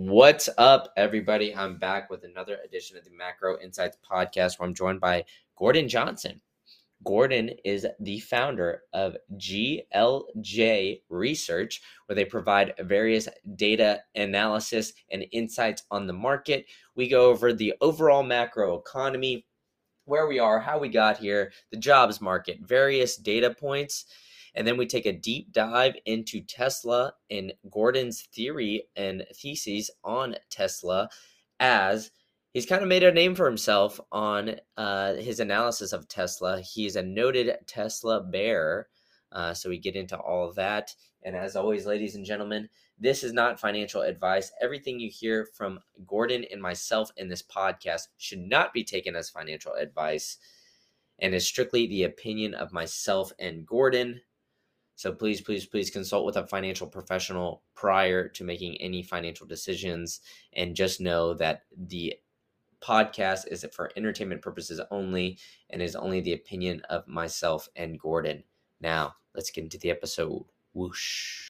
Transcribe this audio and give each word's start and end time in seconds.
What's 0.00 0.48
up, 0.58 0.92
everybody? 0.96 1.52
I'm 1.52 1.76
back 1.76 2.08
with 2.08 2.22
another 2.22 2.58
edition 2.64 2.96
of 2.96 3.02
the 3.02 3.10
Macro 3.10 3.58
Insights 3.58 3.96
podcast 4.08 4.56
where 4.56 4.68
I'm 4.68 4.72
joined 4.72 5.00
by 5.00 5.24
Gordon 5.56 5.88
Johnson. 5.88 6.40
Gordon 7.04 7.50
is 7.64 7.84
the 7.98 8.20
founder 8.20 8.82
of 8.92 9.16
GLJ 9.36 11.00
Research, 11.08 11.82
where 12.06 12.14
they 12.14 12.24
provide 12.24 12.74
various 12.78 13.26
data 13.56 14.02
analysis 14.14 14.92
and 15.10 15.24
insights 15.32 15.82
on 15.90 16.06
the 16.06 16.12
market. 16.12 16.66
We 16.94 17.08
go 17.08 17.28
over 17.28 17.52
the 17.52 17.74
overall 17.80 18.22
macro 18.22 18.78
economy, 18.78 19.46
where 20.04 20.28
we 20.28 20.38
are, 20.38 20.60
how 20.60 20.78
we 20.78 20.90
got 20.90 21.18
here, 21.18 21.50
the 21.72 21.76
jobs 21.76 22.20
market, 22.20 22.60
various 22.60 23.16
data 23.16 23.52
points 23.52 24.04
and 24.54 24.66
then 24.66 24.76
we 24.76 24.86
take 24.86 25.06
a 25.06 25.12
deep 25.12 25.52
dive 25.52 25.94
into 26.06 26.40
Tesla 26.40 27.12
and 27.30 27.52
Gordon's 27.70 28.22
theory 28.22 28.84
and 28.96 29.24
theses 29.34 29.90
on 30.04 30.36
Tesla 30.50 31.08
as 31.60 32.10
he's 32.52 32.66
kind 32.66 32.82
of 32.82 32.88
made 32.88 33.02
a 33.04 33.12
name 33.12 33.34
for 33.34 33.46
himself 33.46 34.00
on 34.10 34.56
uh, 34.76 35.14
his 35.14 35.40
analysis 35.40 35.92
of 35.92 36.08
Tesla. 36.08 36.60
He's 36.60 36.96
a 36.96 37.02
noted 37.02 37.56
Tesla 37.66 38.22
bear. 38.22 38.88
Uh, 39.30 39.52
so 39.52 39.68
we 39.68 39.78
get 39.78 39.96
into 39.96 40.16
all 40.16 40.48
of 40.48 40.54
that. 40.56 40.94
And 41.22 41.36
as 41.36 41.56
always, 41.56 41.84
ladies 41.86 42.14
and 42.14 42.24
gentlemen, 42.24 42.68
this 42.98 43.22
is 43.22 43.32
not 43.32 43.60
financial 43.60 44.02
advice. 44.02 44.50
Everything 44.60 44.98
you 44.98 45.10
hear 45.10 45.46
from 45.54 45.80
Gordon 46.06 46.44
and 46.50 46.62
myself 46.62 47.10
in 47.16 47.28
this 47.28 47.42
podcast 47.42 48.08
should 48.16 48.40
not 48.40 48.72
be 48.72 48.84
taken 48.84 49.14
as 49.14 49.28
financial 49.28 49.74
advice 49.74 50.38
and 51.18 51.34
is 51.34 51.46
strictly 51.46 51.86
the 51.86 52.04
opinion 52.04 52.54
of 52.54 52.72
myself 52.72 53.32
and 53.38 53.66
Gordon. 53.66 54.20
So 54.98 55.12
please, 55.12 55.40
please, 55.40 55.64
please 55.64 55.90
consult 55.90 56.26
with 56.26 56.38
a 56.38 56.48
financial 56.48 56.88
professional 56.88 57.62
prior 57.76 58.28
to 58.30 58.42
making 58.42 58.78
any 58.78 59.04
financial 59.04 59.46
decisions. 59.46 60.22
And 60.54 60.74
just 60.74 61.00
know 61.00 61.34
that 61.34 61.62
the 61.76 62.14
podcast 62.82 63.46
is 63.46 63.64
for 63.72 63.92
entertainment 63.96 64.42
purposes 64.42 64.80
only 64.90 65.38
and 65.70 65.80
is 65.80 65.94
only 65.94 66.20
the 66.20 66.32
opinion 66.32 66.82
of 66.90 67.06
myself 67.06 67.68
and 67.76 67.96
Gordon. 67.96 68.42
Now, 68.80 69.14
let's 69.36 69.52
get 69.52 69.62
into 69.62 69.78
the 69.78 69.90
episode. 69.90 70.44
Whoosh. 70.72 71.46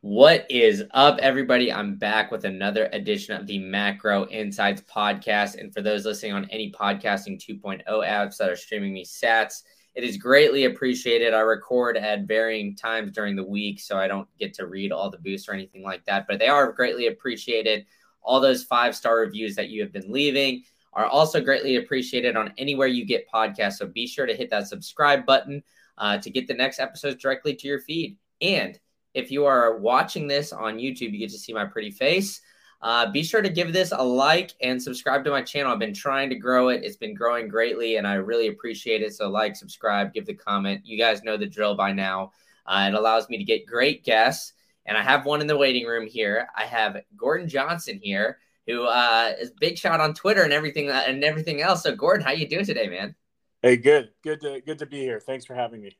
What 0.00 0.44
is 0.50 0.82
up, 0.90 1.20
everybody? 1.20 1.72
I'm 1.72 1.94
back 1.94 2.32
with 2.32 2.44
another 2.44 2.88
edition 2.92 3.40
of 3.40 3.46
the 3.46 3.60
Macro 3.60 4.26
Insights 4.30 4.82
podcast. 4.82 5.60
And 5.60 5.72
for 5.72 5.80
those 5.80 6.04
listening 6.04 6.32
on 6.32 6.50
any 6.50 6.72
podcasting 6.72 7.38
2.0 7.38 7.84
apps 7.86 8.38
that 8.38 8.50
are 8.50 8.56
streaming 8.56 8.94
me 8.94 9.04
sats, 9.04 9.62
it 9.98 10.04
is 10.04 10.16
greatly 10.16 10.66
appreciated. 10.66 11.34
I 11.34 11.40
record 11.40 11.96
at 11.96 12.22
varying 12.22 12.76
times 12.76 13.10
during 13.10 13.34
the 13.34 13.42
week, 13.42 13.80
so 13.80 13.98
I 13.98 14.06
don't 14.06 14.28
get 14.38 14.54
to 14.54 14.68
read 14.68 14.92
all 14.92 15.10
the 15.10 15.18
boosts 15.18 15.48
or 15.48 15.54
anything 15.54 15.82
like 15.82 16.04
that, 16.04 16.28
but 16.28 16.38
they 16.38 16.46
are 16.46 16.70
greatly 16.70 17.08
appreciated. 17.08 17.84
All 18.22 18.40
those 18.40 18.62
five 18.62 18.94
star 18.94 19.18
reviews 19.18 19.56
that 19.56 19.70
you 19.70 19.82
have 19.82 19.92
been 19.92 20.12
leaving 20.12 20.62
are 20.92 21.06
also 21.06 21.40
greatly 21.40 21.78
appreciated 21.78 22.36
on 22.36 22.54
anywhere 22.58 22.86
you 22.86 23.04
get 23.04 23.28
podcasts. 23.28 23.78
So 23.78 23.86
be 23.88 24.06
sure 24.06 24.24
to 24.24 24.36
hit 24.36 24.50
that 24.50 24.68
subscribe 24.68 25.26
button 25.26 25.64
uh, 25.98 26.18
to 26.18 26.30
get 26.30 26.46
the 26.46 26.54
next 26.54 26.78
episodes 26.78 27.20
directly 27.20 27.56
to 27.56 27.66
your 27.66 27.80
feed. 27.80 28.16
And 28.40 28.78
if 29.14 29.32
you 29.32 29.46
are 29.46 29.78
watching 29.78 30.28
this 30.28 30.52
on 30.52 30.76
YouTube, 30.76 31.10
you 31.10 31.18
get 31.18 31.30
to 31.30 31.38
see 31.38 31.52
my 31.52 31.64
pretty 31.64 31.90
face. 31.90 32.40
Uh, 32.80 33.10
be 33.10 33.24
sure 33.24 33.42
to 33.42 33.48
give 33.48 33.72
this 33.72 33.92
a 33.92 34.02
like 34.02 34.54
and 34.62 34.80
subscribe 34.80 35.24
to 35.24 35.30
my 35.30 35.42
channel. 35.42 35.72
I've 35.72 35.80
been 35.80 35.94
trying 35.94 36.30
to 36.30 36.36
grow 36.36 36.68
it. 36.68 36.84
It's 36.84 36.96
been 36.96 37.14
growing 37.14 37.48
greatly, 37.48 37.96
and 37.96 38.06
I 38.06 38.14
really 38.14 38.48
appreciate 38.48 39.02
it. 39.02 39.14
So, 39.14 39.28
like, 39.28 39.56
subscribe, 39.56 40.12
give 40.12 40.26
the 40.26 40.34
comment. 40.34 40.82
You 40.84 40.96
guys 40.96 41.24
know 41.24 41.36
the 41.36 41.46
drill 41.46 41.74
by 41.74 41.92
now. 41.92 42.32
Uh, 42.66 42.88
it 42.92 42.94
allows 42.94 43.28
me 43.28 43.36
to 43.36 43.44
get 43.44 43.66
great 43.66 44.04
guests, 44.04 44.52
and 44.86 44.96
I 44.96 45.02
have 45.02 45.26
one 45.26 45.40
in 45.40 45.48
the 45.48 45.56
waiting 45.56 45.86
room 45.86 46.06
here. 46.06 46.48
I 46.56 46.66
have 46.66 47.02
Gordon 47.16 47.48
Johnson 47.48 47.98
here, 48.00 48.38
who 48.68 48.84
uh, 48.84 49.32
is 49.40 49.50
big 49.58 49.76
shot 49.76 50.00
on 50.00 50.14
Twitter 50.14 50.42
and 50.42 50.52
everything 50.52 50.88
uh, 50.88 51.02
and 51.04 51.24
everything 51.24 51.60
else. 51.60 51.82
So, 51.82 51.96
Gordon, 51.96 52.24
how 52.24 52.32
you 52.32 52.46
doing 52.46 52.64
today, 52.64 52.86
man? 52.86 53.16
Hey, 53.60 53.76
good, 53.76 54.10
good 54.22 54.40
to 54.42 54.60
good 54.60 54.78
to 54.78 54.86
be 54.86 55.00
here. 55.00 55.18
Thanks 55.18 55.44
for 55.44 55.54
having 55.54 55.80
me. 55.80 55.96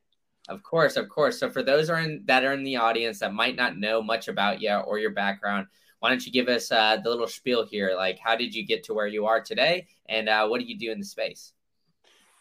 Of 0.48 0.62
course, 0.62 0.96
of 0.96 1.08
course. 1.08 1.40
So, 1.40 1.50
for 1.50 1.64
those 1.64 1.90
are 1.90 1.98
in, 1.98 2.22
that 2.26 2.44
are 2.44 2.52
in 2.52 2.62
the 2.62 2.76
audience 2.76 3.18
that 3.18 3.34
might 3.34 3.56
not 3.56 3.76
know 3.76 4.00
much 4.00 4.28
about 4.28 4.60
you 4.60 4.74
or 4.74 5.00
your 5.00 5.10
background 5.10 5.66
why 6.00 6.10
don't 6.10 6.24
you 6.24 6.32
give 6.32 6.48
us 6.48 6.70
uh, 6.70 6.96
the 7.02 7.10
little 7.10 7.26
spiel 7.26 7.66
here? 7.66 7.94
Like, 7.96 8.18
how 8.18 8.36
did 8.36 8.54
you 8.54 8.64
get 8.64 8.84
to 8.84 8.94
where 8.94 9.06
you 9.06 9.26
are 9.26 9.40
today, 9.40 9.88
and 10.08 10.28
uh, 10.28 10.46
what 10.46 10.60
do 10.60 10.66
you 10.66 10.78
do 10.78 10.92
in 10.92 10.98
the 10.98 11.04
space? 11.04 11.52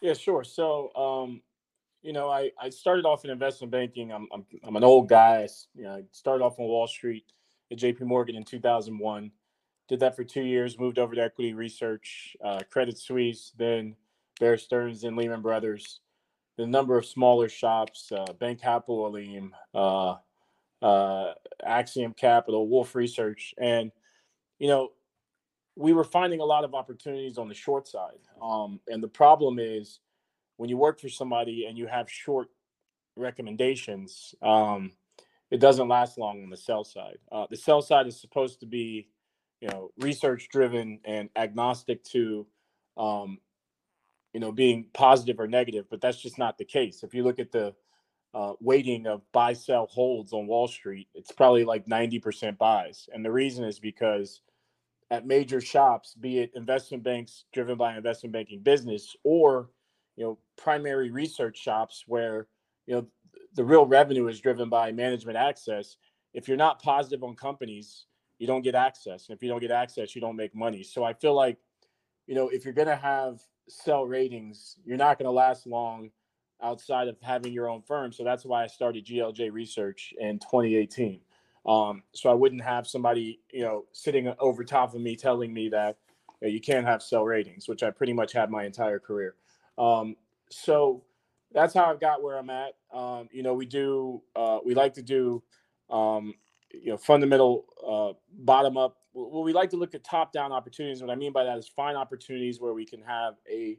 Yeah, 0.00 0.14
sure. 0.14 0.44
So, 0.44 0.94
um, 0.94 1.42
you 2.02 2.12
know, 2.12 2.30
I, 2.30 2.50
I 2.60 2.70
started 2.70 3.04
off 3.04 3.24
in 3.24 3.30
investment 3.30 3.72
banking. 3.72 4.12
I'm, 4.12 4.28
I'm, 4.32 4.46
I'm 4.62 4.76
an 4.76 4.84
old 4.84 5.08
guy. 5.08 5.42
I, 5.42 5.48
you 5.74 5.84
know, 5.84 5.96
I 5.96 6.02
started 6.12 6.44
off 6.44 6.58
on 6.58 6.66
Wall 6.66 6.86
Street 6.86 7.24
at 7.72 7.78
JP 7.78 8.02
Morgan 8.02 8.36
in 8.36 8.44
2001. 8.44 9.30
Did 9.88 10.00
that 10.00 10.14
for 10.14 10.22
two 10.22 10.42
years, 10.42 10.78
moved 10.78 10.98
over 10.98 11.14
to 11.14 11.22
equity 11.22 11.54
research, 11.54 12.36
uh, 12.44 12.60
Credit 12.70 12.96
Suisse, 12.98 13.52
then 13.56 13.96
Bear 14.38 14.56
Stearns 14.56 15.04
and 15.04 15.16
Lehman 15.16 15.42
Brothers. 15.42 16.00
The 16.56 16.66
number 16.66 16.98
of 16.98 17.06
smaller 17.06 17.48
shops, 17.48 18.12
uh, 18.12 18.32
Bank 18.38 18.60
Aleem, 18.62 19.50
uh, 19.74 20.16
uh, 20.82 21.32
Axiom 21.64 22.12
Capital, 22.12 22.68
Wolfe 22.68 22.94
Research, 22.94 23.54
and 23.58 23.90
you 24.58 24.68
know, 24.68 24.90
we 25.76 25.92
were 25.92 26.04
finding 26.04 26.40
a 26.40 26.44
lot 26.44 26.64
of 26.64 26.74
opportunities 26.74 27.38
on 27.38 27.48
the 27.48 27.54
short 27.54 27.86
side. 27.86 28.18
Um, 28.42 28.80
and 28.88 29.02
the 29.02 29.08
problem 29.08 29.58
is 29.60 30.00
when 30.56 30.68
you 30.68 30.76
work 30.76 31.00
for 31.00 31.08
somebody 31.08 31.66
and 31.66 31.78
you 31.78 31.86
have 31.86 32.10
short 32.10 32.48
recommendations, 33.16 34.34
um, 34.42 34.92
it 35.50 35.60
doesn't 35.60 35.88
last 35.88 36.18
long 36.18 36.42
on 36.42 36.50
the 36.50 36.56
sell 36.56 36.84
side. 36.84 37.18
Uh, 37.30 37.46
the 37.48 37.56
sell 37.56 37.80
side 37.80 38.06
is 38.08 38.20
supposed 38.20 38.60
to 38.60 38.66
be, 38.66 39.08
you 39.60 39.68
know, 39.68 39.90
research 39.98 40.48
driven 40.50 40.98
and 41.04 41.30
agnostic 41.36 42.02
to, 42.04 42.46
um, 42.96 43.38
you 44.34 44.40
know, 44.40 44.52
being 44.52 44.86
positive 44.92 45.38
or 45.38 45.46
negative, 45.46 45.86
but 45.88 46.00
that's 46.00 46.20
just 46.20 46.38
not 46.38 46.58
the 46.58 46.64
case. 46.64 47.02
If 47.02 47.14
you 47.14 47.22
look 47.22 47.38
at 47.38 47.52
the 47.52 47.72
uh, 48.34 48.52
weighting 48.60 49.06
of 49.06 49.22
buy 49.32 49.52
sell 49.52 49.86
holds 49.86 50.32
on 50.32 50.46
Wall 50.46 50.68
Street, 50.68 51.08
it's 51.14 51.32
probably 51.32 51.64
like 51.64 51.86
90% 51.86 52.58
buys. 52.58 53.08
And 53.12 53.24
the 53.24 53.32
reason 53.32 53.64
is 53.64 53.78
because 53.78 54.42
at 55.10 55.26
major 55.26 55.60
shops, 55.60 56.14
be 56.14 56.40
it 56.40 56.52
investment 56.54 57.02
banks 57.02 57.44
driven 57.52 57.78
by 57.78 57.96
investment 57.96 58.32
banking 58.32 58.60
business 58.60 59.16
or 59.24 59.70
you 60.16 60.24
know 60.24 60.38
primary 60.56 61.10
research 61.10 61.56
shops 61.56 62.04
where 62.06 62.48
you 62.86 62.94
know 62.94 63.06
the 63.54 63.64
real 63.64 63.86
revenue 63.86 64.28
is 64.28 64.40
driven 64.40 64.68
by 64.68 64.92
management 64.92 65.38
access. 65.38 65.96
If 66.34 66.46
you're 66.46 66.56
not 66.56 66.82
positive 66.82 67.24
on 67.24 67.36
companies, 67.36 68.06
you 68.38 68.46
don't 68.46 68.62
get 68.62 68.74
access. 68.74 69.28
And 69.28 69.36
if 69.36 69.42
you 69.42 69.48
don't 69.48 69.60
get 69.60 69.70
access, 69.70 70.14
you 70.14 70.20
don't 70.20 70.36
make 70.36 70.54
money. 70.54 70.82
So 70.82 71.02
I 71.04 71.12
feel 71.14 71.34
like, 71.34 71.56
you 72.26 72.34
know, 72.34 72.48
if 72.48 72.64
you're 72.64 72.74
to 72.88 72.96
have 72.96 73.40
sell 73.68 74.04
ratings, 74.04 74.76
you're 74.84 74.98
not 74.98 75.18
to 75.26 75.32
last 75.32 75.66
long 75.66 76.10
outside 76.62 77.08
of 77.08 77.16
having 77.22 77.52
your 77.52 77.68
own 77.68 77.82
firm. 77.82 78.12
So 78.12 78.24
that's 78.24 78.44
why 78.44 78.64
I 78.64 78.66
started 78.66 79.06
GLJ 79.06 79.52
Research 79.52 80.12
in 80.18 80.38
2018. 80.38 81.20
Um, 81.66 82.02
so 82.12 82.30
I 82.30 82.34
wouldn't 82.34 82.62
have 82.62 82.86
somebody, 82.86 83.40
you 83.52 83.62
know, 83.62 83.84
sitting 83.92 84.32
over 84.38 84.64
top 84.64 84.94
of 84.94 85.00
me 85.00 85.16
telling 85.16 85.52
me 85.52 85.68
that 85.68 85.98
you, 86.40 86.48
know, 86.48 86.52
you 86.52 86.60
can't 86.60 86.86
have 86.86 87.02
sell 87.02 87.24
ratings, 87.24 87.68
which 87.68 87.82
I 87.82 87.90
pretty 87.90 88.12
much 88.12 88.32
had 88.32 88.50
my 88.50 88.64
entire 88.64 88.98
career. 88.98 89.34
Um, 89.76 90.16
so 90.50 91.04
that's 91.52 91.74
how 91.74 91.84
I've 91.84 92.00
got 92.00 92.22
where 92.22 92.38
I'm 92.38 92.50
at. 92.50 92.74
Um, 92.92 93.28
you 93.32 93.42
know, 93.42 93.54
we 93.54 93.66
do, 93.66 94.22
uh, 94.34 94.58
we 94.64 94.74
like 94.74 94.94
to 94.94 95.02
do, 95.02 95.42
um, 95.90 96.34
you 96.72 96.90
know, 96.90 96.96
fundamental 96.96 97.66
uh, 97.86 98.18
bottom 98.44 98.76
up. 98.76 98.96
Well, 99.12 99.42
we 99.42 99.52
like 99.52 99.70
to 99.70 99.76
look 99.76 99.94
at 99.94 100.04
top 100.04 100.32
down 100.32 100.52
opportunities. 100.52 101.02
What 101.02 101.10
I 101.10 101.16
mean 101.16 101.32
by 101.32 101.44
that 101.44 101.58
is 101.58 101.68
find 101.68 101.96
opportunities 101.96 102.60
where 102.60 102.72
we 102.72 102.84
can 102.84 103.02
have 103.02 103.34
a 103.50 103.78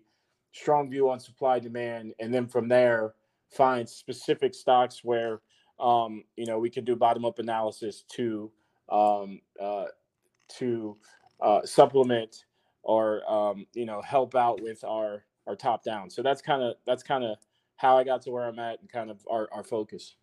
strong 0.51 0.89
view 0.89 1.09
on 1.09 1.19
supply 1.19 1.59
demand, 1.59 2.13
and 2.19 2.33
then 2.33 2.47
from 2.47 2.67
there 2.67 3.13
find 3.51 3.89
specific 3.89 4.53
stocks 4.53 5.03
where 5.03 5.41
um, 5.79 6.23
you 6.35 6.45
know 6.45 6.59
we 6.59 6.69
can 6.69 6.83
do 6.83 6.95
bottom 6.95 7.25
up 7.25 7.39
analysis 7.39 8.03
to 8.09 8.51
um, 8.89 9.41
uh, 9.61 9.85
to 10.57 10.97
uh, 11.41 11.61
supplement 11.63 12.45
or 12.83 13.29
um, 13.31 13.65
you 13.73 13.85
know 13.85 14.01
help 14.01 14.35
out 14.35 14.61
with 14.61 14.83
our 14.83 15.25
our 15.47 15.55
top 15.55 15.83
down. 15.83 16.09
So 16.09 16.21
that's 16.21 16.41
kind 16.41 16.61
of 16.61 16.75
that's 16.85 17.03
kind 17.03 17.23
of 17.23 17.37
how 17.77 17.97
I 17.97 18.03
got 18.03 18.21
to 18.23 18.31
where 18.31 18.45
I'm 18.45 18.59
at 18.59 18.81
and 18.81 18.91
kind 18.91 19.09
of 19.09 19.25
our, 19.29 19.47
our 19.53 19.63
focus. 19.63 20.15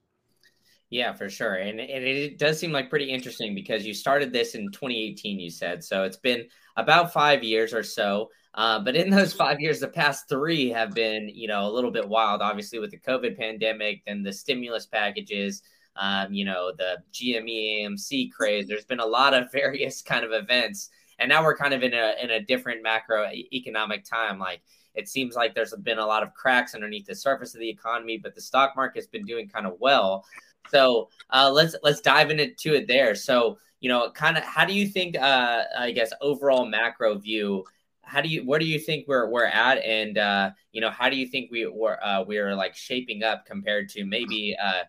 Yeah, 0.91 1.15
for 1.15 1.29
sure. 1.29 1.55
And, 1.55 1.81
and 1.81 2.05
it 2.05 2.39
does 2.39 2.61
seem 2.61 2.71
like 2.71 2.91
pretty 2.91 3.11
interesting 3.11 3.55
because 3.55 3.85
you 3.85 3.93
started 3.93 4.33
this 4.33 4.55
in 4.55 4.71
2018, 4.71 5.41
you 5.41 5.51
said. 5.51 5.83
So 5.83 6.05
it's 6.05 6.19
been 6.19 6.47
about 6.77 7.13
five 7.13 7.43
years 7.43 7.75
or 7.75 7.83
so. 7.83 8.29
Uh, 8.57 8.79
but 8.81 8.97
in 8.97 9.11
those 9.11 9.35
five 9.35 9.61
years, 9.61 9.81
the 9.81 9.89
past 9.89 10.29
three 10.29 10.71
have 10.71 10.95
been, 10.95 11.29
you 11.29 11.47
know, 11.47 11.67
a 11.67 11.71
little 11.71 11.91
bit 11.91 12.09
wild. 12.09 12.41
Obviously, 12.41 12.79
with 12.79 12.91
the 12.91 12.99
COVID 12.99 13.37
pandemic, 13.37 14.03
then 14.07 14.23
the 14.23 14.33
stimulus 14.33 14.87
packages, 14.87 15.63
um, 15.97 16.33
you 16.33 16.45
know, 16.45 16.73
the 16.77 16.97
GME 17.13 17.85
AMC 17.85 18.33
craze. 18.33 18.67
There's 18.67 18.87
been 18.87 19.01
a 19.01 19.07
lot 19.07 19.35
of 19.35 19.53
various 19.53 20.01
kind 20.01 20.25
of 20.25 20.33
events, 20.33 20.89
and 21.19 21.29
now 21.29 21.45
we're 21.45 21.57
kind 21.57 21.75
of 21.75 21.83
in 21.83 21.93
a 21.93 22.15
in 22.23 22.31
a 22.31 22.41
different 22.41 22.85
macroeconomic 22.85 24.09
time. 24.09 24.39
Like 24.39 24.63
it 24.95 25.07
seems 25.09 25.35
like 25.35 25.55
there's 25.55 25.75
been 25.83 25.99
a 25.99 26.07
lot 26.07 26.23
of 26.23 26.33
cracks 26.33 26.75
underneath 26.75 27.05
the 27.05 27.15
surface 27.15 27.55
of 27.55 27.61
the 27.61 27.69
economy, 27.69 28.17
but 28.17 28.35
the 28.35 28.41
stock 28.41 28.73
market's 28.75 29.07
been 29.07 29.27
doing 29.27 29.49
kind 29.49 29.67
of 29.67 29.75
well. 29.81 30.25
So 30.71 31.11
uh, 31.29 31.51
let's 31.53 31.77
let's 31.83 32.01
dive 32.01 32.31
into 32.31 32.75
it 32.75 32.89
there. 32.89 33.15
So 33.15 33.59
you 33.81 33.91
know, 33.91 34.11
kind 34.11 34.39
of 34.39 34.43
how 34.43 34.65
do 34.65 34.73
you 34.73 34.87
think, 34.87 35.17
uh, 35.17 35.65
I 35.79 35.93
guess, 35.93 36.13
overall 36.21 36.67
macro 36.67 37.17
view? 37.19 37.65
How 38.07 38.21
do 38.21 38.29
you, 38.29 38.47
where 38.47 38.61
do 38.61 38.65
you 38.65 38.79
think 38.79 39.07
we're 39.09 39.29
we're 39.29 39.47
at, 39.47 39.79
and 39.79 40.17
uh, 40.17 40.51
you 40.71 40.81
know, 40.81 40.91
how 40.91 41.11
do 41.11 41.17
you 41.17 41.27
think 41.27 41.51
we 41.51 41.67
were 41.67 42.03
uh, 42.03 42.23
we're 42.23 42.55
like 42.55 42.75
shaping 42.75 43.25
up 43.25 43.47
compared 43.47 43.89
to 43.91 44.05
maybe 44.05 44.57
uh, 44.63 44.85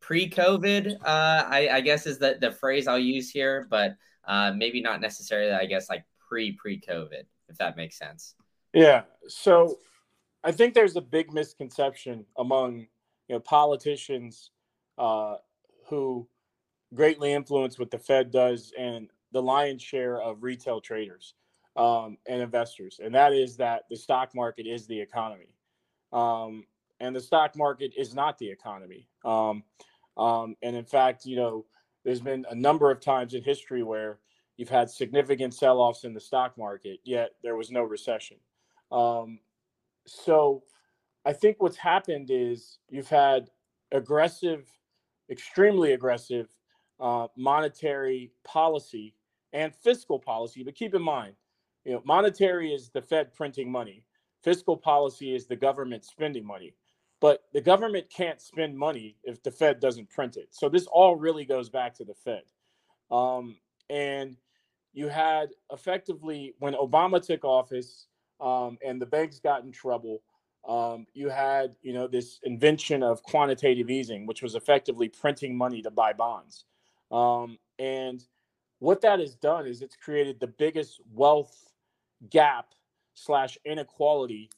pre-COVID? 0.00 0.94
Uh, 0.94 1.44
I, 1.46 1.68
I 1.72 1.80
guess 1.80 2.06
is 2.06 2.18
the 2.18 2.36
the 2.40 2.50
phrase 2.50 2.88
I'll 2.88 2.98
use 2.98 3.30
here, 3.30 3.68
but 3.70 3.96
uh, 4.26 4.52
maybe 4.56 4.80
not 4.80 5.00
necessarily. 5.00 5.52
I 5.52 5.66
guess 5.66 5.88
like 5.88 6.04
pre 6.28 6.52
pre 6.52 6.80
COVID, 6.80 7.22
if 7.48 7.58
that 7.58 7.76
makes 7.76 7.96
sense. 7.96 8.34
Yeah. 8.74 9.02
So 9.28 9.78
I 10.42 10.50
think 10.52 10.74
there's 10.74 10.96
a 10.96 11.00
big 11.00 11.32
misconception 11.32 12.26
among 12.36 12.88
you 13.28 13.36
know 13.36 13.40
politicians 13.40 14.50
uh, 14.98 15.36
who 15.88 16.28
greatly 16.94 17.32
influence 17.32 17.78
what 17.78 17.90
the 17.90 17.98
Fed 17.98 18.30
does 18.30 18.72
and 18.76 19.08
the 19.32 19.42
lion's 19.42 19.82
share 19.82 20.20
of 20.20 20.42
retail 20.42 20.80
traders 20.80 21.34
um, 21.78 22.18
and 22.26 22.42
investors, 22.42 23.00
and 23.02 23.14
that 23.14 23.32
is 23.32 23.56
that 23.56 23.84
the 23.88 23.96
stock 23.96 24.34
market 24.34 24.66
is 24.66 24.86
the 24.86 25.00
economy, 25.00 25.54
um, 26.12 26.64
and 27.00 27.14
the 27.14 27.20
stock 27.20 27.56
market 27.56 27.92
is 27.96 28.14
not 28.14 28.38
the 28.38 28.50
economy. 28.50 29.08
Um, 29.24 29.62
um 30.16 30.56
and 30.62 30.74
in 30.74 30.84
fact, 30.84 31.24
you 31.24 31.36
know, 31.36 31.64
there's 32.04 32.20
been 32.20 32.44
a 32.50 32.54
number 32.54 32.90
of 32.90 33.00
times 33.00 33.34
in 33.34 33.42
history 33.42 33.82
where 33.82 34.18
you've 34.56 34.68
had 34.68 34.90
significant 34.90 35.54
sell-offs 35.54 36.04
in 36.04 36.12
the 36.12 36.20
stock 36.20 36.58
market, 36.58 36.98
yet 37.04 37.30
there 37.42 37.56
was 37.56 37.70
no 37.70 37.82
recession. 37.82 38.36
Um, 38.90 39.38
so 40.06 40.64
I 41.24 41.32
think 41.32 41.56
what's 41.60 41.76
happened 41.76 42.30
is 42.30 42.78
you've 42.88 43.08
had 43.08 43.50
aggressive, 43.92 44.66
extremely 45.30 45.92
aggressive 45.92 46.48
uh, 46.98 47.28
monetary 47.36 48.32
policy 48.44 49.14
and 49.52 49.74
fiscal 49.74 50.18
policy. 50.18 50.62
But 50.64 50.74
keep 50.74 50.94
in 50.94 51.02
mind, 51.02 51.34
you 51.88 51.94
know, 51.94 52.02
monetary 52.04 52.74
is 52.74 52.90
the 52.90 53.00
Fed 53.00 53.32
printing 53.32 53.72
money. 53.72 54.04
Fiscal 54.44 54.76
policy 54.76 55.34
is 55.34 55.46
the 55.46 55.56
government 55.56 56.04
spending 56.04 56.44
money. 56.44 56.74
But 57.18 57.44
the 57.54 57.62
government 57.62 58.10
can't 58.14 58.42
spend 58.42 58.76
money 58.76 59.16
if 59.24 59.42
the 59.42 59.50
Fed 59.50 59.80
doesn't 59.80 60.10
print 60.10 60.36
it. 60.36 60.48
So 60.50 60.68
this 60.68 60.86
all 60.86 61.16
really 61.16 61.46
goes 61.46 61.70
back 61.70 61.94
to 61.94 62.04
the 62.04 62.12
Fed. 62.12 62.42
Um, 63.10 63.56
and 63.88 64.36
you 64.92 65.08
had 65.08 65.48
effectively 65.72 66.54
when 66.58 66.74
Obama 66.74 67.24
took 67.26 67.42
office, 67.42 68.06
um, 68.38 68.76
and 68.86 69.00
the 69.00 69.06
banks 69.06 69.38
got 69.38 69.64
in 69.64 69.72
trouble. 69.72 70.20
Um, 70.68 71.06
you 71.14 71.30
had, 71.30 71.74
you 71.80 71.94
know, 71.94 72.06
this 72.06 72.38
invention 72.42 73.02
of 73.02 73.22
quantitative 73.22 73.88
easing, 73.88 74.26
which 74.26 74.42
was 74.42 74.54
effectively 74.54 75.08
printing 75.08 75.56
money 75.56 75.80
to 75.80 75.90
buy 75.90 76.12
bonds. 76.12 76.66
Um, 77.10 77.58
and 77.78 78.22
what 78.78 79.00
that 79.00 79.20
has 79.20 79.34
done 79.36 79.66
is 79.66 79.80
it's 79.80 79.96
created 79.96 80.38
the 80.38 80.48
biggest 80.48 81.00
wealth 81.14 81.67
gap 82.30 82.74
slash 83.14 83.58
inequality 83.64 84.50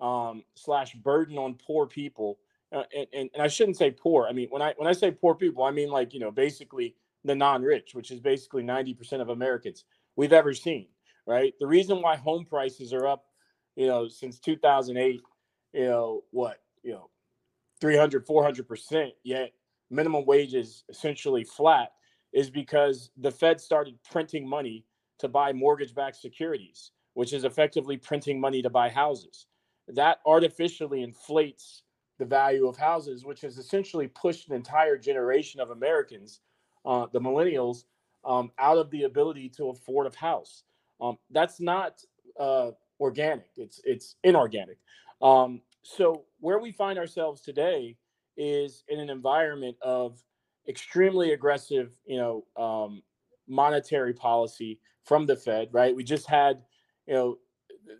um, 0.00 0.42
slash 0.54 0.94
burden 0.94 1.38
on 1.38 1.54
poor 1.54 1.86
people. 1.86 2.38
Uh, 2.70 2.82
and, 2.94 3.06
and, 3.12 3.30
and 3.34 3.42
I 3.42 3.48
shouldn't 3.48 3.76
say 3.76 3.90
poor. 3.90 4.26
I 4.28 4.32
mean, 4.32 4.48
when 4.50 4.62
I 4.62 4.74
when 4.76 4.88
I 4.88 4.92
say 4.92 5.10
poor 5.10 5.34
people, 5.34 5.64
I 5.64 5.70
mean 5.70 5.88
like 5.88 6.12
you 6.14 6.20
know 6.20 6.30
basically 6.30 6.94
the 7.24 7.34
non-rich, 7.34 7.94
which 7.94 8.10
is 8.10 8.20
basically 8.20 8.62
ninety 8.62 8.94
percent 8.94 9.22
of 9.22 9.30
Americans 9.30 9.84
we've 10.16 10.32
ever 10.32 10.52
seen. 10.54 10.88
Right. 11.26 11.54
The 11.60 11.66
reason 11.66 12.00
why 12.00 12.16
home 12.16 12.46
prices 12.46 12.92
are 12.92 13.06
up 13.06 13.24
you 13.78 13.86
know, 13.86 14.08
since 14.08 14.40
2008, 14.40 15.22
you 15.72 15.84
know, 15.84 16.24
what, 16.32 16.60
you 16.82 16.90
know, 16.90 17.10
300, 17.80 18.26
400%, 18.26 19.12
yet 19.22 19.52
minimum 19.88 20.26
wage 20.26 20.52
is 20.52 20.82
essentially 20.88 21.44
flat 21.44 21.92
is 22.32 22.50
because 22.50 23.10
the 23.18 23.30
Fed 23.30 23.60
started 23.60 23.96
printing 24.10 24.48
money 24.48 24.84
to 25.20 25.28
buy 25.28 25.52
mortgage 25.52 25.94
backed 25.94 26.16
securities, 26.16 26.90
which 27.18 27.32
is 27.32 27.42
effectively 27.42 27.96
printing 27.96 28.40
money 28.40 28.62
to 28.62 28.70
buy 28.70 28.88
houses. 28.88 29.46
That 29.88 30.18
artificially 30.24 31.02
inflates 31.02 31.82
the 32.20 32.24
value 32.24 32.68
of 32.68 32.76
houses, 32.76 33.24
which 33.24 33.40
has 33.40 33.58
essentially 33.58 34.06
pushed 34.06 34.48
an 34.48 34.54
entire 34.54 34.96
generation 34.96 35.60
of 35.60 35.70
Americans, 35.70 36.38
uh, 36.86 37.06
the 37.12 37.20
millennials, 37.20 37.86
um, 38.24 38.52
out 38.60 38.78
of 38.78 38.88
the 38.92 39.02
ability 39.02 39.48
to 39.56 39.70
afford 39.70 40.06
a 40.06 40.16
house. 40.16 40.62
Um, 41.00 41.18
that's 41.32 41.58
not 41.58 42.00
uh, 42.38 42.70
organic. 43.00 43.50
It's 43.56 43.80
it's 43.82 44.14
inorganic. 44.22 44.78
Um, 45.20 45.60
so 45.82 46.22
where 46.38 46.60
we 46.60 46.70
find 46.70 47.00
ourselves 47.00 47.40
today 47.40 47.96
is 48.36 48.84
in 48.86 49.00
an 49.00 49.10
environment 49.10 49.76
of 49.82 50.22
extremely 50.68 51.32
aggressive, 51.32 51.96
you 52.06 52.18
know, 52.18 52.44
um, 52.56 53.02
monetary 53.48 54.14
policy 54.14 54.78
from 55.02 55.26
the 55.26 55.34
Fed. 55.34 55.70
Right. 55.72 55.96
We 55.96 56.04
just 56.04 56.28
had, 56.28 56.62
you 57.08 57.14
know, 57.14 57.38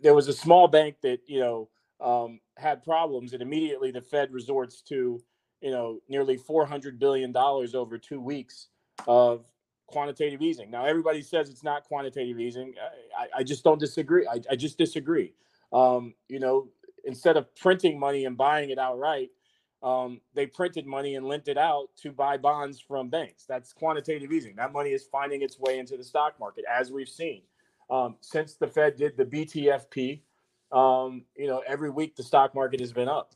there 0.03 0.13
was 0.13 0.27
a 0.27 0.33
small 0.33 0.67
bank 0.67 0.97
that 1.01 1.19
you 1.27 1.39
know 1.39 1.69
um, 1.99 2.39
had 2.57 2.83
problems, 2.83 3.33
and 3.33 3.41
immediately 3.41 3.91
the 3.91 4.01
Fed 4.01 4.31
resorts 4.31 4.81
to, 4.83 5.21
you 5.61 5.71
know, 5.71 5.99
nearly 6.07 6.37
four 6.37 6.65
hundred 6.65 6.99
billion 6.99 7.31
dollars 7.31 7.75
over 7.75 7.97
two 7.97 8.21
weeks 8.21 8.67
of 9.07 9.45
quantitative 9.87 10.41
easing. 10.43 10.69
Now, 10.69 10.85
everybody 10.85 11.23
says 11.23 11.49
it's 11.49 11.63
not 11.63 11.83
quantitative 11.85 12.39
easing. 12.39 12.75
I, 13.19 13.39
I 13.39 13.43
just 13.43 13.63
don't 13.63 13.79
disagree. 13.79 14.27
I, 14.27 14.39
I 14.51 14.55
just 14.55 14.77
disagree. 14.77 15.33
Um, 15.73 16.13
you 16.27 16.39
know, 16.39 16.67
instead 17.03 17.35
of 17.35 17.53
printing 17.55 17.99
money 17.99 18.25
and 18.25 18.37
buying 18.37 18.69
it 18.69 18.77
outright, 18.77 19.29
um, 19.81 20.21
they 20.35 20.45
printed 20.45 20.85
money 20.85 21.15
and 21.15 21.25
lent 21.25 21.47
it 21.47 21.57
out 21.57 21.87
to 22.03 22.11
buy 22.11 22.37
bonds 22.37 22.79
from 22.79 23.09
banks. 23.09 23.45
That's 23.47 23.73
quantitative 23.73 24.31
easing. 24.31 24.55
That 24.57 24.73
money 24.73 24.91
is 24.91 25.05
finding 25.11 25.41
its 25.41 25.57
way 25.57 25.79
into 25.79 25.97
the 25.97 26.03
stock 26.03 26.39
market, 26.39 26.65
as 26.69 26.91
we've 26.91 27.09
seen. 27.09 27.41
Um, 27.89 28.15
since 28.21 28.55
the 28.55 28.67
Fed 28.67 28.95
did 28.95 29.17
the 29.17 29.25
BTFP, 29.25 30.21
um, 30.71 31.23
you 31.35 31.47
know, 31.47 31.63
every 31.67 31.89
week 31.89 32.15
the 32.15 32.23
stock 32.23 32.53
market 32.53 32.79
has 32.79 32.93
been 32.93 33.09
up. 33.09 33.33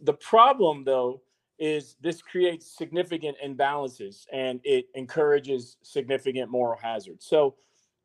The 0.00 0.12
problem, 0.12 0.84
though, 0.84 1.22
is 1.58 1.96
this 2.00 2.20
creates 2.20 2.76
significant 2.76 3.36
imbalances 3.44 4.26
and 4.32 4.60
it 4.64 4.86
encourages 4.94 5.76
significant 5.82 6.50
moral 6.50 6.78
hazard. 6.80 7.22
So 7.22 7.54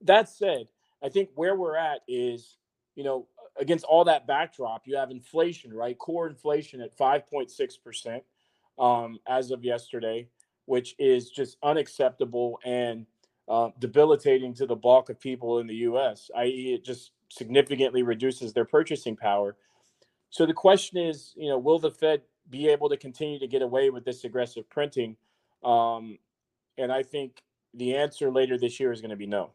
that 0.02 0.30
said, 0.30 0.68
I 1.04 1.10
think 1.10 1.30
where 1.36 1.56
we're 1.56 1.76
at 1.76 2.02
is, 2.08 2.58
you 2.96 3.04
know, 3.04 3.28
against 3.60 3.86
all 3.86 4.06
that 4.06 4.28
backdrop, 4.28 4.84
you 4.86 4.96
have 4.96 5.12
inflation, 5.12 5.74
right? 5.74 5.98
Core 5.98 6.28
inflation 6.28 6.80
at 6.82 6.98
5.6% 6.98 8.22
um, 8.78 9.20
as 9.28 9.52
of 9.52 9.64
yesterday, 9.64 10.28
which 10.66 10.96
is 11.00 11.32
just 11.32 11.58
unacceptable 11.64 12.60
and 12.64 13.06
uh, 13.50 13.70
debilitating 13.80 14.54
to 14.54 14.66
the 14.66 14.76
bulk 14.76 15.10
of 15.10 15.20
people 15.20 15.60
in 15.60 15.68
the 15.68 15.76
US, 15.76 16.30
i.e., 16.38 16.74
it 16.76 16.86
just 16.86 17.12
significantly 17.30 18.04
reduces 18.04 18.54
their 18.54 18.66
purchasing 18.66 19.16
power. 19.16 19.56
So 20.30 20.46
the 20.46 20.54
question 20.54 21.00
is, 21.00 21.34
you 21.36 21.50
know, 21.50 21.58
will 21.58 21.80
the 21.80 21.92
Fed 21.92 22.22
be 22.50 22.68
able 22.68 22.90
to 22.90 22.98
continue 22.98 23.40
to 23.40 23.48
get 23.48 23.62
away 23.62 23.90
with 23.90 24.06
this 24.06 24.24
aggressive 24.24 24.70
printing? 24.70 25.16
Um, 25.64 26.20
and 26.78 26.92
I 26.92 27.04
think 27.04 27.42
the 27.74 27.96
answer 27.96 28.32
later 28.32 28.58
this 28.58 28.80
year 28.80 28.92
is 28.92 29.02
going 29.02 29.10
to 29.12 29.18
be 29.18 29.28
no. 29.28 29.52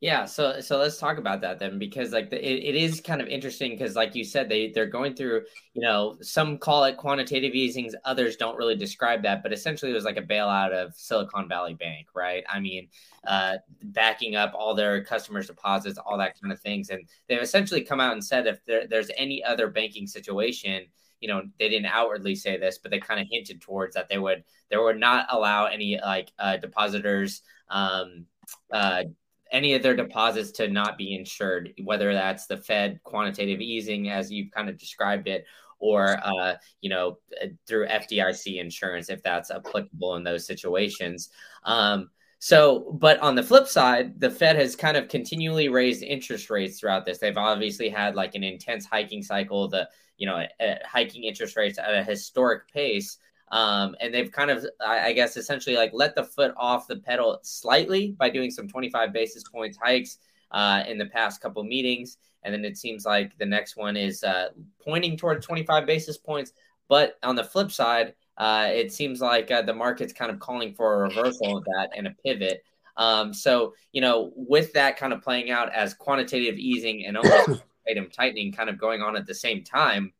Yeah, 0.00 0.26
so 0.26 0.60
so 0.60 0.76
let's 0.76 0.98
talk 0.98 1.16
about 1.16 1.40
that 1.40 1.58
then, 1.58 1.78
because 1.78 2.12
like 2.12 2.28
the, 2.28 2.36
it, 2.36 2.74
it 2.74 2.74
is 2.74 3.00
kind 3.00 3.22
of 3.22 3.28
interesting 3.28 3.70
because 3.72 3.96
like 3.96 4.14
you 4.14 4.24
said, 4.24 4.46
they 4.46 4.70
they're 4.70 4.84
going 4.84 5.14
through, 5.14 5.44
you 5.72 5.80
know, 5.80 6.18
some 6.20 6.58
call 6.58 6.84
it 6.84 6.98
quantitative 6.98 7.54
easings, 7.54 7.94
others 8.04 8.36
don't 8.36 8.58
really 8.58 8.76
describe 8.76 9.22
that, 9.22 9.42
but 9.42 9.54
essentially 9.54 9.90
it 9.90 9.94
was 9.94 10.04
like 10.04 10.18
a 10.18 10.22
bailout 10.22 10.72
of 10.72 10.94
Silicon 10.94 11.48
Valley 11.48 11.72
Bank, 11.72 12.08
right? 12.14 12.44
I 12.46 12.60
mean, 12.60 12.88
uh, 13.26 13.56
backing 13.84 14.36
up 14.36 14.52
all 14.54 14.74
their 14.74 15.02
customers' 15.02 15.46
deposits, 15.46 15.98
all 15.98 16.18
that 16.18 16.38
kind 16.38 16.52
of 16.52 16.60
things, 16.60 16.90
and 16.90 17.08
they've 17.26 17.40
essentially 17.40 17.80
come 17.82 17.98
out 17.98 18.12
and 18.12 18.22
said 18.22 18.46
if 18.46 18.62
there, 18.66 18.86
there's 18.86 19.10
any 19.16 19.42
other 19.42 19.68
banking 19.68 20.06
situation, 20.06 20.84
you 21.20 21.28
know, 21.28 21.40
they 21.58 21.70
didn't 21.70 21.86
outwardly 21.86 22.34
say 22.34 22.58
this, 22.58 22.76
but 22.76 22.90
they 22.90 22.98
kind 23.00 23.18
of 23.18 23.28
hinted 23.30 23.62
towards 23.62 23.94
that 23.94 24.10
they 24.10 24.18
would 24.18 24.44
they 24.68 24.76
would 24.76 24.98
not 25.00 25.26
allow 25.30 25.64
any 25.64 25.98
like 25.98 26.30
uh, 26.38 26.58
depositors. 26.58 27.40
Um, 27.70 28.26
uh, 28.70 29.04
any 29.52 29.74
of 29.74 29.82
their 29.82 29.96
deposits 29.96 30.50
to 30.52 30.68
not 30.68 30.98
be 30.98 31.14
insured, 31.14 31.72
whether 31.84 32.12
that's 32.12 32.46
the 32.46 32.56
Fed 32.56 33.00
quantitative 33.04 33.60
easing, 33.60 34.10
as 34.10 34.30
you've 34.30 34.50
kind 34.50 34.68
of 34.68 34.78
described 34.78 35.28
it, 35.28 35.44
or 35.78 36.18
uh, 36.24 36.54
you 36.80 36.90
know 36.90 37.18
through 37.66 37.86
FDIC 37.86 38.60
insurance 38.60 39.10
if 39.10 39.22
that's 39.22 39.50
applicable 39.50 40.16
in 40.16 40.24
those 40.24 40.46
situations. 40.46 41.30
Um, 41.64 42.10
so, 42.38 42.96
but 43.00 43.18
on 43.20 43.34
the 43.34 43.42
flip 43.42 43.66
side, 43.66 44.20
the 44.20 44.30
Fed 44.30 44.56
has 44.56 44.76
kind 44.76 44.96
of 44.96 45.08
continually 45.08 45.68
raised 45.68 46.02
interest 46.02 46.50
rates 46.50 46.78
throughout 46.78 47.06
this. 47.06 47.18
They've 47.18 47.36
obviously 47.36 47.88
had 47.88 48.14
like 48.14 48.34
an 48.34 48.44
intense 48.44 48.84
hiking 48.84 49.22
cycle, 49.22 49.68
the 49.68 49.88
you 50.16 50.26
know 50.26 50.44
hiking 50.84 51.24
interest 51.24 51.56
rates 51.56 51.78
at 51.78 51.94
a 51.94 52.02
historic 52.02 52.70
pace. 52.70 53.18
Um, 53.52 53.94
and 54.00 54.12
they've 54.12 54.30
kind 54.30 54.50
of, 54.50 54.66
I, 54.84 55.08
I 55.08 55.12
guess, 55.12 55.36
essentially 55.36 55.76
like 55.76 55.92
let 55.92 56.14
the 56.14 56.24
foot 56.24 56.52
off 56.56 56.86
the 56.86 56.96
pedal 56.96 57.38
slightly 57.42 58.12
by 58.18 58.28
doing 58.30 58.50
some 58.50 58.68
25 58.68 59.12
basis 59.12 59.44
points 59.44 59.78
hikes 59.80 60.18
uh, 60.50 60.82
in 60.88 60.98
the 60.98 61.06
past 61.06 61.40
couple 61.40 61.62
meetings. 61.62 62.18
And 62.42 62.52
then 62.52 62.64
it 62.64 62.76
seems 62.76 63.04
like 63.04 63.36
the 63.38 63.46
next 63.46 63.76
one 63.76 63.96
is 63.96 64.22
uh, 64.24 64.48
pointing 64.80 65.16
toward 65.16 65.42
25 65.42 65.86
basis 65.86 66.18
points. 66.18 66.52
But 66.88 67.18
on 67.22 67.36
the 67.36 67.44
flip 67.44 67.70
side, 67.72 68.14
Uh, 68.38 68.68
it 68.68 68.92
seems 68.92 69.20
like 69.22 69.50
uh, 69.50 69.62
the 69.62 69.72
market's 69.72 70.12
kind 70.12 70.30
of 70.30 70.38
calling 70.38 70.74
for 70.74 70.94
a 70.94 71.08
reversal 71.08 71.56
of 71.56 71.64
that 71.64 71.88
and 71.96 72.06
a 72.06 72.14
pivot. 72.22 72.62
Um, 72.98 73.32
so, 73.32 73.72
you 73.92 74.02
know, 74.02 74.30
with 74.36 74.74
that 74.74 74.98
kind 74.98 75.14
of 75.14 75.22
playing 75.22 75.50
out 75.50 75.72
as 75.72 75.94
quantitative 75.94 76.58
easing 76.58 77.06
and 77.06 77.16
almost 77.16 77.62
item 77.88 78.10
tightening 78.10 78.52
kind 78.52 78.68
of 78.68 78.76
going 78.76 79.00
on 79.00 79.16
at 79.16 79.26
the 79.26 79.34
same 79.34 79.64
time, 79.64 80.12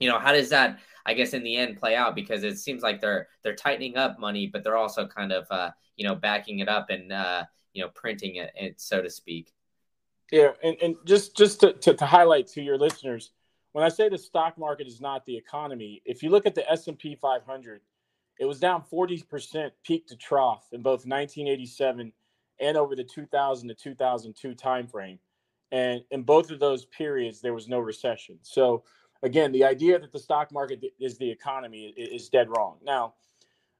you 0.00 0.08
know, 0.08 0.18
how 0.18 0.32
does 0.32 0.48
that, 0.48 0.80
I 1.06 1.14
guess, 1.14 1.34
in 1.34 1.44
the 1.44 1.56
end 1.56 1.78
play 1.78 1.94
out? 1.94 2.14
Because 2.14 2.42
it 2.42 2.58
seems 2.58 2.82
like 2.82 3.00
they're 3.00 3.28
they're 3.42 3.54
tightening 3.54 3.96
up 3.96 4.18
money, 4.18 4.48
but 4.48 4.64
they're 4.64 4.76
also 4.76 5.06
kind 5.06 5.30
of, 5.30 5.46
uh, 5.50 5.70
you 5.96 6.06
know, 6.06 6.16
backing 6.16 6.58
it 6.58 6.68
up 6.68 6.90
and 6.90 7.12
uh, 7.12 7.44
you 7.72 7.82
know, 7.82 7.88
printing 7.90 8.36
it, 8.36 8.80
so 8.80 9.00
to 9.00 9.08
speak. 9.10 9.52
Yeah, 10.32 10.52
and, 10.62 10.76
and 10.82 10.96
just 11.06 11.36
just 11.36 11.60
to, 11.60 11.74
to, 11.74 11.94
to 11.94 12.06
highlight 12.06 12.46
to 12.48 12.62
your 12.62 12.78
listeners, 12.78 13.30
when 13.72 13.84
I 13.84 13.88
say 13.88 14.08
the 14.08 14.18
stock 14.18 14.58
market 14.58 14.86
is 14.86 15.00
not 15.00 15.24
the 15.26 15.36
economy, 15.36 16.02
if 16.04 16.22
you 16.22 16.30
look 16.30 16.46
at 16.46 16.54
the 16.54 16.68
S 16.70 16.88
and 16.88 16.98
P 16.98 17.14
500, 17.14 17.80
it 18.38 18.44
was 18.46 18.58
down 18.58 18.82
40% 18.90 19.70
peak 19.84 20.06
to 20.06 20.16
trough 20.16 20.66
in 20.72 20.82
both 20.82 21.06
1987 21.06 22.12
and 22.58 22.76
over 22.76 22.96
the 22.96 23.04
2000 23.04 23.68
to 23.68 23.74
2002 23.74 24.54
timeframe. 24.54 25.18
And 25.72 26.02
in 26.10 26.22
both 26.22 26.50
of 26.50 26.58
those 26.58 26.86
periods, 26.86 27.40
there 27.40 27.54
was 27.54 27.68
no 27.68 27.78
recession. 27.78 28.38
So, 28.42 28.82
again, 29.22 29.52
the 29.52 29.64
idea 29.64 29.98
that 29.98 30.12
the 30.12 30.18
stock 30.18 30.52
market 30.52 30.82
is 30.98 31.18
the 31.18 31.30
economy 31.30 31.94
is 31.96 32.28
dead 32.28 32.48
wrong. 32.48 32.78
Now, 32.82 33.14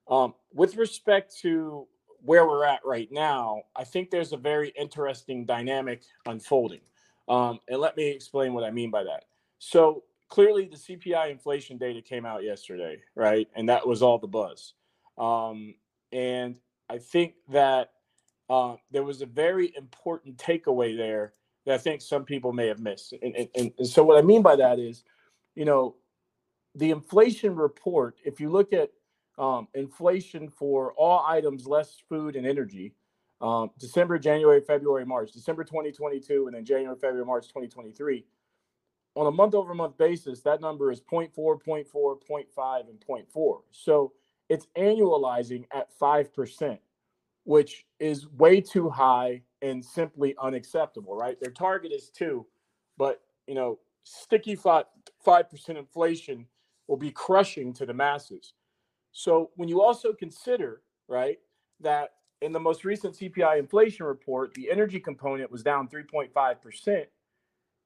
um, 0.08 0.34
with 0.52 0.76
respect 0.76 1.36
to 1.42 1.86
where 2.22 2.46
we're 2.46 2.64
at 2.64 2.80
right 2.84 3.08
now, 3.10 3.62
I 3.76 3.84
think 3.84 4.10
there's 4.10 4.32
a 4.32 4.36
very 4.36 4.72
interesting 4.78 5.46
dynamic 5.46 6.02
unfolding. 6.26 6.80
Um, 7.28 7.60
and 7.68 7.80
let 7.80 7.96
me 7.96 8.08
explain 8.08 8.52
what 8.52 8.64
I 8.64 8.70
mean 8.70 8.90
by 8.90 9.04
that. 9.04 9.24
So, 9.58 10.02
clearly, 10.28 10.66
the 10.66 10.76
CPI 10.76 11.30
inflation 11.30 11.78
data 11.78 12.02
came 12.02 12.26
out 12.26 12.42
yesterday, 12.42 12.98
right? 13.14 13.48
And 13.54 13.68
that 13.68 13.86
was 13.86 14.02
all 14.02 14.18
the 14.18 14.26
buzz. 14.26 14.74
Um, 15.16 15.74
and 16.12 16.56
I 16.88 16.98
think 16.98 17.34
that 17.50 17.92
uh, 18.48 18.76
there 18.90 19.04
was 19.04 19.22
a 19.22 19.26
very 19.26 19.72
important 19.76 20.38
takeaway 20.38 20.96
there 20.96 21.34
that 21.66 21.74
I 21.74 21.78
think 21.78 22.00
some 22.00 22.24
people 22.24 22.52
may 22.52 22.66
have 22.66 22.80
missed. 22.80 23.12
And, 23.22 23.48
and, 23.54 23.72
and 23.78 23.86
so, 23.86 24.02
what 24.02 24.18
I 24.18 24.22
mean 24.22 24.42
by 24.42 24.56
that 24.56 24.78
is, 24.80 25.04
you 25.54 25.64
know, 25.64 25.96
the 26.74 26.90
inflation 26.90 27.56
report, 27.56 28.18
if 28.24 28.40
you 28.40 28.50
look 28.50 28.72
at 28.72 28.90
um, 29.38 29.68
inflation 29.74 30.48
for 30.48 30.92
all 30.94 31.24
items 31.26 31.66
less 31.66 31.96
food 32.08 32.36
and 32.36 32.46
energy, 32.46 32.94
um, 33.40 33.70
December, 33.78 34.18
January, 34.18 34.60
February, 34.60 35.06
March, 35.06 35.32
December 35.32 35.64
2022, 35.64 36.46
and 36.46 36.54
then 36.54 36.64
January, 36.64 36.96
February, 36.96 37.24
March 37.24 37.48
2023. 37.48 38.24
On 39.16 39.26
a 39.26 39.30
month 39.30 39.54
over 39.54 39.74
month 39.74 39.96
basis, 39.96 40.40
that 40.42 40.60
number 40.60 40.92
is 40.92 41.02
0. 41.10 41.28
0.4, 41.36 41.64
0. 41.64 41.84
0.4, 41.94 42.46
0.5, 42.56 42.80
and 42.88 43.00
0.4. 43.00 43.60
So 43.70 44.12
it's 44.48 44.66
annualizing 44.76 45.64
at 45.72 45.88
5%, 45.98 46.78
which 47.44 47.86
is 47.98 48.28
way 48.28 48.60
too 48.60 48.88
high 48.88 49.42
and 49.62 49.84
simply 49.84 50.34
unacceptable, 50.40 51.16
right? 51.16 51.40
Their 51.40 51.52
target 51.52 51.92
is 51.92 52.10
two, 52.10 52.46
but 52.98 53.22
you 53.46 53.54
know, 53.54 53.78
sticky 54.02 54.56
five 54.56 55.50
percent 55.50 55.78
inflation 55.78 56.46
will 56.86 56.96
be 56.96 57.10
crushing 57.10 57.72
to 57.74 57.86
the 57.86 57.94
masses. 57.94 58.52
So 59.12 59.50
when 59.56 59.68
you 59.68 59.80
also 59.80 60.12
consider, 60.12 60.82
right, 61.08 61.38
that 61.80 62.10
in 62.42 62.52
the 62.52 62.60
most 62.60 62.84
recent 62.84 63.14
CPI 63.16 63.58
inflation 63.58 64.06
report, 64.06 64.54
the 64.54 64.70
energy 64.70 65.00
component 65.00 65.50
was 65.50 65.62
down 65.62 65.88
3.5%. 65.88 67.04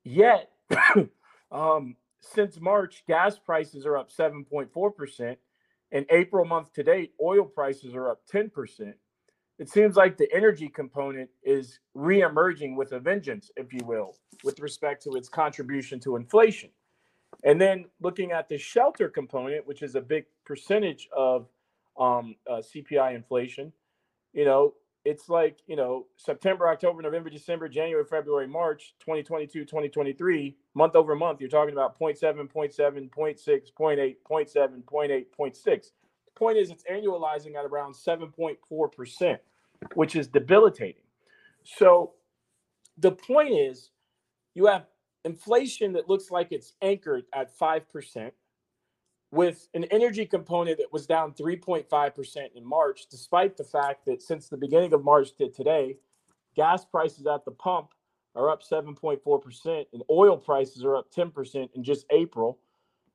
Yet, 0.04 0.50
um, 1.50 1.96
since 2.20 2.60
March, 2.60 3.04
gas 3.06 3.38
prices 3.38 3.84
are 3.86 3.96
up 3.96 4.10
7.4%. 4.12 5.36
And 5.92 6.06
April 6.10 6.44
month 6.44 6.72
to 6.72 6.82
date, 6.82 7.12
oil 7.22 7.44
prices 7.44 7.94
are 7.94 8.10
up 8.10 8.22
10%. 8.32 8.94
It 9.58 9.68
seems 9.68 9.96
like 9.96 10.16
the 10.16 10.28
energy 10.32 10.68
component 10.68 11.30
is 11.42 11.78
reemerging 11.96 12.76
with 12.76 12.92
a 12.92 12.98
vengeance, 12.98 13.50
if 13.56 13.72
you 13.72 13.80
will, 13.84 14.16
with 14.42 14.58
respect 14.58 15.02
to 15.04 15.14
its 15.14 15.28
contribution 15.28 16.00
to 16.00 16.16
inflation. 16.16 16.70
And 17.44 17.60
then 17.60 17.86
looking 18.00 18.32
at 18.32 18.48
the 18.48 18.58
shelter 18.58 19.08
component, 19.08 19.66
which 19.66 19.82
is 19.82 19.94
a 19.94 20.00
big 20.00 20.24
percentage 20.44 21.08
of 21.16 21.46
um, 21.98 22.34
uh, 22.50 22.56
CPI 22.56 23.14
inflation, 23.14 23.72
you 24.32 24.44
know, 24.44 24.74
it's 25.04 25.28
like, 25.28 25.58
you 25.66 25.76
know, 25.76 26.06
September, 26.16 26.68
October, 26.68 27.02
November, 27.02 27.28
December, 27.28 27.68
January, 27.68 28.04
February, 28.04 28.48
March, 28.48 28.94
2022, 29.00 29.60
2023, 29.64 30.56
month 30.74 30.96
over 30.96 31.14
month, 31.14 31.40
you're 31.40 31.50
talking 31.50 31.74
about 31.74 31.98
0.7, 32.00 32.48
0.7, 32.48 33.10
0.6, 33.10 33.72
0.8, 33.78 34.16
0.7, 34.28 34.82
0.8, 34.82 35.26
0.6. 35.38 35.90
Point 36.36 36.58
is, 36.58 36.70
it's 36.70 36.84
annualizing 36.90 37.54
at 37.54 37.64
around 37.64 37.94
7.4%, 37.94 39.38
which 39.94 40.16
is 40.16 40.26
debilitating. 40.26 41.02
So 41.62 42.12
the 42.98 43.12
point 43.12 43.54
is, 43.54 43.90
you 44.54 44.66
have 44.66 44.86
inflation 45.24 45.92
that 45.92 46.08
looks 46.08 46.30
like 46.30 46.48
it's 46.50 46.74
anchored 46.82 47.24
at 47.32 47.56
5%, 47.56 48.32
with 49.34 49.68
an 49.74 49.84
energy 49.90 50.24
component 50.24 50.78
that 50.78 50.92
was 50.92 51.06
down 51.06 51.32
3.5% 51.32 52.38
in 52.54 52.64
March, 52.64 53.06
despite 53.10 53.56
the 53.56 53.64
fact 53.64 54.06
that 54.06 54.22
since 54.22 54.48
the 54.48 54.56
beginning 54.56 54.92
of 54.92 55.02
March 55.02 55.34
to 55.36 55.48
today, 55.48 55.96
gas 56.54 56.84
prices 56.84 57.26
at 57.26 57.44
the 57.44 57.50
pump 57.50 57.88
are 58.36 58.48
up 58.48 58.62
7.4% 58.62 59.86
and 59.92 60.02
oil 60.08 60.36
prices 60.36 60.84
are 60.84 60.96
up 60.96 61.12
10% 61.12 61.68
in 61.74 61.82
just 61.82 62.06
April. 62.10 62.58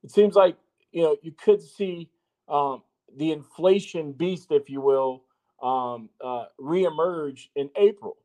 It 0.03 0.11
seems 0.11 0.35
like, 0.35 0.57
you 0.91 1.03
know, 1.03 1.15
you 1.21 1.31
could 1.31 1.61
see 1.61 2.09
um, 2.49 2.83
the 3.17 3.31
inflation 3.31 4.11
beast, 4.11 4.51
if 4.51 4.69
you 4.69 4.81
will, 4.81 5.23
um, 5.61 6.09
uh, 6.23 6.45
reemerge 6.59 7.47
in 7.55 7.69
April. 7.75 8.17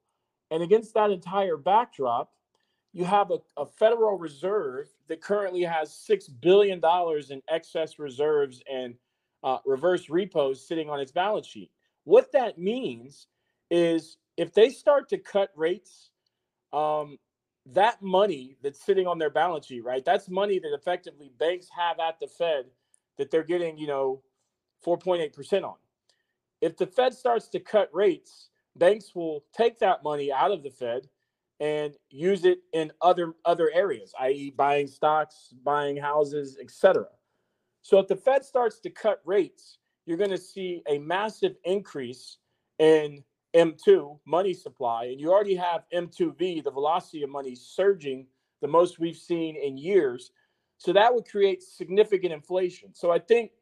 And 0.50 0.62
against 0.62 0.94
that 0.94 1.10
entire 1.10 1.56
backdrop, 1.56 2.32
you 2.92 3.04
have 3.04 3.30
a, 3.32 3.38
a 3.56 3.66
Federal 3.66 4.16
Reserve 4.18 4.88
that 5.08 5.20
currently 5.20 5.62
has 5.62 5.90
$6 6.08 6.28
billion 6.40 6.80
in 7.30 7.42
excess 7.48 7.98
reserves 7.98 8.62
and 8.72 8.94
uh, 9.42 9.58
reverse 9.66 10.08
repos 10.08 10.66
sitting 10.66 10.88
on 10.88 11.00
its 11.00 11.10
balance 11.10 11.46
sheet. 11.46 11.70
What 12.04 12.30
that 12.32 12.58
means 12.58 13.26
is 13.70 14.16
if 14.36 14.54
they 14.54 14.70
start 14.70 15.08
to 15.08 15.18
cut 15.18 15.50
rates, 15.56 16.10
um, 16.72 17.18
that 17.72 18.02
money 18.02 18.56
that's 18.62 18.84
sitting 18.84 19.06
on 19.06 19.18
their 19.18 19.30
balance 19.30 19.66
sheet, 19.66 19.84
right? 19.84 20.04
That's 20.04 20.28
money 20.28 20.58
that 20.58 20.74
effectively 20.74 21.32
banks 21.38 21.68
have 21.76 21.98
at 21.98 22.20
the 22.20 22.26
Fed 22.26 22.66
that 23.18 23.30
they're 23.30 23.42
getting, 23.42 23.78
you 23.78 23.86
know, 23.86 24.22
4.8% 24.84 25.64
on. 25.64 25.74
If 26.60 26.76
the 26.76 26.86
Fed 26.86 27.14
starts 27.14 27.48
to 27.48 27.60
cut 27.60 27.90
rates, 27.92 28.48
banks 28.76 29.14
will 29.14 29.44
take 29.56 29.78
that 29.80 30.02
money 30.02 30.32
out 30.32 30.50
of 30.50 30.62
the 30.62 30.70
Fed 30.70 31.08
and 31.60 31.94
use 32.10 32.44
it 32.44 32.58
in 32.72 32.90
other 33.00 33.34
other 33.44 33.70
areas, 33.72 34.12
i.e., 34.20 34.52
buying 34.56 34.86
stocks, 34.86 35.54
buying 35.64 35.96
houses, 35.96 36.58
etc. 36.60 37.06
So 37.82 37.98
if 37.98 38.08
the 38.08 38.16
Fed 38.16 38.44
starts 38.44 38.80
to 38.80 38.90
cut 38.90 39.20
rates, 39.24 39.78
you're 40.06 40.18
going 40.18 40.30
to 40.30 40.38
see 40.38 40.82
a 40.88 40.98
massive 40.98 41.54
increase 41.64 42.38
in 42.78 43.22
M2 43.54 44.18
money 44.26 44.52
supply, 44.52 45.04
and 45.04 45.20
you 45.20 45.30
already 45.30 45.54
have 45.54 45.84
M2V, 45.94 46.64
the 46.64 46.70
velocity 46.70 47.22
of 47.22 47.30
money, 47.30 47.54
surging 47.54 48.26
the 48.60 48.68
most 48.68 48.98
we've 48.98 49.16
seen 49.16 49.56
in 49.56 49.76
years. 49.76 50.32
So 50.78 50.92
that 50.92 51.14
would 51.14 51.28
create 51.28 51.62
significant 51.62 52.32
inflation. 52.32 52.92
So 52.94 53.12
I 53.12 53.18
think 53.18 53.52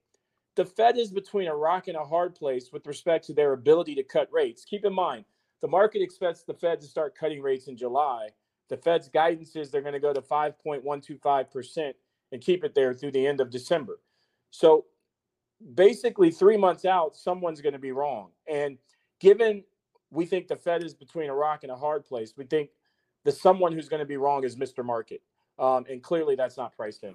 the 0.55 0.65
Fed 0.65 0.99
is 0.99 1.11
between 1.11 1.49
a 1.49 1.55
rock 1.55 1.89
and 1.89 1.97
a 1.97 2.05
hard 2.05 2.35
place 2.35 2.71
with 2.73 2.87
respect 2.87 3.27
to 3.27 3.33
their 3.33 3.53
ability 3.53 3.95
to 3.95 4.03
cut 4.03 4.29
rates. 4.33 4.65
Keep 4.65 4.85
in 4.85 4.93
mind, 4.93 5.25
the 5.61 5.69
market 5.69 6.03
expects 6.03 6.43
the 6.43 6.55
Fed 6.55 6.81
to 6.81 6.87
start 6.87 7.17
cutting 7.17 7.41
rates 7.41 7.69
in 7.69 7.77
July. 7.77 8.29
The 8.69 8.77
Fed's 8.77 9.09
guidance 9.09 9.57
is 9.57 9.71
they're 9.71 9.81
going 9.81 9.93
to 9.95 10.01
go 10.01 10.13
to 10.13 10.21
5.125% 10.21 11.93
and 12.33 12.41
keep 12.41 12.65
it 12.65 12.75
there 12.75 12.95
through 12.95 13.13
the 13.13 13.27
end 13.27 13.41
of 13.41 13.51
December. 13.51 14.01
So 14.51 14.87
basically, 15.75 16.31
three 16.31 16.57
months 16.57 16.85
out, 16.85 17.17
someone's 17.17 17.61
going 17.61 17.75
to 17.75 17.79
be 17.79 17.93
wrong. 17.93 18.31
And 18.47 18.79
given 19.21 19.65
we 20.11 20.27
think 20.27 20.49
the 20.49 20.57
Fed 20.57 20.85
is 20.85 20.95
between 20.95 21.31
a 21.31 21.35
rock 21.35 21.63
and 21.63 21.73
a 21.73 21.77
hard 21.77 22.05
place, 22.05 22.35
we 22.37 22.45
think 22.45 22.71
the 23.25 23.33
someone 23.33 23.73
who's 23.73 23.89
going 23.89 24.01
to 24.01 24.07
be 24.07 24.17
wrong 24.17 24.45
is 24.45 24.57
Mr. 24.57 24.85
Market. 24.85 25.23
Um, 25.59 25.85
and 25.89 26.03
clearly, 26.03 26.35
that's 26.35 26.57
not 26.57 26.75
priced 26.77 27.05
in. 27.05 27.15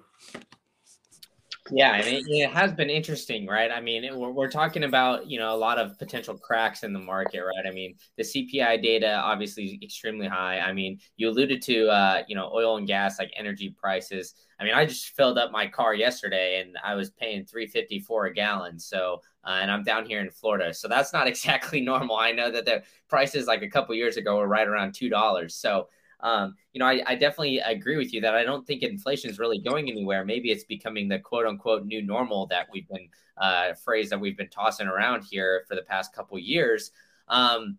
Yeah, 1.70 1.90
I 1.92 2.02
mean, 2.02 2.24
it 2.28 2.50
has 2.50 2.72
been 2.72 2.88
interesting, 2.88 3.46
right? 3.46 3.70
I 3.70 3.78
mean, 3.80 4.02
we're, 4.18 4.30
we're 4.30 4.50
talking 4.50 4.84
about, 4.84 5.26
you 5.28 5.38
know, 5.38 5.54
a 5.54 5.56
lot 5.56 5.78
of 5.78 5.98
potential 5.98 6.34
cracks 6.38 6.82
in 6.82 6.94
the 6.94 6.98
market, 6.98 7.40
right? 7.40 7.66
I 7.68 7.72
mean, 7.74 7.96
the 8.16 8.24
CPI 8.24 8.78
data 8.78 9.16
obviously 9.16 9.64
is 9.66 9.82
extremely 9.82 10.26
high. 10.26 10.60
I 10.60 10.72
mean, 10.72 10.98
you 11.18 11.28
alluded 11.28 11.60
to, 11.62 11.88
uh, 11.88 12.22
you 12.26 12.34
know, 12.34 12.50
oil 12.54 12.78
and 12.78 12.86
gas, 12.86 13.18
like 13.18 13.30
energy 13.36 13.68
prices. 13.78 14.34
I 14.58 14.64
mean, 14.64 14.72
I 14.72 14.86
just 14.86 15.10
filled 15.14 15.36
up 15.36 15.52
my 15.52 15.66
car 15.66 15.94
yesterday 15.94 16.62
and 16.62 16.76
I 16.82 16.94
was 16.94 17.10
paying 17.10 17.44
three 17.44 17.66
fifty 17.66 18.00
four 18.00 18.24
a 18.26 18.32
gallon. 18.32 18.78
So, 18.78 19.20
uh, 19.44 19.58
and 19.60 19.70
I'm 19.70 19.84
down 19.84 20.06
here 20.06 20.20
in 20.20 20.30
Florida. 20.30 20.72
So 20.72 20.88
that's 20.88 21.12
not 21.12 21.26
exactly 21.28 21.82
normal. 21.82 22.16
I 22.16 22.32
know 22.32 22.50
that 22.50 22.64
the 22.64 22.82
prices 23.10 23.46
like 23.46 23.60
a 23.62 23.68
couple 23.68 23.94
years 23.94 24.16
ago 24.16 24.36
were 24.38 24.48
right 24.48 24.66
around 24.66 24.92
$2. 24.94 25.52
So, 25.60 25.88
um, 26.20 26.54
you 26.72 26.80
know, 26.80 26.86
I, 26.86 27.02
I, 27.06 27.14
definitely 27.14 27.58
agree 27.58 27.96
with 27.96 28.12
you 28.12 28.20
that 28.22 28.34
I 28.34 28.42
don't 28.42 28.66
think 28.66 28.82
inflation 28.82 29.30
is 29.30 29.38
really 29.38 29.60
going 29.60 29.88
anywhere. 29.88 30.24
Maybe 30.24 30.50
it's 30.50 30.64
becoming 30.64 31.08
the 31.08 31.20
quote 31.20 31.46
unquote 31.46 31.86
new 31.86 32.02
normal 32.02 32.46
that 32.48 32.66
we've 32.72 32.88
been 32.88 33.08
uh, 33.36 33.74
phrase 33.74 34.10
that 34.10 34.20
we've 34.20 34.36
been 34.36 34.48
tossing 34.48 34.88
around 34.88 35.22
here 35.22 35.64
for 35.68 35.76
the 35.76 35.82
past 35.82 36.12
couple 36.12 36.36
years. 36.38 36.90
Um, 37.28 37.78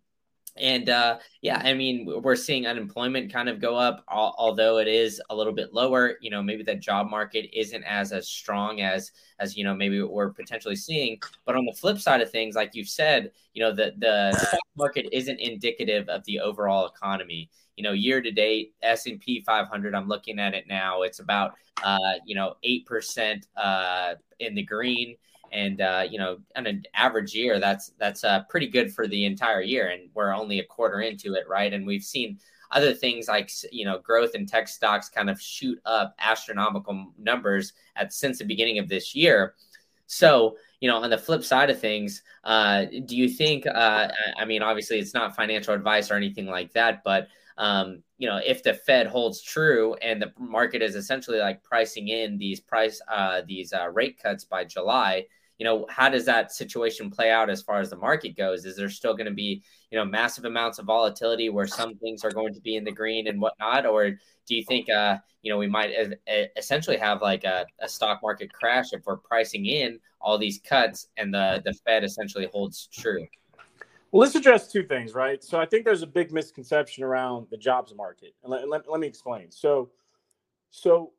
and 0.60 0.89
uh, 0.89 1.20
yeah, 1.42 1.62
I 1.63 1.74
mean, 1.74 2.06
we're 2.22 2.36
seeing 2.36 2.68
unemployment 2.68 3.32
kind 3.32 3.50
of 3.50 3.60
go 3.60 3.75
up, 3.75 4.04
although 4.08 4.78
it 4.78 4.88
is 4.88 5.22
a 5.30 5.36
little 5.36 5.54
bit 5.54 5.74
lower. 5.74 6.18
You 6.22 6.30
know, 6.30 6.42
maybe 6.44 6.63
the 6.63 6.75
job 6.75 7.10
market 7.10 7.50
isn't 7.58 7.84
as 7.84 8.12
as 8.12 8.28
strong 8.28 8.82
as 8.82 9.12
as 9.39 9.56
you 9.56 9.63
know 9.63 9.74
maybe 9.74 10.01
we're 10.01 10.32
potentially 10.32 10.75
seeing. 10.75 11.20
But 11.46 11.56
on 11.56 11.66
the 11.66 11.74
flip 11.74 12.00
side 12.00 12.22
of 12.22 12.32
things, 12.32 12.56
like 12.56 12.75
you've 12.75 12.89
said, 12.89 13.32
you 13.54 13.63
know, 13.63 13.74
the 13.74 13.94
the 13.98 14.38
stock 14.38 14.60
market 14.78 15.08
isn't 15.12 15.39
indicative 15.39 16.08
of 16.10 16.24
the 16.25 16.39
overall 16.39 16.88
economy. 16.88 17.50
You 17.75 17.84
know, 17.84 17.94
year 17.94 18.22
to 18.22 18.32
date, 18.32 18.74
S 18.82 19.06
and 19.06 19.20
P 19.20 19.42
500. 19.42 19.96
I'm 19.96 20.08
looking 20.08 20.39
at 20.39 20.54
it 20.54 20.66
now. 20.68 21.04
It's 21.04 21.20
about 21.20 21.54
uh, 21.84 22.16
you 22.25 22.36
know 22.36 22.56
eight 22.63 22.86
percent 22.86 23.48
uh, 23.56 24.16
in 24.39 24.56
the 24.56 24.63
green 24.63 25.16
and 25.51 25.82
uh, 25.82 26.06
you 26.10 26.18
know 26.18 26.38
on 26.56 26.68
an 26.68 26.84
average 26.94 27.34
year 27.34 27.60
that's 27.60 27.91
that's 28.00 28.24
uh, 28.24 28.44
pretty 28.50 28.68
good 28.68 28.94
for 28.94 29.08
the 29.08 29.25
entire 29.25 29.62
year 29.62 29.89
and 29.89 30.10
we're 30.13 30.34
only 30.34 30.60
a 30.60 30.63
quarter 30.63 31.01
into 31.01 31.34
it 31.34 31.48
right? 31.48 31.74
And 31.74 31.86
we've 31.86 32.03
seen 32.03 32.39
other 32.72 32.94
things 32.94 33.27
like 33.27 33.50
you 33.72 33.86
know 33.86 34.00
growth 34.00 34.36
in 34.36 34.46
tech 34.46 34.68
stocks 34.68 35.10
kind 35.10 35.29
of 35.29 35.41
shoot 35.41 35.79
up 35.86 36.15
astronomical 36.20 37.12
numbers 37.18 37.74
at 37.96 38.13
since 38.13 38.39
the 38.39 38.46
beginning 38.46 38.79
of 38.79 38.88
this 38.88 39.15
year. 39.15 39.56
So 40.08 40.58
you 40.79 40.89
know 40.89 40.98
on 40.98 41.10
the 41.10 41.18
flip 41.18 41.44
side 41.44 41.70
of 41.70 41.79
things 41.79 42.24
uh, 42.44 42.86
do 43.06 43.18
you 43.18 43.27
think 43.27 43.68
uh, 43.68 44.08
i 44.38 44.46
mean 44.46 44.62
obviously 44.63 44.98
it's 44.98 45.13
not 45.13 45.36
financial 45.36 45.74
advice 45.74 46.10
or 46.10 46.15
anything 46.15 46.46
like 46.46 46.72
that 46.72 47.03
but 47.03 47.27
um, 47.60 48.03
you 48.18 48.27
know, 48.27 48.39
if 48.44 48.63
the 48.63 48.74
Fed 48.74 49.06
holds 49.06 49.41
true 49.41 49.94
and 49.96 50.22
the 50.22 50.32
market 50.39 50.82
is 50.82 50.96
essentially 50.96 51.39
like 51.39 51.62
pricing 51.62 52.08
in 52.08 52.38
these 52.38 52.62
price 52.62 53.01
uh, 53.10 53.41
these 53.46 53.74
uh, 53.74 53.89
rate 53.89 54.18
cuts 54.18 54.46
by 54.46 54.63
July, 54.63 55.25
you 55.60 55.66
know, 55.66 55.86
how 55.89 56.08
does 56.08 56.24
that 56.25 56.54
situation 56.54 57.12
play 57.12 57.30
out 57.30 57.50
as 57.50 57.62
far 57.62 57.82
as 57.82 57.89
the 57.89 57.98
market 57.98 58.38
goes? 58.38 58.66
Is 58.66 58.78
there 58.78 58.89
still 58.89 59.13
going 59.13 59.28
to 59.28 59.34
be, 59.34 59.62
you 59.92 59.98
know, 59.98 60.06
massive 60.06 60.46
amounts 60.46 60.80
of 60.80 60.86
volatility 60.86 61.50
where 61.50 61.68
some 61.68 61.96
things 61.98 62.24
are 62.24 62.32
going 62.32 62.54
to 62.54 62.62
be 62.62 62.78
in 62.78 62.86
the 62.86 62.94
green 62.94 63.28
and 63.28 63.42
whatnot? 63.42 63.86
Or 63.86 64.10
do 64.10 64.56
you 64.56 64.63
think, 64.63 64.89
uh, 64.89 65.18
you 65.42 65.51
know, 65.51 65.58
we 65.58 65.68
might 65.68 65.92
essentially 66.58 66.96
have 66.96 67.22
like 67.22 67.44
a, 67.44 67.66
a 67.82 67.89
stock 67.89 68.22
market 68.24 68.54
crash 68.54 68.94
if 68.94 69.06
we're 69.06 69.18
pricing 69.18 69.66
in 69.66 70.00
all 70.22 70.38
these 70.38 70.62
cuts 70.63 71.08
and 71.18 71.34
the, 71.34 71.62
the 71.66 71.74
Fed 71.86 72.06
essentially 72.06 72.48
holds 72.54 72.88
true? 72.88 73.28
Well, 74.12 74.22
let's 74.22 74.36
address 74.36 74.72
two 74.72 74.84
things, 74.84 75.13
right? 75.13 75.44
So 75.44 75.60
I 75.60 75.66
think 75.66 75.84
there's 75.84 76.04
a 76.04 76.08
big 76.08 76.32
misconception 76.32 77.04
around 77.04 77.48
the 77.51 77.58
jobs 77.58 77.94
market, 77.94 78.34
and 78.44 78.51
let, 78.51 78.68
let, 78.68 78.89
let 78.89 79.00
me 79.00 79.08
explain. 79.08 79.51
So, 79.51 79.92
so 80.72 81.12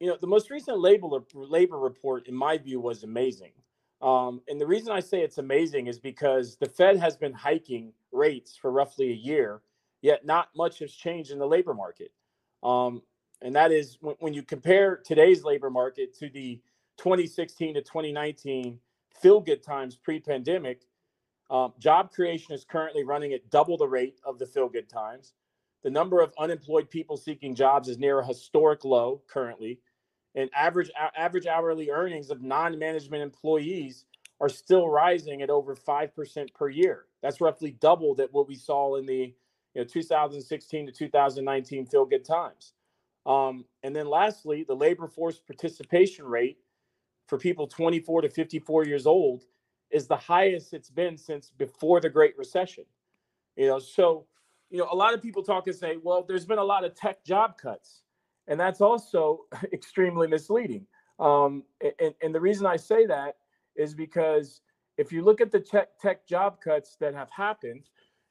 you 0.00 0.08
know, 0.08 0.18
the 0.20 0.26
most 0.26 0.50
recent 0.50 0.78
labor 0.78 1.06
labor 1.32 1.78
report, 1.78 2.26
in 2.28 2.34
my 2.34 2.58
view, 2.58 2.78
was 2.78 3.04
amazing. 3.04 3.52
Um, 4.02 4.42
and 4.48 4.60
the 4.60 4.66
reason 4.66 4.92
I 4.92 5.00
say 5.00 5.22
it's 5.22 5.38
amazing 5.38 5.86
is 5.86 5.98
because 5.98 6.56
the 6.56 6.68
Fed 6.68 6.98
has 6.98 7.16
been 7.16 7.32
hiking 7.32 7.92
rates 8.12 8.56
for 8.56 8.70
roughly 8.70 9.10
a 9.10 9.14
year, 9.14 9.62
yet 10.02 10.24
not 10.24 10.48
much 10.54 10.80
has 10.80 10.92
changed 10.92 11.30
in 11.30 11.38
the 11.38 11.46
labor 11.46 11.74
market. 11.74 12.12
Um, 12.62 13.02
and 13.42 13.54
that 13.54 13.72
is 13.72 13.98
when, 14.00 14.16
when, 14.18 14.34
you 14.34 14.42
compare 14.42 14.96
today's 14.96 15.44
labor 15.44 15.70
market 15.70 16.14
to 16.18 16.28
the 16.28 16.60
2016 16.98 17.74
to 17.74 17.82
2019 17.82 18.78
feel 19.20 19.40
good 19.40 19.62
times 19.62 19.96
pre 19.96 20.20
pandemic, 20.20 20.82
um, 21.50 21.72
job 21.78 22.10
creation 22.12 22.54
is 22.54 22.64
currently 22.64 23.04
running 23.04 23.32
at 23.32 23.48
double 23.50 23.76
the 23.76 23.88
rate 23.88 24.18
of 24.24 24.38
the 24.38 24.46
feel 24.46 24.68
good 24.68 24.88
times. 24.88 25.32
The 25.84 25.90
number 25.90 26.20
of 26.20 26.32
unemployed 26.38 26.90
people 26.90 27.16
seeking 27.16 27.54
jobs 27.54 27.88
is 27.88 27.98
near 27.98 28.18
a 28.18 28.26
historic 28.26 28.84
low 28.84 29.22
currently 29.28 29.78
and 30.36 30.50
average 30.54 30.90
average 31.16 31.46
hourly 31.46 31.90
earnings 31.90 32.30
of 32.30 32.42
non-management 32.42 33.22
employees 33.22 34.04
are 34.40 34.50
still 34.50 34.88
rising 34.88 35.40
at 35.40 35.48
over 35.48 35.74
5% 35.74 36.54
per 36.54 36.68
year. 36.68 37.06
That's 37.22 37.40
roughly 37.40 37.70
double 37.80 38.14
that 38.16 38.32
what 38.32 38.46
we 38.46 38.54
saw 38.54 38.96
in 38.96 39.06
the 39.06 39.34
you 39.74 39.82
know, 39.82 39.84
2016 39.84 40.86
to 40.86 40.92
2019 40.92 41.86
feel 41.86 42.04
good 42.04 42.24
times. 42.24 42.74
Um, 43.24 43.64
and 43.82 43.96
then 43.96 44.06
lastly, 44.06 44.62
the 44.62 44.76
labor 44.76 45.08
force 45.08 45.38
participation 45.38 46.26
rate 46.26 46.58
for 47.26 47.38
people 47.38 47.66
24 47.66 48.22
to 48.22 48.28
54 48.28 48.84
years 48.84 49.06
old 49.06 49.44
is 49.90 50.06
the 50.06 50.16
highest 50.16 50.74
it's 50.74 50.90
been 50.90 51.16
since 51.16 51.50
before 51.56 52.00
the 52.00 52.10
Great 52.10 52.36
Recession. 52.36 52.84
You 53.56 53.68
know, 53.68 53.78
so 53.78 54.26
you 54.70 54.78
know, 54.78 54.88
a 54.90 54.96
lot 54.96 55.14
of 55.14 55.22
people 55.22 55.42
talk 55.42 55.66
and 55.66 55.76
say, 55.76 55.96
well, 56.02 56.24
there's 56.26 56.44
been 56.44 56.58
a 56.58 56.64
lot 56.64 56.84
of 56.84 56.94
tech 56.94 57.24
job 57.24 57.56
cuts 57.56 58.02
and 58.48 58.58
that's 58.58 58.80
also 58.80 59.40
extremely 59.72 60.26
misleading. 60.26 60.86
Um, 61.18 61.64
and, 62.00 62.14
and 62.22 62.34
the 62.34 62.40
reason 62.40 62.66
I 62.66 62.76
say 62.76 63.06
that 63.06 63.36
is 63.74 63.94
because 63.94 64.60
if 64.98 65.12
you 65.12 65.22
look 65.22 65.40
at 65.40 65.52
the 65.52 65.60
tech, 65.60 65.98
tech 65.98 66.26
job 66.26 66.60
cuts 66.60 66.96
that 67.00 67.14
have 67.14 67.30
happened, 67.30 67.84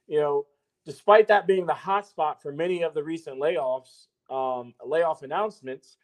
you 0.08 0.20
know, 0.20 0.46
despite 0.86 1.28
that 1.28 1.48
being 1.48 1.66
the 1.66 1.74
hotspot 1.74 2.42
for 2.42 2.52
many 2.52 2.84
of 2.84 2.94
the 2.94 3.04
recent 3.04 3.40
layoffs, 3.40 4.08
um, 4.30 4.74
layoff 4.84 5.24
announcements, 5.24 5.98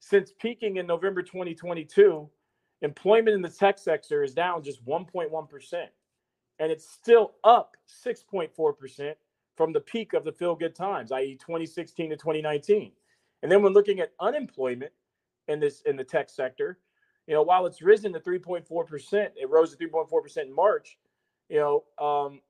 since 0.00 0.32
peaking 0.38 0.76
in 0.78 0.86
November 0.86 1.22
2022, 1.22 2.28
employment 2.82 3.34
in 3.34 3.42
the 3.42 3.48
tech 3.48 3.78
sector 3.78 4.22
is 4.22 4.34
down 4.34 4.62
just 4.62 4.84
1.1%. 4.84 5.86
And 6.58 6.72
it's 6.72 6.90
still 6.90 7.34
up 7.44 7.76
6.4% 8.04 9.14
from 9.56 9.72
the 9.72 9.80
peak 9.80 10.12
of 10.12 10.24
the 10.24 10.32
feel 10.32 10.54
good 10.54 10.74
times, 10.74 11.12
i.e., 11.12 11.36
2016 11.40 12.10
to 12.10 12.16
2019. 12.16 12.92
And 13.42 13.50
then 13.50 13.62
when 13.62 13.72
looking 13.72 14.00
at 14.00 14.12
unemployment 14.20 14.92
in 15.48 15.60
this 15.60 15.82
in 15.82 15.96
the 15.96 16.04
tech 16.04 16.30
sector, 16.30 16.78
you 17.26 17.34
know, 17.34 17.42
while 17.42 17.66
it's 17.66 17.82
risen 17.82 18.12
to 18.12 18.20
3.4%, 18.20 19.28
it 19.36 19.48
rose 19.48 19.74
to 19.74 19.88
3.4% 19.88 20.36
in 20.38 20.54
March, 20.54 20.98
you 21.48 21.58
know, 21.58 21.84
um, 22.04 22.40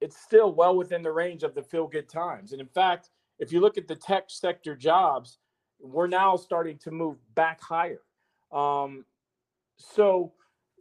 it's 0.00 0.20
still 0.20 0.52
well 0.52 0.76
within 0.76 1.02
the 1.02 1.10
range 1.10 1.42
of 1.42 1.54
the 1.54 1.62
feel 1.62 1.86
good 1.86 2.08
times. 2.08 2.52
And 2.52 2.60
in 2.60 2.68
fact, 2.68 3.10
if 3.38 3.52
you 3.52 3.60
look 3.60 3.78
at 3.78 3.88
the 3.88 3.96
tech 3.96 4.24
sector 4.28 4.76
jobs, 4.76 5.38
we're 5.80 6.06
now 6.06 6.36
starting 6.36 6.78
to 6.78 6.90
move 6.90 7.16
back 7.34 7.60
higher. 7.60 8.00
Um, 8.52 9.04
so 9.76 10.32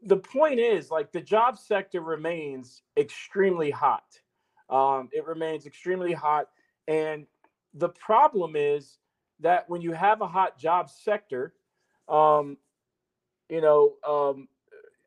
the 0.04 0.18
point 0.18 0.60
is 0.60 0.92
like 0.92 1.12
the 1.12 1.22
job 1.22 1.58
sector 1.58 2.02
remains 2.02 2.84
extremely 2.98 3.72
hot. 3.72 4.06
Um, 4.70 5.10
it 5.12 5.26
remains 5.26 5.66
extremely 5.66 6.14
hot. 6.14 6.50
And 6.88 7.26
the 7.74 7.90
problem 7.90 8.56
is 8.56 8.98
that 9.40 9.70
when 9.70 9.82
you 9.82 9.94
have 9.94 10.22
a 10.22 10.28
hot 10.28 10.58
job 10.58 10.90
sector, 10.90 11.54
um, 12.10 12.58
you 13.50 13.62
know, 13.62 13.94
um, 14.08 14.48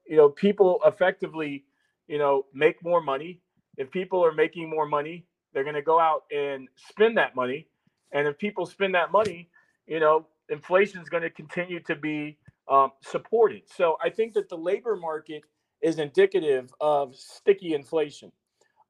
you 0.07 0.17
know, 0.17 0.29
people 0.29 0.81
effectively, 0.85 1.65
you 2.09 2.19
know, 2.19 2.47
make 2.55 2.83
more 2.83 3.01
money. 3.01 3.41
If 3.77 3.91
people 3.91 4.25
are 4.25 4.33
making 4.33 4.69
more 4.69 4.87
money, 4.87 5.27
they're 5.53 5.65
going 5.65 5.75
to 5.75 5.83
go 5.83 6.01
out 6.01 6.25
and 6.33 6.69
spend 6.77 7.17
that 7.19 7.35
money. 7.35 7.67
And 8.13 8.27
if 8.27 8.39
people 8.39 8.67
spend 8.67 8.95
that 8.95 9.13
money, 9.13 9.49
you 9.87 10.01
know, 10.01 10.27
inflation 10.49 11.01
is 11.01 11.09
going 11.09 11.23
to 11.23 11.31
continue 11.31 11.81
to 11.81 11.95
be 11.95 12.39
um, 12.69 12.91
supported. 13.03 13.63
So 13.67 13.97
I 14.03 14.11
think 14.11 14.35
that 14.35 14.49
the 14.49 14.57
labor 14.57 14.97
market 14.97 15.43
is 15.83 15.99
indicative 15.99 16.73
of 16.81 17.17
sticky 17.17 17.75
inflation. 17.75 18.33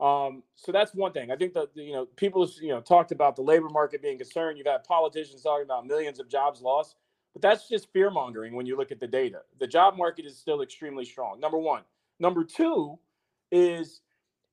Um, 0.00 0.42
so 0.56 0.72
that's 0.72 0.94
one 0.94 1.12
thing. 1.12 1.30
I 1.30 1.36
think 1.36 1.52
that 1.54 1.68
you 1.74 1.92
know 1.92 2.06
people 2.16 2.48
you 2.60 2.70
know 2.70 2.80
talked 2.80 3.12
about 3.12 3.36
the 3.36 3.42
labor 3.42 3.68
market 3.68 4.00
being 4.00 4.16
concerned. 4.16 4.56
You've 4.56 4.66
had 4.66 4.82
politicians 4.84 5.42
talking 5.42 5.64
about 5.64 5.86
millions 5.86 6.18
of 6.18 6.28
jobs 6.28 6.62
lost, 6.62 6.96
but 7.34 7.42
that's 7.42 7.68
just 7.68 7.92
fear 7.92 8.10
mongering 8.10 8.54
when 8.54 8.64
you 8.64 8.76
look 8.76 8.90
at 8.90 8.98
the 8.98 9.06
data. 9.06 9.42
The 9.58 9.66
job 9.66 9.96
market 9.98 10.24
is 10.24 10.38
still 10.38 10.62
extremely 10.62 11.04
strong. 11.04 11.38
Number 11.38 11.58
one. 11.58 11.82
Number 12.18 12.44
two 12.44 12.98
is 13.50 14.00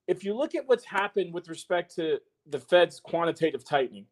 if 0.07 0.23
you 0.23 0.33
look 0.33 0.55
at 0.55 0.67
what's 0.67 0.85
happened 0.85 1.33
with 1.33 1.49
respect 1.49 1.93
to 1.95 2.19
the 2.49 2.59
Fed's 2.59 2.99
quantitative 2.99 3.63
tightening, 3.63 4.05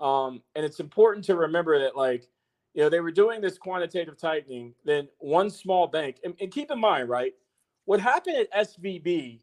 um, 0.00 0.42
and 0.56 0.64
it's 0.64 0.80
important 0.80 1.24
to 1.26 1.36
remember 1.36 1.78
that 1.78 1.96
like 1.96 2.26
you 2.74 2.82
know 2.82 2.90
they 2.90 3.00
were 3.00 3.10
doing 3.10 3.40
this 3.40 3.56
quantitative 3.56 4.18
tightening, 4.18 4.74
then 4.84 5.08
one 5.18 5.48
small 5.48 5.86
bank, 5.86 6.16
and, 6.22 6.34
and 6.38 6.50
keep 6.50 6.70
in 6.70 6.78
mind, 6.78 7.08
right, 7.08 7.32
what 7.86 7.98
happened 8.00 8.36
at 8.36 8.68
SVB 8.68 9.40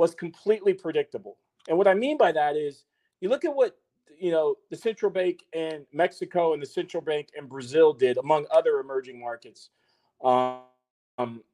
was 0.00 0.14
completely 0.14 0.72
predictable. 0.72 1.36
And 1.68 1.76
what 1.76 1.86
I 1.86 1.92
mean 1.92 2.16
by 2.16 2.32
that 2.32 2.56
is 2.56 2.84
you 3.20 3.28
look 3.28 3.44
at 3.44 3.54
what 3.54 3.76
you 4.18 4.30
know 4.30 4.54
the 4.70 4.76
central 4.76 5.12
bank 5.12 5.44
in 5.52 5.84
Mexico 5.92 6.54
and 6.54 6.62
the 6.62 6.66
central 6.66 7.02
bank 7.02 7.28
in 7.36 7.46
Brazil 7.46 7.92
did, 7.92 8.16
among 8.16 8.46
other 8.50 8.80
emerging 8.80 9.20
markets, 9.20 9.68
um, 10.24 10.62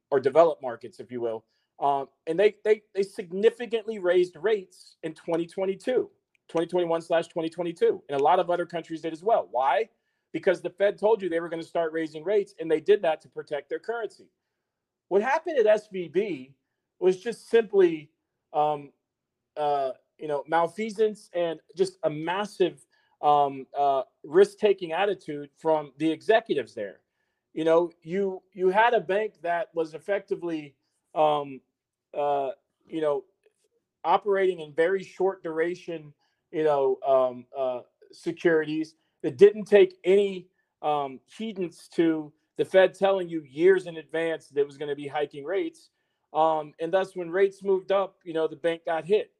or 0.09 0.21
developed 0.21 0.61
markets, 0.61 1.01
if 1.01 1.11
you 1.11 1.19
will. 1.19 1.43
Um, 1.81 2.07
and 2.25 2.39
they, 2.39 2.55
they 2.63 2.83
they 2.95 3.03
significantly 3.03 3.99
raised 3.99 4.37
rates 4.37 4.95
in 5.03 5.13
2022, 5.13 6.09
2021 6.47 7.01
slash 7.01 7.27
2022, 7.27 8.01
and 8.07 8.17
a 8.17 8.23
lot 8.23 8.39
of 8.39 8.49
other 8.49 8.65
countries 8.65 9.01
did 9.01 9.11
as 9.11 9.23
well. 9.23 9.49
Why? 9.51 9.89
Because 10.31 10.61
the 10.61 10.69
Fed 10.69 10.97
told 10.97 11.21
you 11.21 11.27
they 11.27 11.41
were 11.41 11.49
going 11.49 11.61
to 11.61 11.67
start 11.67 11.91
raising 11.91 12.23
rates, 12.23 12.55
and 12.61 12.71
they 12.71 12.79
did 12.79 13.01
that 13.01 13.21
to 13.23 13.27
protect 13.27 13.67
their 13.67 13.79
currency. 13.79 14.29
What 15.09 15.21
happened 15.21 15.59
at 15.59 15.81
SVB 15.83 16.53
was 17.01 17.17
just 17.17 17.49
simply 17.49 18.09
um, 18.53 18.91
uh, 19.55 19.91
you 20.17 20.27
know, 20.27 20.43
malfeasance 20.47 21.29
and 21.33 21.59
just 21.75 21.97
a 22.03 22.09
massive 22.09 22.85
um, 23.21 23.65
uh, 23.77 24.03
risk-taking 24.23 24.91
attitude 24.91 25.49
from 25.57 25.91
the 25.97 26.09
executives 26.09 26.73
there. 26.73 26.99
You 27.53 27.65
know, 27.65 27.91
you 28.03 28.41
you 28.53 28.69
had 28.69 28.93
a 28.93 28.99
bank 28.99 29.33
that 29.41 29.69
was 29.73 29.93
effectively, 29.93 30.75
um, 31.15 31.59
uh, 32.15 32.51
you 32.87 33.01
know, 33.01 33.23
operating 34.03 34.59
in 34.59 34.73
very 34.73 35.03
short 35.03 35.41
duration, 35.41 36.13
you 36.51 36.63
know, 36.63 36.97
um, 37.05 37.45
uh, 37.57 37.81
securities 38.11 38.95
that 39.23 39.37
didn't 39.37 39.65
take 39.65 39.97
any 40.03 40.47
um, 40.81 41.19
heedance 41.37 41.89
to 41.89 42.31
the 42.57 42.65
Fed 42.65 42.93
telling 42.93 43.27
you 43.29 43.43
years 43.43 43.87
in 43.87 43.97
advance 43.97 44.47
that 44.47 44.59
it 44.59 44.67
was 44.67 44.77
going 44.77 44.89
to 44.89 44.95
be 44.95 45.07
hiking 45.07 45.43
rates. 45.43 45.89
Um, 46.33 46.73
and 46.79 46.91
thus, 46.91 47.15
when 47.15 47.29
rates 47.29 47.63
moved 47.63 47.91
up, 47.91 48.17
you 48.23 48.33
know, 48.33 48.47
the 48.47 48.55
bank 48.55 48.85
got 48.85 49.05
hit. 49.05 49.31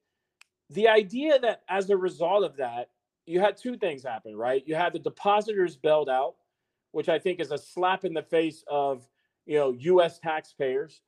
The 0.70 0.88
idea 0.88 1.40
that 1.40 1.64
as 1.70 1.90
a 1.90 1.98
result 1.98 2.44
of 2.44 2.58
that, 2.58 2.90
you 3.26 3.40
had 3.40 3.58
two 3.58 3.78
things 3.78 4.04
happen, 4.04 4.36
right? 4.36 4.64
You 4.66 4.76
had 4.76 4.94
the 4.94 5.00
depositors 5.00 5.76
bailed 5.76 6.10
out, 6.10 6.36
which 6.92 7.10
I 7.10 7.20
think 7.20 7.40
is 7.40 7.52
a 7.52 7.58
slap 7.58 8.06
in 8.06 8.14
the 8.14 8.22
face 8.22 8.64
of, 8.68 9.08
you 9.46 9.58
know, 9.58 9.72
U.S. 9.72 10.20
taxpayers. 10.20 11.02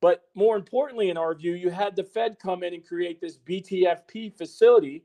But 0.00 0.24
more 0.34 0.56
importantly, 0.56 1.10
in 1.10 1.16
our 1.16 1.34
view, 1.34 1.54
you 1.54 1.70
had 1.70 1.96
the 1.96 2.04
Fed 2.04 2.38
come 2.38 2.62
in 2.62 2.72
and 2.72 2.86
create 2.86 3.20
this 3.20 3.38
BTFP 3.38 4.36
facility 4.36 5.04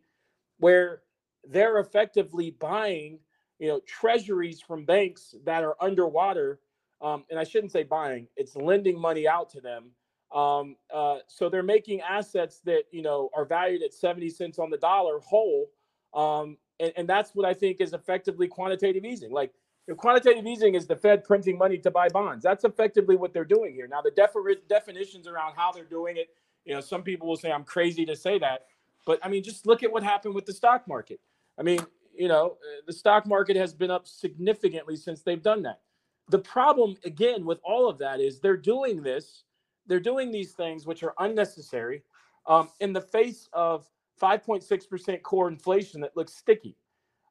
where 0.59 1.01
they're 1.43 1.79
effectively 1.79 2.51
buying, 2.51 3.19
you 3.59 3.67
know, 3.67 3.81
treasuries 3.88 4.62
from 4.62 4.86
banks 4.86 5.36
that 5.45 5.63
are 5.63 5.75
underwater. 5.81 6.59
Um, 7.01 7.25
and 7.29 7.39
I 7.39 7.43
shouldn't 7.43 7.71
say 7.71 7.83
buying; 7.83 8.27
it's 8.38 8.55
lending 8.55 8.99
money 8.99 9.27
out 9.27 9.49
to 9.51 9.62
them. 9.62 9.91
Um, 10.33 10.75
uh, 10.93 11.19
so 11.27 11.49
they're 11.49 11.63
making 11.63 12.01
assets 12.01 12.59
that 12.65 12.83
you 12.91 13.01
know 13.01 13.29
are 13.35 13.45
valued 13.45 13.83
at 13.83 13.93
70 13.93 14.29
cents 14.29 14.59
on 14.59 14.69
the 14.69 14.77
dollar 14.77 15.19
whole. 15.19 15.69
Um, 16.13 16.57
and, 16.79 16.91
and 16.97 17.09
that's 17.09 17.35
what 17.35 17.45
I 17.45 17.53
think 17.53 17.81
is 17.81 17.93
effectively 17.93 18.47
quantitative 18.47 19.05
easing. 19.05 19.31
Like 19.31 19.51
if 19.87 19.97
quantitative 19.97 20.45
easing 20.45 20.75
is 20.75 20.87
the 20.87 20.95
Fed 20.95 21.23
printing 21.23 21.57
money 21.57 21.77
to 21.79 21.91
buy 21.91 22.07
bonds. 22.09 22.43
That's 22.43 22.63
effectively 22.63 23.15
what 23.15 23.33
they're 23.33 23.45
doing 23.45 23.73
here. 23.73 23.87
Now, 23.87 24.01
the 24.01 24.11
defi- 24.11 24.61
definitions 24.69 25.27
around 25.27 25.55
how 25.55 25.71
they're 25.71 25.83
doing 25.83 26.17
it, 26.17 26.29
you 26.65 26.73
know, 26.73 26.79
some 26.79 27.03
people 27.03 27.27
will 27.27 27.35
say 27.35 27.51
I'm 27.51 27.65
crazy 27.65 28.05
to 28.05 28.15
say 28.15 28.39
that, 28.39 28.65
but 29.05 29.19
I 29.23 29.27
mean, 29.27 29.43
just 29.43 29.67
look 29.67 29.83
at 29.83 29.91
what 29.91 30.03
happened 30.03 30.35
with 30.35 30.45
the 30.45 30.53
stock 30.53 30.87
market. 30.87 31.19
I 31.59 31.63
mean, 31.63 31.79
you 32.15 32.29
know, 32.29 32.51
uh, 32.51 32.81
the 32.87 32.93
stock 32.93 33.27
market 33.27 33.57
has 33.57 33.73
been 33.73 33.91
up 33.91 34.07
significantly 34.07 34.95
since 34.95 35.21
they've 35.21 35.41
done 35.41 35.63
that. 35.63 35.81
The 36.29 36.39
problem, 36.39 36.95
again, 37.03 37.43
with 37.43 37.59
all 37.63 37.89
of 37.89 37.97
that 37.97 38.21
is 38.21 38.39
they're 38.39 38.55
doing 38.55 39.03
this, 39.03 39.43
they're 39.87 39.99
doing 39.99 40.31
these 40.31 40.53
things 40.53 40.85
which 40.85 41.03
are 41.03 41.13
unnecessary 41.19 42.03
um, 42.47 42.69
in 42.79 42.93
the 42.93 43.01
face 43.01 43.47
of 43.53 43.87
5.6% 44.21 45.21
core 45.21 45.47
inflation 45.47 46.01
that 46.01 46.15
looks 46.15 46.33
sticky. 46.33 46.77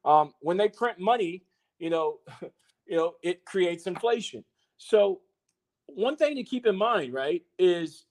Um, 0.05 0.33
when 0.41 0.57
they 0.57 0.69
print 0.69 0.99
money, 0.99 1.45
you 1.79 1.91
know, 1.91 2.19
you 2.87 2.97
know, 2.97 3.15
it 3.23 3.45
creates 3.45 3.87
inflation. 3.87 4.45
So 4.79 5.21
one 5.87 6.17
thing 6.17 6.35
to 6.37 6.43
keep 6.43 6.67
in 6.67 6.77
mind, 6.77 7.15
right, 7.15 7.43
is, 7.59 8.07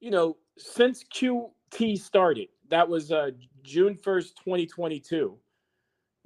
you 0.00 0.10
know, 0.10 0.36
since 0.56 1.04
QT 1.04 1.98
started, 1.98 2.48
that 2.70 2.88
was 2.88 3.12
uh, 3.12 3.30
June 3.62 3.94
1st, 3.94 4.34
2022 4.44 5.38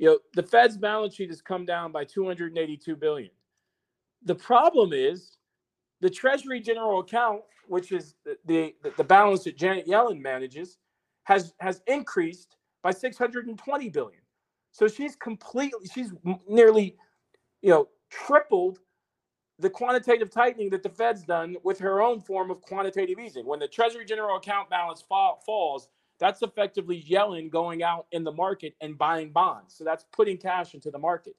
you 0.00 0.06
know, 0.06 0.18
the 0.32 0.42
Fed's 0.42 0.78
balance 0.78 1.14
sheet 1.14 1.28
has 1.28 1.42
come 1.42 1.66
down 1.66 1.92
by 1.92 2.04
282 2.04 2.96
billion. 2.96 3.30
The 4.24 4.34
problem 4.34 4.94
is 4.94 5.36
the 6.00 6.10
Treasury 6.10 6.60
General 6.60 7.00
Account, 7.00 7.42
which 7.68 7.92
is 7.92 8.14
the, 8.24 8.36
the, 8.82 8.90
the 8.96 9.04
balance 9.04 9.44
that 9.44 9.56
Janet 9.56 9.86
Yellen 9.86 10.20
manages, 10.20 10.78
has 11.24 11.54
has 11.60 11.82
increased 11.86 12.56
by 12.82 12.90
620 12.90 13.88
billion. 13.90 14.20
So 14.72 14.88
she's 14.88 15.16
completely, 15.16 15.88
she's 15.92 16.12
nearly, 16.48 16.96
you 17.62 17.70
know, 17.70 17.88
tripled 18.10 18.78
the 19.58 19.70
quantitative 19.70 20.30
tightening 20.30 20.70
that 20.70 20.82
the 20.82 20.88
Fed's 20.88 21.22
done 21.24 21.56
with 21.62 21.78
her 21.80 22.00
own 22.00 22.20
form 22.20 22.50
of 22.50 22.62
quantitative 22.62 23.18
easing. 23.18 23.46
When 23.46 23.58
the 23.58 23.68
Treasury 23.68 24.04
General 24.04 24.36
Account 24.36 24.70
balance 24.70 25.02
fall, 25.02 25.42
falls, 25.44 25.88
that's 26.18 26.42
effectively 26.42 27.04
Yellen 27.08 27.50
going 27.50 27.82
out 27.82 28.06
in 28.12 28.24
the 28.24 28.32
market 28.32 28.74
and 28.80 28.96
buying 28.96 29.30
bonds. 29.32 29.74
So 29.74 29.84
that's 29.84 30.04
putting 30.12 30.38
cash 30.38 30.74
into 30.74 30.90
the 30.90 30.98
market. 30.98 31.34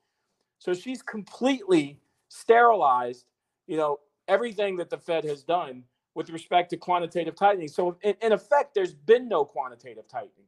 So 0.60 0.74
she's 0.74 1.02
completely 1.02 2.00
sterilized, 2.30 3.26
you 3.67 3.78
know, 3.78 4.00
everything 4.27 4.77
that 4.77 4.89
the 4.89 4.97
Fed 4.97 5.23
has 5.25 5.43
done 5.43 5.84
with 6.15 6.29
respect 6.29 6.69
to 6.71 6.77
quantitative 6.77 7.36
tightening. 7.36 7.67
So 7.67 7.97
in, 8.01 8.15
in 8.21 8.31
effect, 8.31 8.73
there's 8.73 8.93
been 8.93 9.27
no 9.27 9.45
quantitative 9.45 10.07
tightening. 10.07 10.45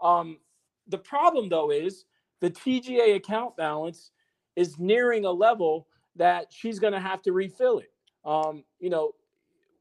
Um, 0.00 0.38
the 0.88 0.98
problem 0.98 1.48
though 1.48 1.70
is 1.70 2.04
the 2.40 2.50
TGA 2.50 3.16
account 3.16 3.56
balance 3.56 4.10
is 4.56 4.78
nearing 4.78 5.24
a 5.24 5.30
level 5.30 5.86
that 6.16 6.46
she's 6.50 6.78
going 6.78 6.92
to 6.92 7.00
have 7.00 7.22
to 7.22 7.32
refill 7.32 7.78
it. 7.78 7.92
Um, 8.24 8.64
you 8.78 8.90
know, 8.90 9.12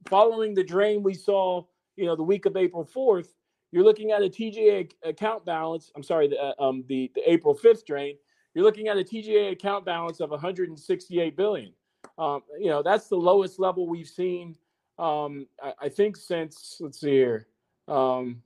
following 0.07 0.53
the 0.53 0.63
drain 0.63 1.03
we 1.03 1.13
saw, 1.13 1.63
you 1.95 2.05
know, 2.05 2.15
the 2.15 2.23
week 2.23 2.45
of 2.45 2.55
April 2.55 2.85
4th, 2.85 3.29
you're 3.71 3.83
looking 3.83 4.11
at 4.11 4.21
a 4.21 4.29
TGA 4.29 4.91
account 5.03 5.45
balance. 5.45 5.91
I'm 5.95 6.03
sorry, 6.03 6.27
the, 6.27 6.39
uh, 6.39 6.53
um, 6.59 6.83
the, 6.87 7.11
the 7.15 7.29
April 7.29 7.57
5th 7.57 7.85
drain. 7.85 8.15
You're 8.53 8.65
looking 8.65 8.89
at 8.89 8.97
a 8.97 9.03
TGA 9.03 9.51
account 9.51 9.85
balance 9.85 10.19
of 10.19 10.29
168 10.29 11.37
billion. 11.37 11.73
Um, 12.17 12.41
you 12.59 12.67
know, 12.67 12.83
that's 12.83 13.07
the 13.07 13.15
lowest 13.15 13.59
level 13.59 13.87
we've 13.87 14.07
seen. 14.07 14.55
Um, 14.99 15.47
I, 15.61 15.73
I, 15.83 15.89
think 15.89 16.17
since 16.17 16.77
let's 16.79 16.99
see 16.99 17.11
here, 17.11 17.47
um, 17.87 18.43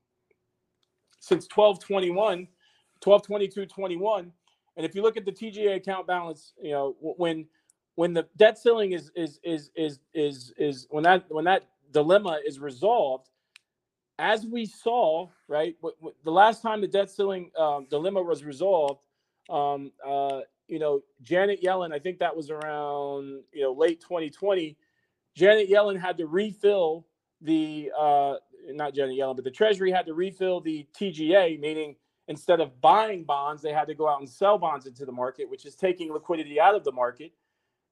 since 1.20 1.48
1221, 1.54 2.48
1222 3.04 3.66
21. 3.66 4.32
And 4.78 4.86
if 4.86 4.96
you 4.96 5.02
look 5.02 5.18
at 5.18 5.26
the 5.26 5.32
TGA 5.32 5.76
account 5.76 6.08
balance, 6.08 6.54
you 6.62 6.72
know, 6.72 6.96
when 7.00 7.46
when 7.96 8.14
the 8.14 8.28
debt 8.38 8.58
ceiling 8.58 8.92
is 8.92 9.12
is 9.16 9.40
is 9.44 9.72
is 9.76 10.00
is 10.14 10.54
is 10.58 10.88
when 10.90 11.04
that 11.04 11.26
when 11.30 11.46
that 11.46 11.64
dilemma 11.92 12.40
is 12.46 12.60
resolved, 12.60 13.30
as 14.20 14.46
we 14.46 14.66
saw, 14.66 15.28
right, 15.48 15.76
w- 15.82 15.96
w- 15.98 16.16
the 16.24 16.32
last 16.32 16.62
time 16.62 16.82
the 16.82 16.88
debt 16.88 17.10
ceiling 17.10 17.52
um, 17.58 17.88
dilemma 17.90 18.22
was 18.22 18.44
resolved, 18.44 19.06
um, 19.50 19.92
uh, 20.06 20.42
you 20.68 20.80
know, 20.80 21.02
Janet 21.22 21.62
Yellen, 21.62 21.94
I 21.94 22.00
think 22.00 22.20
that 22.20 22.36
was 22.36 22.50
around, 22.50 23.44
you 23.54 23.64
know, 23.64 23.74
late 23.74 24.02
2020. 24.02 24.78
Janet 25.36 25.70
Yellen 25.70 26.00
had 26.00 26.18
to 26.18 26.28
refill 26.28 27.06
the, 27.42 27.92
uh, 27.98 28.36
not 28.70 28.94
Janet 28.94 29.18
Yellen, 29.18 29.36
but 29.36 29.44
the 29.44 29.52
Treasury 29.52 29.92
had 29.92 30.06
to 30.06 30.14
refill 30.14 30.62
the 30.62 30.88
TGA, 31.00 31.60
meaning 31.60 31.96
instead 32.28 32.60
of 32.60 32.80
buying 32.82 33.24
bonds, 33.24 33.62
they 33.62 33.74
had 33.74 33.88
to 33.88 33.94
go 33.94 34.10
out 34.10 34.20
and 34.20 34.30
sell 34.30 34.58
bonds 34.58 34.88
into 34.88 35.06
the 35.06 35.12
market, 35.12 35.50
which 35.50 35.66
is 35.66 35.76
taking 35.76 36.12
liquidity 36.12 36.60
out 36.60 36.76
of 36.76 36.84
the 36.84 36.92
market. 36.92 37.32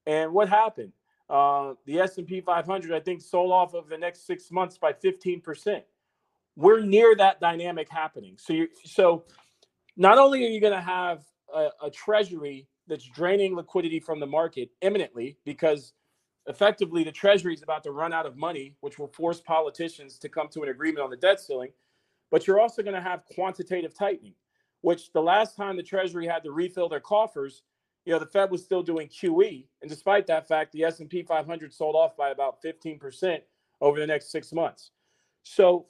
And 0.08 0.34
what 0.34 0.50
happened? 0.50 0.94
Uh, 1.30 1.74
the 1.86 2.00
S&P 2.00 2.42
500, 2.42 2.92
I 2.92 3.00
think, 3.00 3.22
sold 3.22 3.52
off 3.52 3.74
of 3.74 3.88
the 3.88 3.98
next 3.98 4.26
six 4.26 4.52
months 4.52 4.78
by 4.78 4.94
15 4.94 5.42
percent 5.42 5.84
we're 6.56 6.82
near 6.82 7.16
that 7.16 7.40
dynamic 7.40 7.90
happening. 7.90 8.36
So 8.38 8.54
you 8.54 8.68
so 8.86 9.24
not 9.98 10.18
only 10.18 10.46
are 10.46 10.50
you 10.50 10.62
going 10.62 10.74
to 10.74 10.82
have 10.82 11.24
a, 11.54 11.70
a, 11.84 11.90
treasury 11.92 12.68
that's 12.88 13.06
draining 13.06 13.56
liquidity 13.56 14.00
from 14.00 14.20
the 14.20 14.26
market 14.26 14.70
imminently 14.82 15.38
because 15.46 15.94
effectively 16.48 17.04
the 17.04 17.12
treasury 17.12 17.54
is 17.54 17.64
about 17.64 17.84
to 17.84 17.92
run 17.92 18.14
out 18.14 18.26
of 18.26 18.36
money, 18.36 18.76
which 18.82 19.00
will 19.00 19.08
force 19.08 19.42
politicians 19.42 20.18
to 20.20 20.30
come 20.30 20.48
to 20.50 20.62
an 20.62 20.70
agreement 20.70 21.04
on 21.04 21.10
the 21.10 21.18
debt 21.18 21.40
ceiling, 21.40 21.72
but 22.32 22.46
you're 22.46 22.60
also 22.60 22.82
going 22.82 22.96
to 22.96 23.02
have 23.02 23.26
quantitative 23.34 23.94
tightening, 23.94 24.34
which 24.82 25.12
the 25.14 25.22
last 25.22 25.56
time 25.56 25.78
the 25.78 25.84
treasury 25.84 26.28
had 26.28 26.44
to 26.44 26.52
refill 26.52 26.90
their 26.90 27.00
coffers, 27.00 27.64
you 28.06 28.12
know, 28.12 28.20
the 28.20 28.26
Fed 28.26 28.52
was 28.52 28.64
still 28.64 28.84
doing 28.84 29.08
QE, 29.08 29.66
and 29.82 29.90
despite 29.90 30.28
that 30.28 30.48
fact, 30.48 30.74
the 30.74 30.84
S&P 30.84 31.24
500 31.24 31.74
sold 31.74 31.96
off 31.96 32.18
by 32.18 32.32
about 32.32 32.62
15% 32.62 33.40
over 33.80 34.00
the 34.00 34.08
next 34.08 34.32
6 34.32 34.52
months. 34.52 34.92
So 35.44 35.88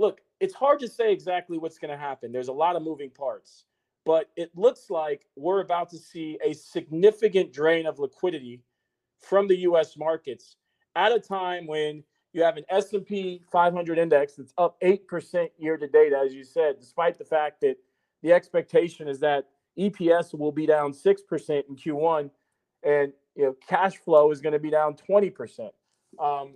look, 0.00 0.22
it's 0.40 0.54
hard 0.54 0.80
to 0.80 0.88
say 0.88 1.12
exactly 1.12 1.58
what's 1.58 1.78
going 1.78 1.90
to 1.90 1.96
happen. 1.96 2.32
There's 2.32 2.48
a 2.48 2.52
lot 2.52 2.74
of 2.74 2.82
moving 2.82 3.10
parts, 3.10 3.66
but 4.04 4.30
it 4.36 4.50
looks 4.54 4.90
like 4.90 5.26
we're 5.36 5.60
about 5.60 5.90
to 5.90 5.98
see 5.98 6.38
a 6.44 6.52
significant 6.52 7.52
drain 7.52 7.86
of 7.86 7.98
liquidity 7.98 8.62
from 9.20 9.46
the 9.46 9.56
U.S. 9.58 9.96
markets 9.96 10.56
at 10.96 11.12
a 11.12 11.20
time 11.20 11.66
when 11.66 12.02
you 12.32 12.42
have 12.42 12.56
an 12.56 12.64
S&P 12.70 13.42
500 13.50 13.98
index 13.98 14.34
that's 14.34 14.54
up 14.56 14.80
8% 14.80 15.50
year 15.58 15.76
to 15.76 15.88
date, 15.88 16.12
as 16.12 16.32
you 16.32 16.44
said, 16.44 16.76
despite 16.78 17.18
the 17.18 17.24
fact 17.24 17.60
that 17.60 17.76
the 18.22 18.32
expectation 18.32 19.08
is 19.08 19.20
that 19.20 19.48
EPS 19.78 20.38
will 20.38 20.52
be 20.52 20.66
down 20.66 20.92
6% 20.92 21.62
in 21.68 21.76
Q1 21.76 22.30
and 22.82 23.12
you 23.36 23.44
know 23.44 23.54
cash 23.68 23.96
flow 23.96 24.30
is 24.30 24.40
going 24.40 24.52
to 24.52 24.58
be 24.58 24.70
down 24.70 24.96
20%. 25.08 25.70
Um, 26.18 26.54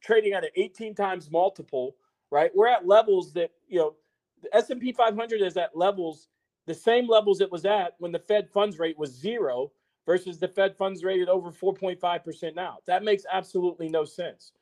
trading 0.00 0.32
at 0.32 0.44
an 0.44 0.50
18 0.56 0.94
times 0.94 1.30
multiple 1.30 1.94
right? 2.30 2.50
We're 2.54 2.68
at 2.68 2.86
levels 2.86 3.32
that, 3.34 3.50
you 3.68 3.78
know, 3.78 3.94
the 4.42 4.54
S&P 4.54 4.92
500 4.92 5.40
is 5.40 5.56
at 5.56 5.76
levels, 5.76 6.28
the 6.68 6.74
same 6.74 7.08
levels 7.08 7.40
it 7.40 7.50
was 7.50 7.64
at 7.64 7.94
when 7.98 8.12
the 8.12 8.18
Fed 8.18 8.48
funds 8.50 8.78
rate 8.78 8.98
was 8.98 9.10
zero 9.10 9.72
versus 10.06 10.38
the 10.38 10.48
Fed 10.48 10.76
funds 10.76 11.02
rate 11.02 11.20
at 11.20 11.28
over 11.28 11.50
4.5% 11.50 12.54
now. 12.54 12.78
That 12.86 13.02
makes 13.02 13.24
absolutely 13.30 13.88
no 13.88 14.04
sense. 14.04 14.52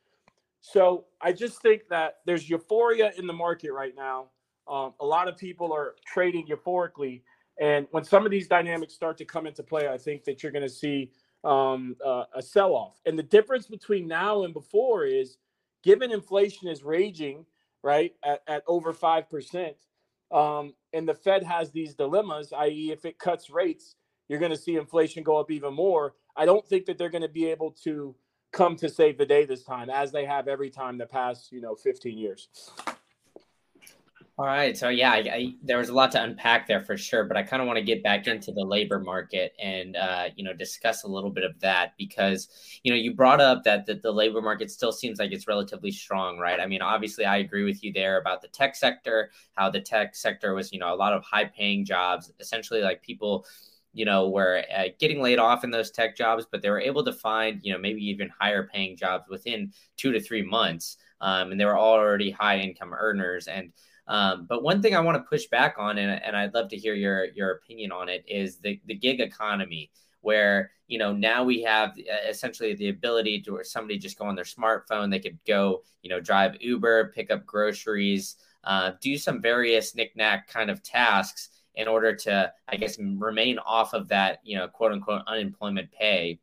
So 0.61 1.05
I 1.21 1.31
just 1.31 1.61
think 1.61 1.83
that 1.89 2.17
there's 2.25 2.49
euphoria 2.49 3.11
in 3.17 3.27
the 3.27 3.33
market 3.33 3.71
right 3.71 3.93
now. 3.95 4.27
Um, 4.67 4.93
a 4.99 5.05
lot 5.05 5.27
of 5.27 5.37
people 5.37 5.71
are 5.71 5.95
trading 6.05 6.47
euphorically. 6.47 7.21
And 7.59 7.87
when 7.91 8.03
some 8.03 8.25
of 8.25 8.31
these 8.31 8.47
dynamics 8.47 8.93
start 8.93 9.17
to 9.19 9.25
come 9.25 9.47
into 9.47 9.63
play, 9.63 9.87
I 9.87 9.97
think 9.97 10.23
that 10.25 10.43
you're 10.43 10.51
going 10.51 10.67
to 10.67 10.69
see 10.69 11.11
um, 11.43 11.95
uh, 12.05 12.25
a 12.35 12.41
sell 12.41 12.73
off. 12.73 12.99
And 13.05 13.17
the 13.17 13.23
difference 13.23 13.67
between 13.67 14.07
now 14.07 14.43
and 14.43 14.53
before 14.53 15.05
is 15.05 15.37
given 15.83 16.11
inflation 16.11 16.67
is 16.67 16.83
raging, 16.83 17.45
right, 17.83 18.13
at, 18.23 18.41
at 18.47 18.63
over 18.67 18.93
5%, 18.93 19.73
um, 20.31 20.73
and 20.93 21.07
the 21.07 21.13
Fed 21.13 21.43
has 21.43 21.71
these 21.71 21.95
dilemmas, 21.95 22.53
i.e., 22.53 22.91
if 22.91 23.05
it 23.05 23.19
cuts 23.19 23.49
rates, 23.49 23.95
you're 24.27 24.39
going 24.39 24.51
to 24.51 24.57
see 24.57 24.75
inflation 24.75 25.23
go 25.23 25.37
up 25.37 25.51
even 25.51 25.73
more. 25.73 26.15
I 26.35 26.45
don't 26.45 26.65
think 26.67 26.85
that 26.85 26.97
they're 26.97 27.09
going 27.09 27.21
to 27.21 27.29
be 27.29 27.45
able 27.45 27.71
to 27.83 28.15
come 28.51 28.75
to 28.77 28.89
save 28.89 29.17
the 29.17 29.25
day 29.25 29.45
this 29.45 29.63
time, 29.63 29.89
as 29.89 30.11
they 30.11 30.25
have 30.25 30.47
every 30.47 30.69
time 30.69 30.97
the 30.97 31.05
past, 31.05 31.51
you 31.51 31.61
know, 31.61 31.75
15 31.75 32.17
years. 32.17 32.49
All 34.39 34.45
right. 34.45 34.77
So 34.77 34.89
yeah, 34.89 35.11
I, 35.13 35.17
I, 35.17 35.53
there 35.63 35.79
was 35.79 35.89
a 35.89 35.93
lot 35.95 36.11
to 36.11 36.21
unpack 36.21 36.67
there 36.67 36.81
for 36.83 36.95
sure, 36.95 37.23
but 37.23 37.35
I 37.37 37.41
kind 37.41 37.59
of 37.59 37.65
want 37.65 37.77
to 37.77 37.83
get 37.83 38.03
back 38.03 38.27
into 38.27 38.51
the 38.51 38.63
labor 38.63 38.99
market 38.99 39.53
and 39.59 39.95
uh, 39.95 40.25
you 40.35 40.43
know 40.43 40.53
discuss 40.53 41.03
a 41.03 41.07
little 41.07 41.31
bit 41.31 41.43
of 41.43 41.59
that 41.61 41.93
because 41.97 42.47
you 42.83 42.91
know 42.91 42.97
you 42.97 43.15
brought 43.15 43.41
up 43.41 43.63
that, 43.63 43.87
that 43.87 44.03
the 44.03 44.11
labor 44.11 44.39
market 44.39 44.69
still 44.69 44.91
seems 44.91 45.17
like 45.17 45.31
it's 45.31 45.47
relatively 45.47 45.89
strong, 45.89 46.37
right? 46.37 46.59
I 46.59 46.67
mean, 46.67 46.83
obviously, 46.83 47.25
I 47.25 47.37
agree 47.37 47.63
with 47.63 47.83
you 47.83 47.91
there 47.91 48.19
about 48.19 48.43
the 48.43 48.47
tech 48.49 48.75
sector, 48.75 49.31
how 49.55 49.71
the 49.71 49.81
tech 49.81 50.15
sector 50.15 50.53
was 50.53 50.71
you 50.71 50.77
know 50.79 50.93
a 50.93 50.95
lot 50.95 51.13
of 51.13 51.23
high 51.23 51.45
paying 51.45 51.83
jobs, 51.83 52.31
essentially 52.39 52.81
like 52.83 53.01
people 53.01 53.43
you 53.93 54.05
know, 54.05 54.29
were 54.29 54.63
uh, 54.77 54.83
getting 54.99 55.21
laid 55.21 55.39
off 55.39 55.63
in 55.63 55.71
those 55.71 55.89
tech 55.89 56.15
jobs, 56.15 56.45
but 56.51 56.61
they 56.61 56.69
were 56.69 56.79
able 56.79 57.03
to 57.03 57.13
find, 57.13 57.59
you 57.63 57.73
know, 57.73 57.79
maybe 57.79 58.01
even 58.05 58.29
higher 58.39 58.69
paying 58.71 58.95
jobs 58.95 59.25
within 59.29 59.71
two 59.95 60.11
to 60.11 60.19
three 60.19 60.43
months. 60.43 60.97
Um, 61.19 61.51
and 61.51 61.59
they 61.59 61.65
were 61.65 61.77
already 61.79 62.29
high 62.29 62.59
income 62.59 62.93
earners. 62.93 63.47
And 63.47 63.71
um, 64.07 64.45
but 64.47 64.63
one 64.63 64.81
thing 64.81 64.95
I 64.95 65.01
want 65.01 65.17
to 65.17 65.27
push 65.27 65.45
back 65.47 65.75
on, 65.77 65.97
and, 65.97 66.21
and 66.23 66.35
I'd 66.35 66.53
love 66.53 66.69
to 66.69 66.77
hear 66.77 66.93
your 66.93 67.25
your 67.25 67.51
opinion 67.51 67.91
on 67.91 68.09
it, 68.09 68.23
is 68.27 68.57
the 68.57 68.79
the 68.85 68.95
gig 68.95 69.19
economy, 69.19 69.91
where 70.21 70.71
you 70.87 70.97
know 70.97 71.13
now 71.13 71.43
we 71.43 71.61
have 71.63 71.97
essentially 72.27 72.73
the 72.75 72.89
ability 72.89 73.41
to 73.41 73.53
where 73.53 73.63
somebody 73.63 73.97
just 73.97 74.17
go 74.17 74.25
on 74.25 74.35
their 74.35 74.45
smartphone, 74.45 75.11
they 75.11 75.19
could 75.19 75.37
go, 75.45 75.83
you 76.01 76.09
know, 76.09 76.19
drive 76.19 76.55
Uber, 76.61 77.11
pick 77.13 77.31
up 77.31 77.45
groceries, 77.45 78.37
uh, 78.63 78.91
do 79.01 79.17
some 79.17 79.41
various 79.41 79.95
knickknack 79.95 80.47
kind 80.47 80.69
of 80.69 80.81
tasks 80.83 81.49
in 81.75 81.87
order 81.87 82.15
to, 82.15 82.51
I 82.67 82.75
guess, 82.75 82.97
remain 82.99 83.59
off 83.59 83.93
of 83.93 84.07
that, 84.07 84.39
you 84.43 84.57
know, 84.57 84.67
quote 84.67 84.91
unquote 84.91 85.21
unemployment 85.27 85.91
pay. 85.91 86.39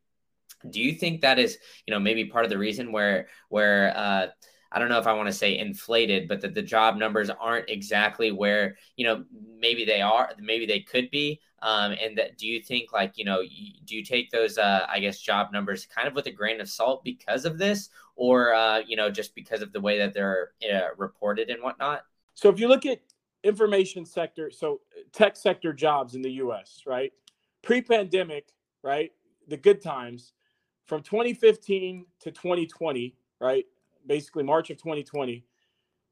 Do 0.71 0.81
you 0.81 0.93
think 0.93 1.21
that 1.21 1.39
is, 1.39 1.59
you 1.87 1.93
know, 1.93 2.01
maybe 2.01 2.25
part 2.25 2.45
of 2.45 2.51
the 2.51 2.57
reason 2.57 2.93
where 2.93 3.29
where 3.49 3.95
uh, 3.97 4.27
I 4.75 4.81
don't 4.81 4.89
know 4.89 4.99
if 4.99 5.07
I 5.07 5.13
want 5.13 5.29
to 5.29 5.33
say 5.33 5.57
inflated, 5.57 6.27
but 6.27 6.41
that 6.41 6.53
the 6.53 6.63
job 6.63 6.97
numbers 6.97 7.31
aren't 7.31 7.71
exactly 7.71 8.33
where 8.33 8.77
you 8.97 9.07
know 9.07 9.25
maybe 9.59 9.85
they 9.85 10.03
are, 10.03 10.31
maybe 10.39 10.67
they 10.67 10.81
could 10.81 11.11
be. 11.11 11.41
Um, 11.63 11.93
and 11.93 12.19
that 12.19 12.37
do 12.37 12.47
you 12.47 12.61
think 12.61 12.93
like 12.93 13.17
you 13.17 13.25
know 13.25 13.41
do 13.85 13.97
you 13.97 14.05
take 14.05 14.31
those 14.31 14.59
uh, 14.59 14.85
I 14.89 14.99
guess 14.99 15.21
job 15.21 15.53
numbers 15.53 15.87
kind 15.87 16.09
of 16.09 16.15
with 16.15 16.27
a 16.27 16.33
grain 16.33 16.61
of 16.61 16.69
salt 16.69 17.05
because 17.05 17.45
of 17.45 17.57
this, 17.57 17.89
or 18.17 18.53
uh, 18.53 18.81
you 18.81 18.97
know 18.97 19.11
just 19.11 19.35
because 19.37 19.63
of 19.63 19.73
the 19.73 19.81
way 19.81 19.97
that 19.99 20.13
they're 20.13 20.51
uh, 20.71 20.89
reported 20.99 21.51
and 21.51 21.63
whatnot? 21.63 22.03
So 22.35 22.49
if 22.49 22.59
you 22.59 22.67
look 22.67 22.85
at 22.85 23.01
information 23.45 24.05
sector, 24.05 24.51
so 24.51 24.81
tech 25.13 25.37
sector 25.37 25.73
jobs 25.73 26.17
in 26.17 26.23
the 26.23 26.33
U.S. 26.33 26.83
right 26.85 27.13
pre-pandemic, 27.63 28.49
right 28.83 29.13
the 29.47 29.57
good 29.57 29.81
times 29.81 30.33
from 30.85 31.03
2015 31.03 32.07
to 32.21 32.31
2020, 32.31 33.15
right 33.41 33.65
basically 34.07 34.43
March 34.43 34.71
of 34.71 34.79
2020, 34.79 35.45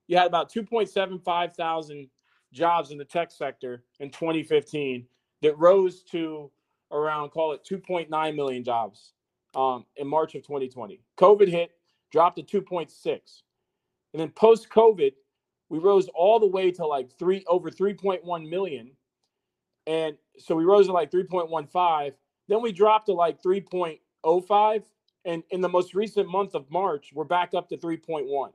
you 0.09 0.16
had 0.16 0.26
about 0.26 0.52
2.75 0.52 1.55
thousand 1.55 2.09
jobs 2.52 2.90
in 2.90 2.98
the 2.98 3.05
tech 3.05 3.31
sector 3.31 3.83
in 4.00 4.11
2015 4.11 5.07
that 5.42 5.59
rose 5.59 6.02
to 6.02 6.50
around 6.90 7.31
call 7.31 7.52
it 7.52 7.66
2.9 7.68 8.37
million 8.37 8.62
jobs 8.62 9.14
um, 9.55 9.85
in 9.96 10.07
March 10.07 10.35
of 10.35 10.42
2020. 10.42 11.00
COVID 11.18 11.48
hit, 11.48 11.72
dropped 12.11 12.37
to 12.37 12.62
2.6, 12.62 13.07
and 13.07 14.20
then 14.20 14.31
post 14.31 14.68
COVID, 14.68 15.12
we 15.68 15.78
rose 15.78 16.09
all 16.14 16.38
the 16.38 16.46
way 16.46 16.70
to 16.70 16.87
like 16.87 17.11
three 17.18 17.44
over 17.48 17.70
3.1 17.70 18.48
million, 18.48 18.90
and 19.87 20.16
so 20.38 20.55
we 20.55 20.64
rose 20.64 20.87
to 20.87 20.92
like 20.92 21.11
3.15. 21.11 22.12
Then 22.48 22.61
we 22.61 22.72
dropped 22.72 23.07
to 23.07 23.14
like 23.14 23.42
3.05 23.42 24.85
and 25.24 25.42
in 25.50 25.61
the 25.61 25.68
most 25.68 25.94
recent 25.94 26.28
month 26.28 26.54
of 26.54 26.70
March, 26.70 27.11
we're 27.14 27.24
back 27.24 27.54
up 27.54 27.68
to 27.68 27.76
3.1. 27.76 28.50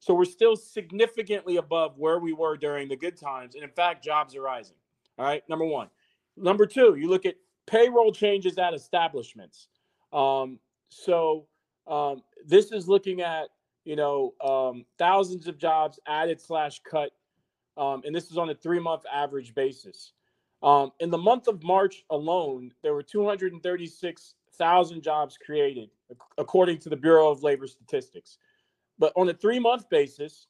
So 0.00 0.14
we're 0.14 0.24
still 0.24 0.56
significantly 0.56 1.56
above 1.56 1.98
where 1.98 2.18
we 2.18 2.32
were 2.32 2.56
during 2.56 2.88
the 2.88 2.96
good 2.96 3.16
times. 3.16 3.54
And 3.54 3.62
in 3.62 3.70
fact, 3.70 4.02
jobs 4.02 4.34
are 4.34 4.42
rising. 4.42 4.76
All 5.18 5.26
right, 5.26 5.42
number 5.48 5.66
one. 5.66 5.88
Number 6.36 6.64
two, 6.64 6.96
you 6.96 7.08
look 7.08 7.26
at 7.26 7.34
payroll 7.66 8.12
changes 8.12 8.56
at 8.56 8.72
establishments. 8.72 9.68
Um, 10.12 10.58
so 10.88 11.46
um, 11.86 12.22
this 12.46 12.72
is 12.72 12.88
looking 12.88 13.20
at 13.20 13.48
you 13.84 13.96
know 13.96 14.34
um, 14.42 14.84
thousands 14.98 15.46
of 15.46 15.58
jobs 15.58 15.98
added 16.06 16.40
slash 16.40 16.80
cut, 16.80 17.10
um, 17.76 18.02
and 18.04 18.14
this 18.14 18.30
is 18.30 18.38
on 18.38 18.48
a 18.48 18.54
three 18.54 18.80
month 18.80 19.02
average 19.12 19.54
basis. 19.54 20.12
Um, 20.62 20.92
in 21.00 21.10
the 21.10 21.18
month 21.18 21.48
of 21.48 21.62
March 21.62 22.04
alone, 22.10 22.72
there 22.82 22.94
were 22.94 23.02
236 23.02 24.34
thousand 24.60 25.02
jobs 25.02 25.38
created, 25.44 25.88
according 26.36 26.78
to 26.80 26.90
the 26.90 26.96
Bureau 26.96 27.30
of 27.30 27.42
Labor 27.42 27.66
Statistics. 27.66 28.36
But 28.98 29.12
on 29.16 29.28
a 29.30 29.34
three 29.34 29.58
month 29.58 29.88
basis, 29.88 30.46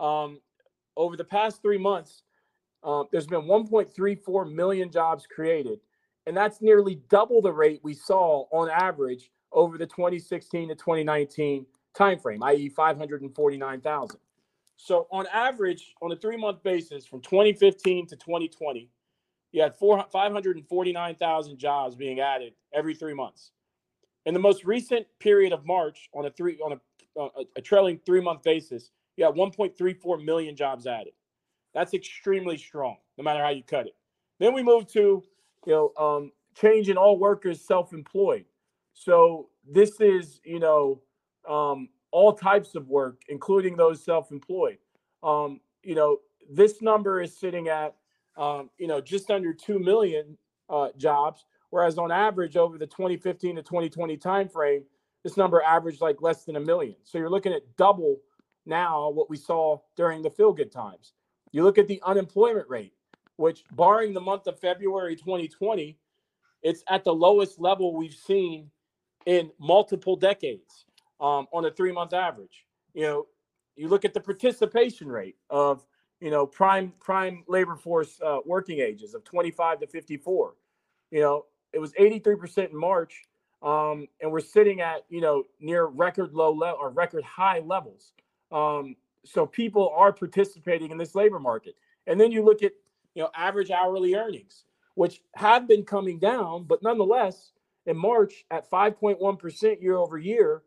um, 0.00 0.40
over 0.96 1.16
the 1.16 1.24
past 1.24 1.62
three 1.62 1.78
months, 1.78 2.24
uh, 2.82 3.04
there's 3.12 3.28
been 3.28 3.42
1.34 3.42 4.52
million 4.52 4.90
jobs 4.90 5.26
created. 5.32 5.78
And 6.26 6.36
that's 6.36 6.60
nearly 6.60 7.00
double 7.08 7.40
the 7.40 7.52
rate 7.52 7.80
we 7.84 7.94
saw 7.94 8.46
on 8.50 8.68
average 8.68 9.30
over 9.52 9.78
the 9.78 9.86
2016 9.86 10.68
to 10.68 10.74
2019 10.74 11.64
timeframe, 11.96 12.42
i.e., 12.42 12.68
549,000. 12.68 14.18
So, 14.76 15.06
on 15.12 15.26
average, 15.32 15.94
on 16.02 16.10
a 16.10 16.16
three 16.16 16.36
month 16.36 16.62
basis 16.64 17.06
from 17.06 17.20
2015 17.20 18.08
to 18.08 18.16
2020, 18.16 18.88
you 19.52 19.62
had 19.62 19.74
549,000 19.76 21.58
jobs 21.58 21.94
being 21.94 22.20
added 22.20 22.54
every 22.72 22.94
three 22.94 23.14
months. 23.14 23.52
In 24.24 24.34
the 24.34 24.40
most 24.40 24.64
recent 24.64 25.06
period 25.20 25.52
of 25.52 25.66
March, 25.66 26.08
on 26.14 26.26
a 26.26 26.30
three 26.30 26.58
on 26.64 26.72
a, 26.72 27.20
a, 27.20 27.28
a 27.56 27.60
trailing 27.60 28.00
three 28.04 28.20
month 28.20 28.42
basis, 28.42 28.90
you 29.16 29.24
had 29.24 29.34
1.34 29.34 30.24
million 30.24 30.56
jobs 30.56 30.86
added. 30.86 31.12
That's 31.74 31.92
extremely 31.92 32.56
strong, 32.56 32.96
no 33.18 33.24
matter 33.24 33.42
how 33.42 33.50
you 33.50 33.62
cut 33.62 33.86
it. 33.86 33.96
Then 34.38 34.54
we 34.54 34.62
move 34.62 34.86
to 34.92 35.22
you 35.66 35.72
know 35.72 35.92
um, 35.98 36.32
change 36.54 36.88
in 36.88 36.96
all 36.96 37.18
workers 37.18 37.60
self-employed. 37.60 38.44
So 38.94 39.48
this 39.70 40.00
is 40.00 40.40
you 40.44 40.60
know 40.60 41.02
um, 41.48 41.88
all 42.10 42.32
types 42.32 42.74
of 42.74 42.88
work, 42.88 43.22
including 43.28 43.76
those 43.76 44.02
self-employed. 44.02 44.78
Um, 45.22 45.60
you 45.82 45.94
know 45.94 46.18
this 46.50 46.80
number 46.80 47.20
is 47.20 47.36
sitting 47.36 47.68
at 47.68 47.94
um, 48.36 48.70
you 48.78 48.86
know, 48.86 49.00
just 49.00 49.30
under 49.30 49.52
2 49.52 49.78
million 49.78 50.36
uh, 50.68 50.88
jobs. 50.96 51.44
Whereas 51.70 51.96
on 51.98 52.12
average 52.12 52.56
over 52.56 52.76
the 52.76 52.86
2015 52.86 53.56
to 53.56 53.62
2020 53.62 54.16
timeframe, 54.18 54.82
this 55.24 55.36
number 55.36 55.62
averaged 55.62 56.00
like 56.00 56.20
less 56.20 56.44
than 56.44 56.56
a 56.56 56.60
million. 56.60 56.96
So 57.04 57.18
you're 57.18 57.30
looking 57.30 57.52
at 57.52 57.62
double 57.76 58.18
now 58.66 59.10
what 59.10 59.30
we 59.30 59.36
saw 59.36 59.78
during 59.96 60.22
the 60.22 60.30
feel 60.30 60.52
good 60.52 60.72
times. 60.72 61.12
You 61.52 61.62
look 61.62 61.78
at 61.78 61.88
the 61.88 62.00
unemployment 62.04 62.68
rate, 62.68 62.92
which 63.36 63.64
barring 63.72 64.12
the 64.12 64.20
month 64.20 64.46
of 64.46 64.58
February 64.58 65.16
2020, 65.16 65.98
it's 66.62 66.82
at 66.88 67.04
the 67.04 67.14
lowest 67.14 67.60
level 67.60 67.94
we've 67.94 68.14
seen 68.14 68.70
in 69.26 69.50
multiple 69.58 70.16
decades 70.16 70.84
um, 71.20 71.46
on 71.52 71.64
a 71.64 71.70
three 71.70 71.92
month 71.92 72.12
average. 72.12 72.66
You 72.94 73.02
know, 73.02 73.26
you 73.76 73.88
look 73.88 74.04
at 74.04 74.14
the 74.14 74.20
participation 74.20 75.08
rate 75.08 75.36
of 75.50 75.84
you 76.22 76.30
know, 76.30 76.46
prime 76.46 76.92
prime 77.00 77.42
labor 77.48 77.74
force 77.74 78.20
uh, 78.24 78.38
working 78.46 78.78
ages 78.78 79.12
of 79.12 79.24
25 79.24 79.80
to 79.80 79.86
54. 79.88 80.54
You 81.10 81.20
know, 81.20 81.46
it 81.72 81.80
was 81.80 81.92
83% 81.94 82.70
in 82.70 82.76
March, 82.78 83.24
um, 83.60 84.06
and 84.20 84.30
we're 84.30 84.38
sitting 84.38 84.80
at 84.80 85.04
you 85.08 85.20
know 85.20 85.42
near 85.58 85.86
record 85.86 86.32
low 86.32 86.52
level 86.52 86.78
or 86.80 86.90
record 86.90 87.24
high 87.24 87.58
levels. 87.58 88.12
Um, 88.52 88.94
so 89.24 89.46
people 89.46 89.92
are 89.96 90.12
participating 90.12 90.92
in 90.92 90.96
this 90.96 91.16
labor 91.16 91.40
market. 91.40 91.74
And 92.06 92.20
then 92.20 92.30
you 92.30 92.44
look 92.44 92.62
at 92.62 92.72
you 93.14 93.22
know 93.22 93.30
average 93.34 93.72
hourly 93.72 94.14
earnings, 94.14 94.62
which 94.94 95.22
have 95.34 95.66
been 95.66 95.84
coming 95.84 96.20
down, 96.20 96.66
but 96.68 96.84
nonetheless, 96.84 97.50
in 97.86 97.96
March 97.96 98.44
at 98.52 98.70
5.1% 98.70 99.82
year 99.82 99.96
over 99.96 100.18
year, 100.18 100.62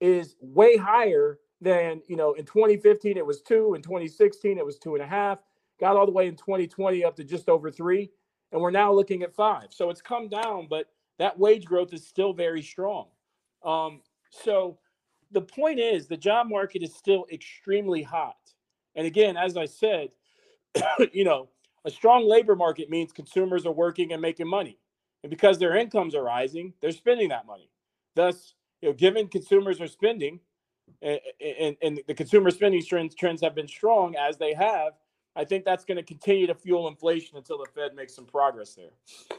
is 0.00 0.34
way 0.40 0.78
higher 0.78 1.38
then, 1.60 2.02
you 2.06 2.16
know, 2.16 2.34
in 2.34 2.44
2015, 2.44 3.16
it 3.16 3.26
was 3.26 3.42
two. 3.42 3.74
In 3.74 3.82
2016, 3.82 4.58
it 4.58 4.64
was 4.64 4.78
two 4.78 4.94
and 4.94 5.02
a 5.02 5.06
half. 5.06 5.38
Got 5.80 5.96
all 5.96 6.06
the 6.06 6.12
way 6.12 6.26
in 6.26 6.36
2020 6.36 7.04
up 7.04 7.16
to 7.16 7.24
just 7.24 7.48
over 7.48 7.70
three. 7.70 8.10
And 8.52 8.60
we're 8.60 8.70
now 8.70 8.92
looking 8.92 9.22
at 9.22 9.34
five. 9.34 9.68
So 9.70 9.90
it's 9.90 10.00
come 10.00 10.28
down, 10.28 10.68
but 10.70 10.86
that 11.18 11.38
wage 11.38 11.64
growth 11.64 11.92
is 11.92 12.06
still 12.06 12.32
very 12.32 12.62
strong. 12.62 13.06
Um, 13.64 14.00
so 14.30 14.78
the 15.32 15.42
point 15.42 15.78
is, 15.78 16.06
the 16.06 16.16
job 16.16 16.48
market 16.48 16.82
is 16.82 16.94
still 16.94 17.26
extremely 17.32 18.02
hot. 18.02 18.36
And 18.94 19.06
again, 19.06 19.36
as 19.36 19.56
I 19.56 19.66
said, 19.66 20.08
you 21.12 21.24
know, 21.24 21.48
a 21.84 21.90
strong 21.90 22.28
labor 22.28 22.56
market 22.56 22.90
means 22.90 23.12
consumers 23.12 23.66
are 23.66 23.72
working 23.72 24.12
and 24.12 24.22
making 24.22 24.48
money. 24.48 24.78
And 25.22 25.30
because 25.30 25.58
their 25.58 25.76
incomes 25.76 26.14
are 26.14 26.22
rising, 26.22 26.72
they're 26.80 26.92
spending 26.92 27.28
that 27.30 27.46
money. 27.46 27.70
Thus, 28.14 28.54
you 28.80 28.88
know, 28.88 28.94
given 28.94 29.28
consumers 29.28 29.80
are 29.80 29.88
spending 29.88 30.40
and, 31.02 31.76
and, 31.82 32.00
the 32.06 32.14
consumer 32.14 32.50
spending 32.50 32.84
trends, 32.84 33.14
trends 33.14 33.40
have 33.42 33.54
been 33.54 33.68
strong 33.68 34.14
as 34.16 34.36
they 34.36 34.54
have, 34.54 34.94
I 35.36 35.44
think 35.44 35.64
that's 35.64 35.84
going 35.84 35.96
to 35.96 36.02
continue 36.02 36.46
to 36.46 36.54
fuel 36.54 36.88
inflation 36.88 37.36
until 37.36 37.58
the 37.58 37.66
Fed 37.74 37.94
makes 37.94 38.14
some 38.14 38.26
progress 38.26 38.74
there. 38.74 39.38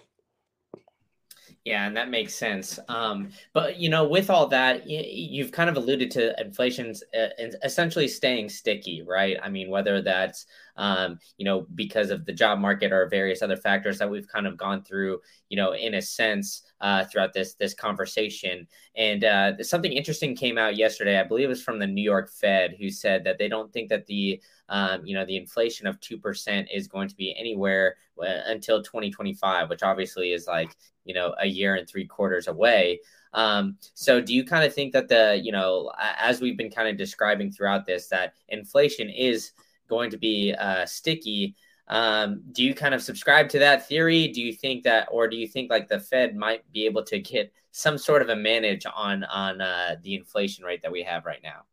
Yeah, 1.69 1.85
and 1.85 1.95
that 1.97 2.09
makes 2.09 2.33
sense. 2.33 2.79
Um, 2.87 3.29
but 3.53 3.77
you 3.77 3.89
know, 3.89 4.03
with 4.07 4.31
all 4.31 4.47
that, 4.47 4.89
you've 4.89 5.51
kind 5.51 5.69
of 5.69 5.77
alluded 5.77 6.09
to 6.11 6.33
inflation's 6.41 7.03
uh, 7.15 7.27
essentially 7.63 8.07
staying 8.07 8.49
sticky, 8.49 9.03
right? 9.03 9.37
I 9.39 9.49
mean, 9.49 9.69
whether 9.69 10.01
that's 10.01 10.47
um, 10.77 11.19
you 11.37 11.45
know 11.45 11.67
because 11.75 12.09
of 12.09 12.25
the 12.25 12.33
job 12.33 12.57
market 12.57 12.91
or 12.91 13.07
various 13.07 13.43
other 13.43 13.55
factors 13.55 13.99
that 13.99 14.09
we've 14.09 14.27
kind 14.27 14.47
of 14.47 14.57
gone 14.57 14.83
through, 14.83 15.19
you 15.49 15.57
know, 15.57 15.73
in 15.73 15.93
a 15.93 16.01
sense 16.01 16.63
uh, 16.81 17.05
throughout 17.05 17.33
this 17.33 17.53
this 17.53 17.75
conversation. 17.75 18.65
And 18.95 19.23
uh, 19.23 19.61
something 19.63 19.93
interesting 19.93 20.35
came 20.35 20.57
out 20.57 20.75
yesterday. 20.75 21.19
I 21.19 21.23
believe 21.23 21.45
it 21.45 21.49
was 21.49 21.61
from 21.61 21.77
the 21.77 21.85
New 21.85 22.01
York 22.01 22.31
Fed, 22.31 22.77
who 22.79 22.89
said 22.89 23.23
that 23.25 23.37
they 23.37 23.47
don't 23.47 23.71
think 23.71 23.89
that 23.89 24.07
the 24.07 24.41
um, 24.69 25.05
you 25.05 25.15
know, 25.15 25.25
the 25.25 25.37
inflation 25.37 25.87
of 25.87 25.99
2% 25.99 26.67
is 26.73 26.87
going 26.87 27.09
to 27.09 27.15
be 27.15 27.35
anywhere 27.37 27.95
uh, 28.21 28.41
until 28.47 28.81
2025, 28.81 29.69
which 29.69 29.83
obviously 29.83 30.31
is 30.31 30.47
like, 30.47 30.69
you 31.05 31.13
know, 31.13 31.33
a 31.39 31.47
year 31.47 31.75
and 31.75 31.87
three 31.87 32.05
quarters 32.05 32.47
away. 32.47 32.99
Um, 33.33 33.77
so 33.93 34.21
do 34.21 34.33
you 34.33 34.43
kind 34.43 34.63
of 34.63 34.73
think 34.73 34.93
that 34.93 35.07
the, 35.07 35.39
you 35.41 35.51
know, 35.51 35.91
as 36.17 36.41
we've 36.41 36.57
been 36.57 36.71
kind 36.71 36.87
of 36.87 36.97
describing 36.97 37.51
throughout 37.51 37.85
this, 37.85 38.07
that 38.07 38.33
inflation 38.47 39.09
is 39.09 39.51
going 39.87 40.11
to 40.11 40.17
be 40.17 40.53
uh, 40.53 40.85
sticky? 40.85 41.55
Um, 41.87 42.43
do 42.51 42.63
you 42.63 42.75
kind 42.75 42.93
of 42.93 43.01
subscribe 43.01 43.49
to 43.49 43.59
that 43.59 43.87
theory? 43.87 44.27
Do 44.27 44.41
you 44.41 44.53
think 44.53 44.83
that, 44.83 45.07
or 45.11 45.27
do 45.27 45.35
you 45.35 45.47
think 45.47 45.71
like 45.71 45.87
the 45.87 45.99
Fed 45.99 46.35
might 46.35 46.71
be 46.71 46.85
able 46.85 47.03
to 47.05 47.19
get 47.19 47.51
some 47.71 47.97
sort 47.97 48.21
of 48.21 48.29
a 48.29 48.35
manage 48.35 48.85
on 48.85 49.23
on 49.23 49.61
uh, 49.61 49.95
the 50.03 50.15
inflation 50.15 50.65
rate 50.65 50.81
that 50.83 50.91
we 50.91 51.03
have 51.03 51.25
right 51.25 51.41
now? 51.43 51.63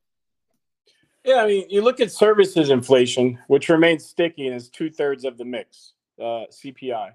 Yeah, 1.26 1.42
I 1.42 1.48
mean, 1.48 1.66
you 1.68 1.82
look 1.82 2.00
at 2.00 2.12
services 2.12 2.70
inflation, 2.70 3.40
which 3.48 3.68
remains 3.68 4.06
sticky 4.06 4.46
and 4.46 4.56
is 4.56 4.70
two 4.70 4.90
thirds 4.90 5.24
of 5.24 5.36
the 5.38 5.44
mix, 5.44 5.94
uh, 6.20 6.46
CPI. 6.52 7.10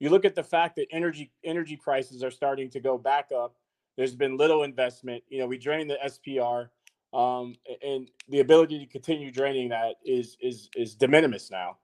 You 0.00 0.10
look 0.10 0.24
at 0.24 0.34
the 0.34 0.42
fact 0.42 0.76
that 0.76 0.86
energy 0.90 1.30
energy 1.44 1.76
prices 1.76 2.24
are 2.24 2.30
starting 2.30 2.70
to 2.70 2.80
go 2.80 2.98
back 2.98 3.28
up. 3.36 3.54
There's 3.98 4.14
been 4.14 4.38
little 4.38 4.62
investment. 4.62 5.24
You 5.28 5.40
know, 5.40 5.46
we 5.46 5.58
drained 5.58 5.90
the 5.90 5.98
SPR, 6.06 6.70
um, 7.12 7.56
and 7.86 8.10
the 8.30 8.40
ability 8.40 8.78
to 8.78 8.86
continue 8.86 9.30
draining 9.30 9.68
that 9.68 9.96
is 10.06 10.38
is 10.40 10.70
is 10.74 10.94
de 10.94 11.06
minimis 11.06 11.50
now. 11.50 11.76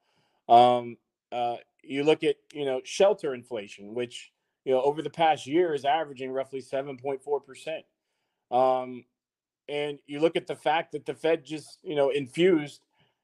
Um, 0.49 0.97
uh, 1.31 1.57
you 1.83 2.05
look 2.05 2.25
at 2.25 2.37
you 2.55 2.65
know 2.65 2.81
shelter 2.85 3.35
inflation, 3.35 3.95
which 3.95 4.33
you 4.65 4.73
know 4.73 4.81
over 4.83 5.03
the 5.03 5.11
past 5.11 5.47
year 5.47 5.75
is 5.75 5.85
averaging 5.85 6.33
roughly 6.33 6.63
seven 6.63 6.97
point 6.97 7.23
four 7.23 7.39
percent. 7.39 7.85
Um, 8.51 9.05
and 9.71 9.99
you 10.07 10.21
look 10.21 10.37
at 10.37 10.47
the 10.47 10.55
fact 10.55 10.93
that 10.93 11.07
the 11.07 11.15
Fed 11.15 11.45
just, 11.45 11.79
you 11.83 11.95
know, 11.95 12.11
infused, 12.11 12.81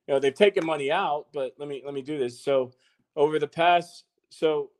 you 0.07 0.15
know, 0.15 0.21
they've 0.21 0.35
taken 0.35 0.65
money 0.65 0.91
out, 0.91 1.27
but 1.33 1.55
let 1.59 1.69
me 1.69 1.83
let 1.85 1.95
me 1.95 2.03
do 2.03 2.19
this. 2.19 2.41
So 2.43 2.73
over 3.17 3.39
the 3.39 3.49
past, 3.49 4.05
so 4.31 4.71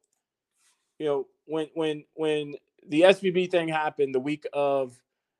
you 0.99 1.07
know, 1.07 1.27
when 1.47 1.67
when 1.75 2.05
when 2.15 2.55
the 2.89 3.03
SVB 3.03 3.51
thing 3.51 3.69
happened 3.69 4.15
the 4.15 4.21
week 4.21 4.47
of 4.53 4.97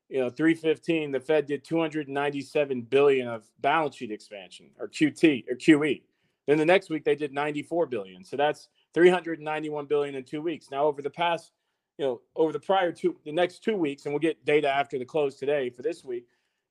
you 0.09 0.21
know 0.21 0.31
315 0.31 1.11
the 1.11 1.19
fed 1.19 1.47
did 1.47 1.65
297 1.65 2.83
billion 2.83 3.27
of 3.27 3.43
balance 3.61 3.97
sheet 3.97 4.13
expansion 4.13 4.71
or 4.79 4.87
qt 4.87 5.45
or 5.51 5.57
qe 5.57 6.01
then 6.47 6.59
the 6.59 6.65
next 6.65 6.91
week 6.91 7.05
they 7.05 7.17
did 7.17 7.33
94 7.33 7.87
billion. 7.87 8.25
So 8.25 8.37
that's 8.37 8.69
391 8.95 9.87
billion 9.87 10.15
in 10.15 10.25
two 10.25 10.41
weeks. 10.41 10.71
Now 10.71 10.85
over 10.85 11.03
the 11.03 11.11
past 11.11 11.53
you 11.99 12.05
know, 12.05 12.21
over 12.35 12.53
the 12.53 12.61
prior 12.61 12.93
two, 12.93 13.17
the 13.25 13.33
next 13.33 13.65
two 13.65 13.77
weeks, 13.77 14.05
and 14.05 14.13
we'll 14.13 14.21
get 14.21 14.45
data 14.45 14.69
after 14.69 14.99
the 14.99 15.05
close 15.05 15.37
today 15.37 15.71
for 15.71 15.83
this 15.83 16.05
week. 16.05 16.27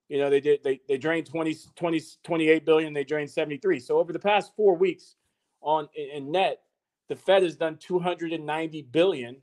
You 0.08 0.20
know, 0.20 0.30
they 0.30 0.40
did 0.40 0.64
they 0.64 0.80
they 0.88 0.98
drained 0.98 1.26
20, 1.26 1.56
20 1.76 2.02
28 2.24 2.66
billion, 2.66 2.94
they 2.94 3.04
drained 3.04 3.30
73. 3.30 3.80
So 3.80 3.98
over 3.98 4.14
the 4.14 4.20
past 4.20 4.56
four 4.56 4.76
weeks 4.76 5.16
on 5.62 5.90
in 5.96 6.32
net, 6.32 6.62
the 7.08 7.16
Fed 7.16 7.44
has 7.44 7.56
done 7.56 7.78
290 7.78 8.82
billion 8.84 9.38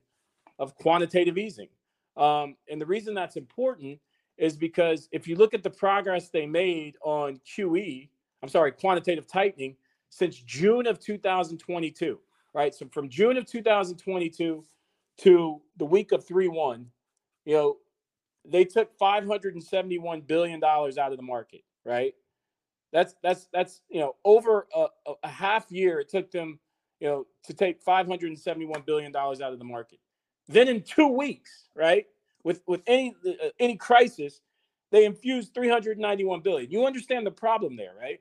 of 0.59 0.75
quantitative 0.77 1.37
easing. 1.37 1.69
Um, 2.17 2.57
and 2.71 2.81
the 2.81 2.87
reason 2.87 3.15
that's 3.15 3.37
important 3.37 3.99
is 4.39 4.57
because 4.57 5.09
if 5.13 5.27
you 5.27 5.37
look 5.37 5.55
at 5.55 5.63
the 5.63 5.71
progress 5.71 6.29
they 6.29 6.47
made 6.47 6.97
on 7.03 7.41
QE, 7.47 8.09
I'm 8.43 8.49
sorry, 8.49 8.73
quantitative 8.73 9.27
tightening 9.27 9.77
since 10.11 10.37
June 10.37 10.87
of 10.87 11.01
2022, 11.01 12.19
right? 12.55 12.75
So 12.75 12.87
from 12.93 13.09
June 13.09 13.37
of 13.37 13.47
2022 13.47 14.65
to 15.19 15.61
the 15.77 15.85
week 15.85 16.13
of 16.13 16.27
3 16.27 16.49
1, 16.49 16.87
you 17.45 17.55
know, 17.55 17.77
they 18.45 18.65
took 18.65 18.97
$571 18.99 20.27
billion 20.27 20.65
out 20.65 20.97
of 20.97 21.17
the 21.17 21.23
market, 21.23 21.63
right? 21.85 22.15
That's, 22.93 23.15
that's, 23.23 23.49
that's, 23.53 23.81
you 23.89 24.01
know, 24.01 24.17
over 24.25 24.67
a, 24.75 24.87
a 25.23 25.29
half 25.29 25.71
year, 25.71 26.01
it 26.01 26.09
took 26.09 26.31
them, 26.31 26.59
you 27.01 27.09
know, 27.09 27.27
to 27.45 27.55
take 27.55 27.85
$571 27.85 28.85
billion 28.85 29.15
out 29.17 29.41
of 29.41 29.59
the 29.59 29.65
market. 29.65 29.99
Then 30.49 30.69
in 30.69 30.83
two 30.83 31.09
weeks, 31.09 31.69
right, 31.75 32.07
with, 32.45 32.61
with 32.67 32.83
any, 32.87 33.15
uh, 33.27 33.49
any 33.59 33.77
crisis, 33.77 34.41
they 34.91 35.05
infused 35.07 35.55
391 35.55 36.41
billion. 36.41 36.71
You 36.71 36.85
understand 36.85 37.27
the 37.27 37.31
problem 37.31 37.77
there, 37.77 37.93
right? 37.99 38.21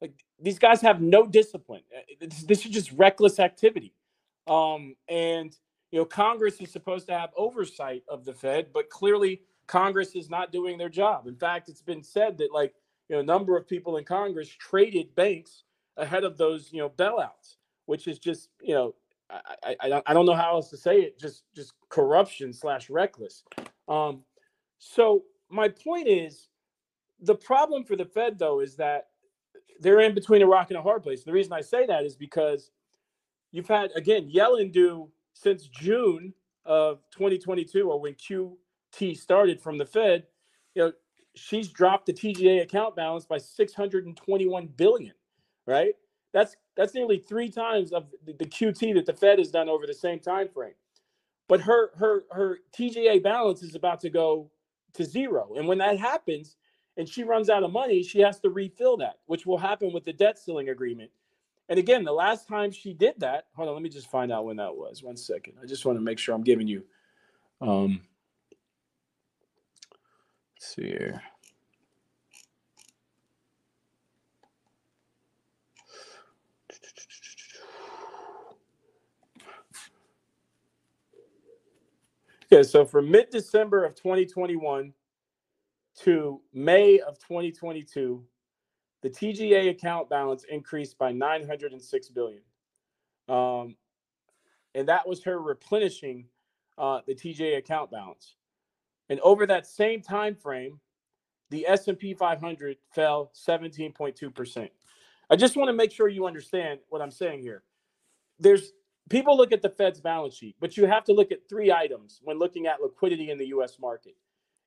Like 0.00 0.14
these 0.40 0.58
guys 0.58 0.80
have 0.80 1.02
no 1.02 1.26
discipline. 1.26 1.82
Uh, 1.94 2.00
this, 2.20 2.42
this 2.44 2.64
is 2.64 2.70
just 2.70 2.92
reckless 2.92 3.38
activity. 3.38 3.92
Um, 4.46 4.94
and 5.08 5.54
you 5.90 5.98
know, 5.98 6.04
Congress 6.04 6.60
is 6.60 6.70
supposed 6.70 7.06
to 7.08 7.18
have 7.18 7.30
oversight 7.36 8.02
of 8.08 8.24
the 8.24 8.32
Fed, 8.32 8.68
but 8.72 8.90
clearly 8.90 9.42
Congress 9.66 10.14
is 10.14 10.28
not 10.28 10.52
doing 10.52 10.78
their 10.78 10.88
job. 10.88 11.26
In 11.26 11.36
fact, 11.36 11.68
it's 11.68 11.82
been 11.82 12.02
said 12.02 12.38
that 12.38 12.52
like, 12.52 12.74
you 13.08 13.16
know, 13.16 13.20
a 13.20 13.24
number 13.24 13.56
of 13.56 13.66
people 13.66 13.96
in 13.96 14.04
Congress 14.04 14.48
traded 14.48 15.14
banks 15.14 15.64
ahead 15.96 16.24
of 16.24 16.36
those, 16.36 16.70
you 16.72 16.78
know, 16.78 16.90
bailouts, 16.90 17.56
which 17.86 18.06
is 18.06 18.18
just, 18.18 18.50
you 18.60 18.74
know, 18.74 18.94
I, 19.30 19.76
I, 19.80 20.02
I 20.06 20.14
don't 20.14 20.26
know 20.26 20.34
how 20.34 20.52
else 20.52 20.70
to 20.70 20.76
say 20.76 21.00
it, 21.00 21.18
just 21.18 21.44
just 21.54 21.74
corruption 21.90 22.52
slash 22.52 22.88
reckless. 22.88 23.44
Um, 23.86 24.22
so 24.78 25.24
my 25.50 25.68
point 25.68 26.08
is, 26.08 26.48
the 27.20 27.34
problem 27.34 27.84
for 27.84 27.96
the 27.96 28.04
Fed 28.06 28.38
though 28.38 28.60
is 28.60 28.76
that 28.76 29.08
they're 29.80 30.00
in 30.00 30.14
between 30.14 30.42
a 30.42 30.46
rock 30.46 30.70
and 30.70 30.78
a 30.78 30.82
hard 30.82 31.02
place. 31.02 31.24
The 31.24 31.32
reason 31.32 31.52
I 31.52 31.60
say 31.60 31.86
that 31.86 32.04
is 32.04 32.16
because 32.16 32.70
you've 33.52 33.68
had 33.68 33.90
again 33.94 34.30
Yellen 34.34 34.72
do 34.72 35.10
since 35.40 35.68
June 35.68 36.34
of 36.64 36.98
2022 37.12 37.88
or 37.90 38.00
when 38.00 38.14
QT 38.14 39.16
started 39.16 39.60
from 39.60 39.78
the 39.78 39.86
Fed, 39.86 40.24
you 40.74 40.82
know, 40.82 40.92
she's 41.34 41.68
dropped 41.68 42.06
the 42.06 42.12
TGA 42.12 42.62
account 42.62 42.96
balance 42.96 43.24
by 43.24 43.38
621 43.38 44.66
billion, 44.76 45.14
right? 45.66 45.94
That's 46.32 46.56
that's 46.76 46.94
nearly 46.94 47.18
three 47.18 47.48
times 47.48 47.92
of 47.92 48.06
the, 48.24 48.32
the 48.32 48.44
QT 48.44 48.94
that 48.94 49.06
the 49.06 49.12
Fed 49.12 49.38
has 49.38 49.50
done 49.50 49.68
over 49.68 49.86
the 49.86 49.94
same 49.94 50.18
time 50.18 50.48
frame. 50.48 50.74
But 51.48 51.60
her 51.62 51.90
her 51.96 52.24
her 52.32 52.58
TGA 52.76 53.22
balance 53.22 53.62
is 53.62 53.74
about 53.74 54.00
to 54.00 54.10
go 54.10 54.50
to 54.94 55.04
zero. 55.04 55.54
And 55.56 55.68
when 55.68 55.78
that 55.78 55.98
happens 55.98 56.56
and 56.96 57.08
she 57.08 57.22
runs 57.22 57.48
out 57.48 57.62
of 57.62 57.70
money, 57.72 58.02
she 58.02 58.20
has 58.20 58.40
to 58.40 58.50
refill 58.50 58.96
that, 58.98 59.20
which 59.26 59.46
will 59.46 59.58
happen 59.58 59.92
with 59.92 60.04
the 60.04 60.12
debt 60.12 60.38
ceiling 60.38 60.68
agreement 60.68 61.10
and 61.68 61.78
again, 61.78 62.04
the 62.04 62.12
last 62.12 62.48
time 62.48 62.70
she 62.70 62.94
did 62.94 63.14
that, 63.18 63.46
hold 63.54 63.68
on, 63.68 63.74
let 63.74 63.82
me 63.82 63.90
just 63.90 64.10
find 64.10 64.32
out 64.32 64.46
when 64.46 64.56
that 64.56 64.74
was. 64.74 65.02
One 65.02 65.16
second. 65.16 65.54
I 65.62 65.66
just 65.66 65.84
want 65.84 65.98
to 65.98 66.02
make 66.02 66.18
sure 66.18 66.34
I'm 66.34 66.42
giving 66.42 66.66
you. 66.66 66.82
Um, 67.60 68.00
let's 70.54 70.74
see 70.74 70.82
here. 70.82 71.22
Yeah, 82.50 82.62
so 82.62 82.86
from 82.86 83.10
mid 83.10 83.28
December 83.28 83.84
of 83.84 83.94
2021 83.94 84.94
to 86.00 86.40
May 86.54 86.98
of 87.00 87.18
2022, 87.18 88.24
the 89.02 89.10
TGA 89.10 89.70
account 89.70 90.10
balance 90.10 90.44
increased 90.50 90.98
by 90.98 91.12
906 91.12 92.08
billion. 92.08 92.42
Um, 93.28 93.76
and 94.74 94.88
that 94.88 95.06
was 95.06 95.22
her 95.24 95.40
replenishing 95.40 96.26
uh, 96.76 97.00
the 97.06 97.14
TGA 97.14 97.58
account 97.58 97.90
balance. 97.90 98.34
And 99.08 99.20
over 99.20 99.46
that 99.46 99.66
same 99.66 100.02
time 100.02 100.34
frame, 100.34 100.80
the 101.50 101.66
S&P 101.66 102.14
500 102.14 102.76
fell 102.94 103.30
17.2%. 103.34 104.68
I 105.30 105.36
just 105.36 105.56
want 105.56 105.68
to 105.68 105.72
make 105.72 105.92
sure 105.92 106.08
you 106.08 106.26
understand 106.26 106.80
what 106.88 107.02
I'm 107.02 107.10
saying 107.10 107.40
here. 107.40 107.62
There's 108.38 108.72
people 109.08 109.36
look 109.36 109.52
at 109.52 109.62
the 109.62 109.70
Fed's 109.70 110.00
balance 110.00 110.34
sheet, 110.34 110.56
but 110.60 110.76
you 110.76 110.86
have 110.86 111.04
to 111.04 111.12
look 111.12 111.32
at 111.32 111.48
three 111.48 111.72
items 111.72 112.20
when 112.22 112.38
looking 112.38 112.66
at 112.66 112.80
liquidity 112.80 113.30
in 113.30 113.38
the 113.38 113.46
US 113.46 113.78
market. 113.78 114.16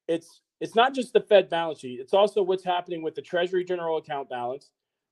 It's 0.08 0.42
it's 0.62 0.76
not 0.76 0.94
just 0.94 1.12
the 1.12 1.20
Fed 1.20 1.50
balance 1.50 1.80
sheet, 1.80 2.00
it's 2.00 2.14
also 2.14 2.44
what's 2.44 2.64
happening 2.64 3.02
with 3.02 3.16
the 3.16 3.22
Treasury 3.22 3.66
general 3.66 3.98
account 3.98 4.30
balance, 4.30 4.70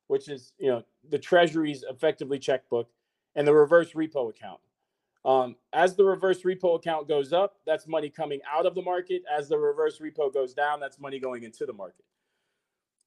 which 0.07 0.29
is 0.29 0.53
you 0.57 0.69
know 0.69 0.83
the 1.09 1.19
Treasury's 1.19 1.83
effectively 1.89 2.39
checkbook, 2.39 2.87
and 3.35 3.45
the 3.45 3.53
reverse 3.53 3.91
repo 3.93 4.29
account. 4.29 4.59
Um, 5.25 5.55
as 5.73 5.95
the 5.95 6.05
reverse 6.05 6.43
repo 6.43 6.75
account 6.75 7.07
goes 7.07 7.33
up, 7.33 7.57
that's 7.65 7.87
money 7.87 8.09
coming 8.09 8.39
out 8.49 8.65
of 8.65 8.75
the 8.75 8.81
market. 8.81 9.23
As 9.29 9.49
the 9.49 9.57
reverse 9.57 9.99
repo 9.99 10.33
goes 10.33 10.53
down, 10.53 10.79
that's 10.79 10.99
money 10.99 11.19
going 11.19 11.43
into 11.43 11.65
the 11.65 11.73
market. 11.73 12.05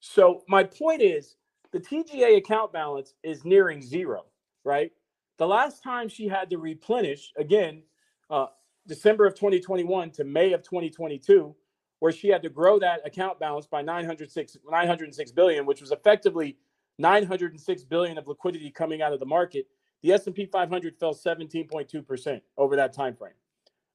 So 0.01 0.43
my 0.49 0.65
point 0.65 1.01
is 1.01 1.37
the 1.71 1.79
TGA 1.79 2.37
account 2.37 2.73
balance 2.73 3.15
is 3.23 3.45
nearing 3.45 3.81
zero, 3.81 4.25
right? 4.65 4.91
The 5.39 5.47
last 5.47 5.83
time 5.83 6.09
she 6.09 6.29
had 6.29 6.51
to 6.51 6.59
replenish, 6.59 7.33
again, 7.39 7.83
uh, 8.29 8.47
December 8.87 9.27
of 9.27 9.35
2021 9.35 10.11
to 10.11 10.25
May 10.25 10.53
of 10.53 10.63
2022, 10.63 11.55
where 12.03 12.11
she 12.11 12.27
had 12.27 12.43
to 12.43 12.49
grow 12.49 12.81
that 12.81 12.99
account 13.07 13.39
balance 13.39 13.65
by 13.69 13.81
906, 13.81 14.57
906 14.69 15.31
billion, 15.31 15.65
which 15.65 15.81
was 15.81 15.93
effectively 15.93 16.57
906 16.99 17.85
billion 17.85 18.19
of 18.19 18.27
liquidity 18.27 18.73
coming 18.73 19.01
out 19.03 19.13
of 19.13 19.21
the 19.21 19.25
market. 19.25 19.69
The 20.03 20.11
S&P 20.11 20.47
500 20.47 20.99
fell 20.99 21.15
17.2% 21.15 22.41
over 22.59 22.75
that 22.75 22.93
time 22.93 23.15
frame. 23.15 23.35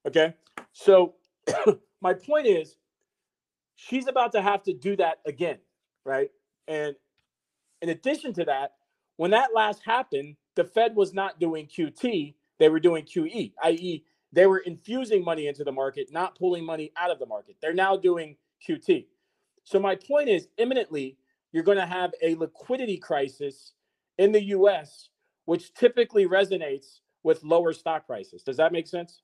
Okay? 0.07 0.33
So 0.71 1.15
my 2.01 2.13
point 2.13 2.47
is 2.47 2.77
she's 3.75 4.07
about 4.07 4.31
to 4.31 4.41
have 4.41 4.63
to 4.63 4.73
do 4.73 4.95
that 4.95 5.17
again, 5.25 5.57
right? 6.05 6.31
And 6.69 6.95
in 7.81 7.89
addition 7.89 8.31
to 8.35 8.45
that, 8.45 8.75
when 9.17 9.31
that 9.31 9.49
last 9.53 9.81
happened, 9.83 10.37
the 10.55 10.63
Fed 10.63 10.95
was 10.95 11.13
not 11.13 11.41
doing 11.41 11.67
QT, 11.67 12.35
they 12.57 12.69
were 12.69 12.79
doing 12.79 13.03
QE, 13.03 13.51
i.e., 13.65 14.05
they 14.37 14.45
were 14.45 14.59
infusing 14.59 15.23
money 15.23 15.47
into 15.47 15.63
the 15.63 15.71
market, 15.71 16.09
not 16.11 16.37
pulling 16.37 16.63
money 16.63 16.91
out 16.95 17.09
of 17.09 17.17
the 17.17 17.25
market. 17.25 17.55
They're 17.59 17.73
now 17.73 17.97
doing 17.97 18.37
QT. 18.69 19.07
So, 19.63 19.79
my 19.79 19.95
point 19.95 20.29
is 20.29 20.47
imminently, 20.59 21.17
you're 21.51 21.63
going 21.63 21.79
to 21.79 21.87
have 21.87 22.11
a 22.21 22.35
liquidity 22.35 22.97
crisis 22.97 23.73
in 24.19 24.31
the 24.31 24.43
US, 24.43 25.09
which 25.45 25.73
typically 25.73 26.27
resonates 26.27 26.99
with 27.23 27.43
lower 27.43 27.73
stock 27.73 28.05
prices. 28.05 28.43
Does 28.43 28.57
that 28.57 28.71
make 28.71 28.87
sense? 28.87 29.23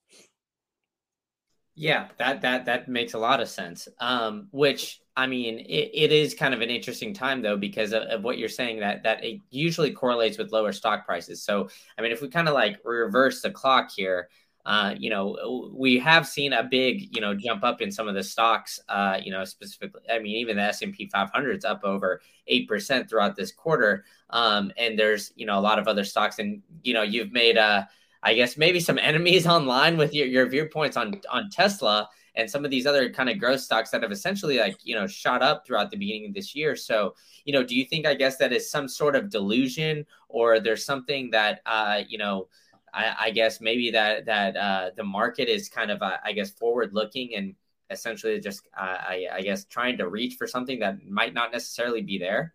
Yeah, 1.76 2.08
that 2.18 2.42
that 2.42 2.66
that 2.66 2.88
makes 2.88 3.14
a 3.14 3.20
lot 3.20 3.40
of 3.40 3.50
sense. 3.50 3.88
Um, 4.00 4.48
which 4.52 5.00
I 5.16 5.28
mean, 5.28 5.60
it, 5.60 5.92
it 5.94 6.12
is 6.12 6.34
kind 6.34 6.56
of 6.56 6.62
an 6.62 6.70
interesting 6.70 7.14
time 7.14 7.44
though 7.44 7.58
because 7.58 7.94
of, 7.94 8.04
of, 8.04 8.24
what 8.24 8.40
you're 8.40 8.50
saying 8.50 8.80
that 8.80 9.04
that 9.04 9.24
it 9.24 9.42
usually 9.52 9.92
correlates 9.92 10.40
with 10.40 10.52
lower 10.52 10.72
stock 10.72 11.06
prices. 11.06 11.44
So 11.44 11.70
I 11.98 12.02
mean, 12.02 12.12
if 12.12 12.22
we 12.22 12.30
kind 12.30 12.48
of 12.48 12.56
like 12.56 12.80
reverse 12.84 13.42
the 13.42 13.52
clock 13.52 13.90
here, 13.96 14.30
uh, 14.66 14.96
you 14.98 15.10
know, 15.10 15.72
we 15.74 16.00
have 16.00 16.26
seen 16.26 16.54
a 16.54 16.64
big 16.64 17.14
you 17.14 17.20
know 17.20 17.36
jump 17.36 17.64
up 17.64 17.82
in 17.82 17.92
some 17.92 18.08
of 18.08 18.16
the 18.16 18.24
stocks. 18.24 18.80
Uh, 18.88 19.20
you 19.22 19.32
know, 19.32 19.44
specifically, 19.44 20.02
I 20.10 20.20
mean, 20.20 20.38
even 20.38 20.56
the 20.56 20.64
S 20.64 20.82
and 20.82 20.94
P 20.94 21.08
500 21.08 21.58
is 21.58 21.66
up 21.66 21.82
over 21.84 22.22
eight 22.48 22.68
percent 22.68 23.10
throughout 23.10 23.36
this 23.36 23.52
quarter. 23.52 24.06
Um, 24.30 24.72
and 24.78 24.98
there's 24.98 25.34
you 25.36 25.46
know 25.46 25.60
a 25.60 25.62
lot 25.62 25.80
of 25.80 25.88
other 25.88 26.06
stocks, 26.06 26.40
and 26.40 26.62
you 26.84 26.94
know, 26.94 27.04
you've 27.04 27.32
made 27.32 27.58
uh 27.58 27.84
I 28.24 28.34
guess 28.36 28.58
maybe 28.58 28.80
some 28.80 28.98
enemies 28.98 29.46
online 29.48 29.98
with 29.98 30.14
your, 30.14 30.28
your 30.28 30.48
viewpoints 30.48 30.96
on 30.96 31.20
on 31.30 31.50
Tesla 31.50 32.10
and 32.36 32.50
some 32.50 32.66
of 32.66 32.72
these 32.72 32.88
other 32.88 33.12
kind 33.12 33.30
of 33.30 33.38
growth 33.38 33.60
stocks 33.60 33.92
that 33.92 34.02
have 34.02 34.12
essentially 34.12 34.58
like 34.58 34.78
you 34.84 34.96
know 34.96 35.08
shot 35.08 35.42
up 35.42 35.68
throughout 35.68 35.92
the 35.92 35.98
beginning 35.98 36.28
of 36.28 36.34
this 36.34 36.56
year. 36.56 36.78
So 36.78 37.16
you 37.44 37.52
know, 37.52 37.64
do 37.64 37.76
you 37.76 37.84
think 37.84 38.06
I 38.06 38.14
guess 38.14 38.38
that 38.38 38.54
is 38.54 38.72
some 38.72 38.88
sort 38.88 39.18
of 39.18 39.30
delusion, 39.30 40.06
or 40.30 40.62
there's 40.62 40.86
something 40.86 41.32
that 41.32 41.62
uh, 41.66 42.04
you 42.08 42.18
know? 42.18 42.48
I, 42.94 43.16
I 43.20 43.32
guess 43.32 43.60
maybe 43.60 43.92
that 43.92 44.26
that 44.26 44.56
uh, 44.56 44.92
the 44.96 45.04
market 45.04 45.50
is 45.50 45.70
kind 45.70 45.92
of 45.92 46.02
uh, 46.02 46.18
I 46.24 46.34
guess 46.34 46.52
forward 46.52 46.94
looking 46.94 47.36
and 47.36 47.56
essentially 47.90 48.40
just 48.40 48.68
uh, 48.78 48.98
I, 49.00 49.28
I 49.32 49.42
guess 49.42 49.66
trying 49.66 49.98
to 49.98 50.08
reach 50.08 50.36
for 50.36 50.48
something 50.48 50.80
that 50.80 51.06
might 51.06 51.34
not 51.34 51.52
necessarily 51.52 52.02
be 52.02 52.18
there. 52.18 52.54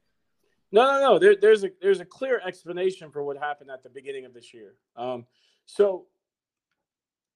No, 0.70 0.84
no, 0.84 1.00
no. 1.00 1.18
There, 1.18 1.36
there's 1.40 1.64
a 1.64 1.70
there's 1.80 2.00
a 2.00 2.04
clear 2.04 2.40
explanation 2.44 3.10
for 3.10 3.24
what 3.24 3.36
happened 3.38 3.70
at 3.70 3.82
the 3.82 3.88
beginning 3.88 4.26
of 4.26 4.34
this 4.34 4.52
year. 4.52 4.74
Um, 4.96 5.26
so 5.66 6.06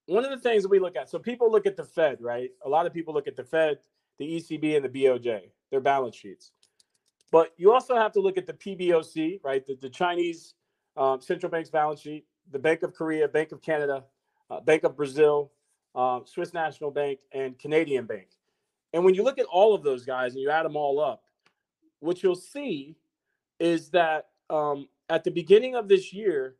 one 0.06 0.24
of 0.24 0.30
the 0.30 0.38
things 0.38 0.62
that 0.62 0.68
we 0.68 0.78
look 0.78 0.96
at, 0.96 1.08
so 1.08 1.18
people 1.18 1.50
look 1.50 1.66
at 1.66 1.76
the 1.76 1.84
Fed, 1.84 2.18
right? 2.20 2.50
A 2.64 2.68
lot 2.68 2.86
of 2.86 2.92
people 2.92 3.14
look 3.14 3.28
at 3.28 3.36
the 3.36 3.44
Fed, 3.44 3.78
the 4.18 4.24
ECB, 4.24 4.76
and 4.76 4.84
the 4.84 4.88
BOJ, 4.88 5.50
their 5.70 5.80
balance 5.80 6.16
sheets. 6.16 6.52
But 7.30 7.52
you 7.56 7.72
also 7.72 7.96
have 7.96 8.12
to 8.12 8.20
look 8.20 8.36
at 8.36 8.46
the 8.46 8.52
PBOC, 8.52 9.40
right? 9.42 9.64
The, 9.64 9.76
the 9.80 9.88
Chinese 9.88 10.54
um, 10.96 11.20
central 11.22 11.50
bank's 11.50 11.70
balance 11.70 12.00
sheet, 12.00 12.26
the 12.52 12.58
Bank 12.58 12.82
of 12.82 12.94
Korea, 12.94 13.28
Bank 13.28 13.52
of 13.52 13.62
Canada, 13.62 14.04
uh, 14.50 14.60
Bank 14.60 14.84
of 14.84 14.96
Brazil, 14.96 15.52
uh, 15.94 16.20
Swiss 16.24 16.54
National 16.54 16.90
Bank, 16.90 17.18
and 17.32 17.58
Canadian 17.58 18.06
Bank. 18.06 18.28
And 18.92 19.04
when 19.04 19.14
you 19.14 19.22
look 19.22 19.38
at 19.38 19.46
all 19.46 19.74
of 19.74 19.82
those 19.82 20.04
guys 20.04 20.34
and 20.34 20.42
you 20.42 20.50
add 20.50 20.64
them 20.64 20.76
all 20.76 21.00
up, 21.00 21.24
what 22.00 22.22
you'll 22.22 22.36
see 22.36 22.96
is 23.58 23.88
that 23.90 24.28
um, 24.50 24.88
at 25.08 25.24
the 25.24 25.30
beginning 25.30 25.74
of 25.74 25.88
this 25.88 26.12
year, 26.12 26.56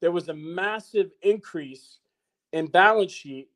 there 0.00 0.10
was 0.12 0.28
a 0.28 0.34
massive 0.34 1.10
increase 1.22 1.98
in 2.52 2.66
balance 2.66 3.12
sheet 3.12 3.48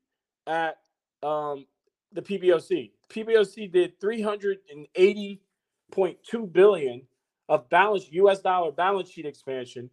at 0.46 0.78
um, 1.22 1.66
the 2.12 2.22
PBOC. 2.22 2.90
PBOC 3.08 3.72
did 3.72 3.98
380.2 4.00 6.52
billion 6.52 7.02
of 7.48 7.68
balance 7.68 8.06
US 8.10 8.40
dollar 8.40 8.72
balance 8.72 9.10
sheet 9.10 9.26
expansion 9.26 9.90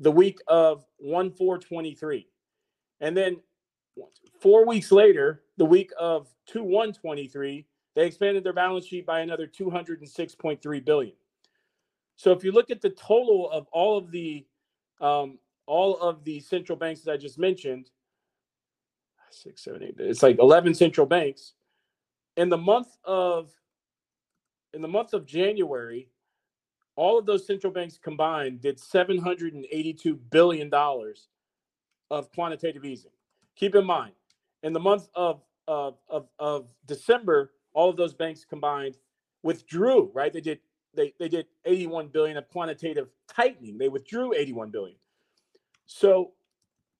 the 0.00 0.10
week 0.10 0.40
of 0.48 0.84
1 0.98 1.30
4 1.30 1.58
23. 1.58 2.26
And 3.00 3.16
then 3.16 3.36
four 4.40 4.66
weeks 4.66 4.90
later, 4.90 5.42
the 5.58 5.64
week 5.64 5.92
of 5.98 6.28
2 6.46 6.64
1 6.64 6.94
23, 6.94 7.66
they 7.94 8.06
expanded 8.06 8.42
their 8.42 8.52
balance 8.52 8.86
sheet 8.86 9.06
by 9.06 9.20
another 9.20 9.46
206.3 9.46 10.84
billion. 10.84 11.12
So 12.16 12.32
if 12.32 12.42
you 12.42 12.52
look 12.52 12.70
at 12.70 12.80
the 12.80 12.90
total 12.90 13.50
of 13.50 13.66
all 13.72 13.96
of 13.96 14.10
the 14.10 14.44
um, 15.00 15.38
all 15.66 15.96
of 15.98 16.24
the 16.24 16.40
central 16.40 16.76
banks 16.76 17.02
that 17.02 17.12
I 17.12 17.16
just 17.16 17.38
mentioned, 17.38 17.90
six, 19.30 19.64
seven, 19.64 19.82
eight, 19.82 19.94
it's 19.98 20.22
like 20.22 20.38
11 20.38 20.74
central 20.74 21.06
banks. 21.06 21.54
In 22.36 22.48
the 22.48 22.58
month 22.58 22.88
of 23.04 23.50
in 24.72 24.82
the 24.82 24.88
month 24.88 25.14
of 25.14 25.26
January, 25.26 26.08
all 27.00 27.18
of 27.18 27.24
those 27.24 27.46
central 27.46 27.72
banks 27.72 27.96
combined 27.96 28.60
did 28.60 28.78
782 28.78 30.16
billion 30.30 30.68
dollars 30.68 31.28
of 32.10 32.30
quantitative 32.32 32.84
easing. 32.84 33.10
Keep 33.56 33.74
in 33.74 33.86
mind, 33.86 34.12
in 34.62 34.74
the 34.74 34.80
month 34.80 35.08
of, 35.14 35.40
of 35.66 35.96
of 36.10 36.28
of 36.38 36.66
December, 36.86 37.52
all 37.72 37.88
of 37.88 37.96
those 37.96 38.12
banks 38.12 38.44
combined 38.44 38.98
withdrew, 39.42 40.10
right? 40.12 40.30
They 40.30 40.42
did 40.42 40.58
they 40.92 41.14
they 41.18 41.30
did 41.30 41.46
81 41.64 42.08
billion 42.08 42.36
of 42.36 42.46
quantitative 42.50 43.08
tightening. 43.34 43.78
They 43.78 43.88
withdrew 43.88 44.34
81 44.34 44.68
billion. 44.68 44.98
So 45.86 46.32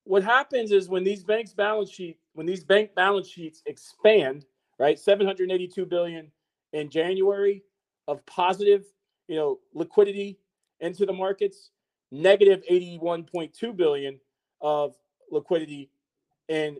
what 0.04 0.22
happens 0.22 0.72
is 0.72 0.88
when 0.88 1.04
these 1.04 1.24
banks 1.24 1.52
balance 1.52 1.90
sheet 1.90 2.18
when 2.32 2.46
these 2.46 2.64
bank 2.64 2.94
balance 2.94 3.28
sheets 3.28 3.62
expand, 3.66 4.46
right? 4.78 4.98
782 4.98 5.84
billion 5.84 6.32
in 6.72 6.88
January 6.88 7.62
of 8.08 8.24
positive, 8.24 8.86
you 9.30 9.36
know, 9.36 9.60
liquidity 9.74 10.36
into 10.80 11.06
the 11.06 11.12
markets, 11.12 11.70
negative 12.10 12.64
81.2 12.68 13.76
billion 13.76 14.18
of 14.60 14.96
liquidity 15.30 15.88
in 16.48 16.78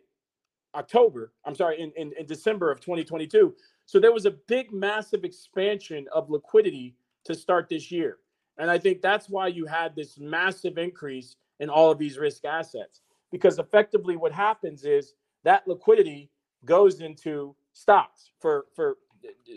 October. 0.74 1.32
I'm 1.44 1.54
sorry, 1.54 1.80
in, 1.80 1.92
in, 1.96 2.12
in 2.18 2.26
December 2.26 2.72
of 2.72 2.80
2022. 2.80 3.54
So 3.86 4.00
there 4.00 4.12
was 4.12 4.26
a 4.26 4.32
big, 4.32 4.72
massive 4.72 5.22
expansion 5.22 6.06
of 6.12 6.28
liquidity 6.28 6.96
to 7.24 7.36
start 7.36 7.68
this 7.68 7.92
year. 7.92 8.18
And 8.58 8.68
I 8.68 8.78
think 8.78 9.00
that's 9.00 9.28
why 9.28 9.46
you 9.46 9.64
had 9.66 9.94
this 9.94 10.18
massive 10.18 10.76
increase 10.76 11.36
in 11.60 11.70
all 11.70 11.92
of 11.92 11.98
these 11.98 12.18
risk 12.18 12.44
assets. 12.44 13.02
Because 13.30 13.60
effectively, 13.60 14.16
what 14.16 14.32
happens 14.32 14.84
is 14.84 15.14
that 15.44 15.68
liquidity 15.68 16.30
goes 16.64 17.00
into 17.00 17.54
stocks 17.74 18.32
for 18.40 18.66
for 18.74 18.96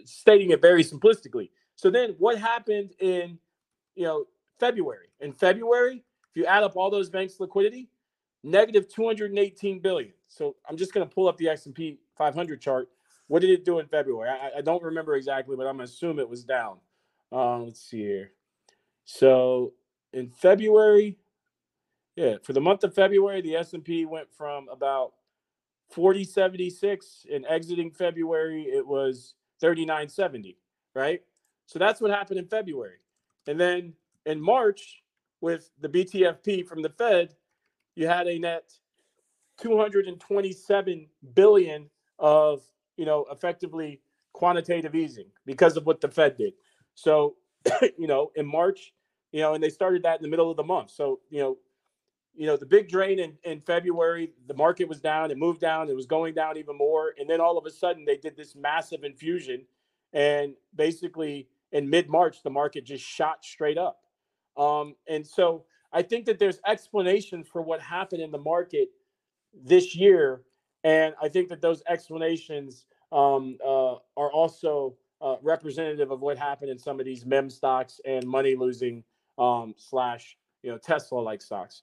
stating 0.05 0.51
it 0.51 0.61
very 0.61 0.83
simplistically. 0.83 1.49
So 1.75 1.89
then, 1.89 2.15
what 2.17 2.37
happened 2.37 2.93
in 2.99 3.37
you 3.95 4.05
know 4.05 4.25
February? 4.59 5.07
In 5.19 5.33
February, 5.33 6.03
if 6.29 6.37
you 6.37 6.45
add 6.45 6.63
up 6.63 6.75
all 6.75 6.89
those 6.89 7.09
banks' 7.09 7.39
liquidity, 7.39 7.89
negative 8.43 8.87
218 8.89 9.79
billion. 9.79 10.13
So 10.27 10.55
I'm 10.67 10.77
just 10.77 10.93
going 10.93 11.07
to 11.07 11.13
pull 11.13 11.27
up 11.27 11.37
the 11.37 11.49
S&P 11.49 11.99
500 12.17 12.61
chart. 12.61 12.89
What 13.27 13.41
did 13.41 13.51
it 13.51 13.63
do 13.65 13.79
in 13.79 13.87
February? 13.87 14.29
I, 14.29 14.57
I 14.57 14.61
don't 14.61 14.83
remember 14.83 15.15
exactly, 15.15 15.55
but 15.55 15.65
I'm 15.65 15.77
going 15.77 15.87
to 15.87 15.93
assume 15.93 16.19
it 16.19 16.29
was 16.29 16.43
down. 16.43 16.77
Um, 17.31 17.65
let's 17.65 17.79
see 17.81 17.99
here. 17.99 18.31
So 19.05 19.73
in 20.11 20.29
February, 20.29 21.17
yeah, 22.15 22.35
for 22.43 22.53
the 22.53 22.61
month 22.61 22.83
of 22.83 22.93
February, 22.93 23.41
the 23.41 23.55
S&P 23.55 24.05
went 24.05 24.27
from 24.31 24.67
about 24.69 25.13
4076 25.91 27.25
and 27.31 27.45
exiting 27.47 27.91
February 27.91 28.63
it 28.63 28.85
was 28.85 29.35
3970, 29.61 30.57
right? 30.95 31.21
So 31.65 31.79
that's 31.79 32.01
what 32.01 32.11
happened 32.11 32.39
in 32.39 32.47
February. 32.47 32.97
And 33.47 33.59
then 33.59 33.93
in 34.25 34.41
March 34.41 35.03
with 35.41 35.69
the 35.81 35.89
BTFP 35.89 36.65
from 36.65 36.81
the 36.81 36.89
Fed, 36.89 37.35
you 37.95 38.07
had 38.07 38.27
a 38.27 38.39
net 38.39 38.71
227 39.59 41.07
billion 41.33 41.89
of, 42.19 42.61
you 42.97 43.05
know, 43.05 43.25
effectively 43.31 44.01
quantitative 44.33 44.95
easing 44.95 45.27
because 45.45 45.77
of 45.77 45.85
what 45.85 46.01
the 46.01 46.07
Fed 46.07 46.37
did. 46.37 46.53
So, 46.95 47.35
you 47.97 48.07
know, 48.07 48.31
in 48.35 48.45
March, 48.45 48.93
you 49.31 49.41
know, 49.41 49.53
and 49.53 49.63
they 49.63 49.69
started 49.69 50.03
that 50.03 50.17
in 50.17 50.23
the 50.23 50.29
middle 50.29 50.49
of 50.49 50.57
the 50.57 50.63
month. 50.63 50.91
So, 50.91 51.19
you 51.29 51.39
know, 51.39 51.57
you 52.35 52.47
know, 52.47 52.57
the 52.57 52.65
big 52.65 52.89
drain 52.89 53.19
in, 53.19 53.33
in 53.43 53.61
February, 53.61 54.31
the 54.47 54.55
market 54.55 54.87
was 54.87 54.99
down, 54.99 55.29
it 55.29 55.37
moved 55.37 55.61
down, 55.61 55.89
it 55.89 55.95
was 55.95 56.07
going 56.07 56.33
down 56.33 56.57
even 56.57 56.77
more. 56.77 57.13
And 57.19 57.29
then 57.29 57.39
all 57.39 57.57
of 57.57 57.65
a 57.65 57.71
sudden 57.71 58.05
they 58.05 58.17
did 58.17 58.35
this 58.35 58.55
massive 58.55 59.03
infusion. 59.03 59.65
And 60.13 60.53
basically 60.75 61.47
in 61.73 61.89
mid-March, 61.89 62.41
the 62.43 62.49
market 62.49 62.85
just 62.85 63.03
shot 63.03 63.43
straight 63.43 63.77
up. 63.77 63.99
Um, 64.55 64.95
and 65.07 65.25
so 65.25 65.65
I 65.91 66.03
think 66.03 66.25
that 66.25 66.39
there's 66.39 66.59
explanations 66.65 67.47
for 67.47 67.61
what 67.61 67.81
happened 67.81 68.21
in 68.21 68.31
the 68.31 68.37
market 68.37 68.89
this 69.53 69.95
year. 69.95 70.43
And 70.83 71.15
I 71.21 71.27
think 71.27 71.49
that 71.49 71.61
those 71.61 71.83
explanations 71.87 72.85
um, 73.11 73.57
uh, 73.65 73.95
are 74.17 74.31
also 74.31 74.95
uh, 75.21 75.35
representative 75.41 76.11
of 76.11 76.21
what 76.21 76.37
happened 76.37 76.69
in 76.69 76.77
some 76.77 76.99
of 76.99 77.05
these 77.05 77.25
meme 77.25 77.49
stocks 77.49 77.99
and 78.05 78.25
money 78.25 78.55
losing 78.55 79.03
um, 79.37 79.73
slash 79.77 80.37
you 80.61 80.71
know 80.71 80.77
Tesla 80.77 81.19
like 81.19 81.41
stocks. 81.41 81.81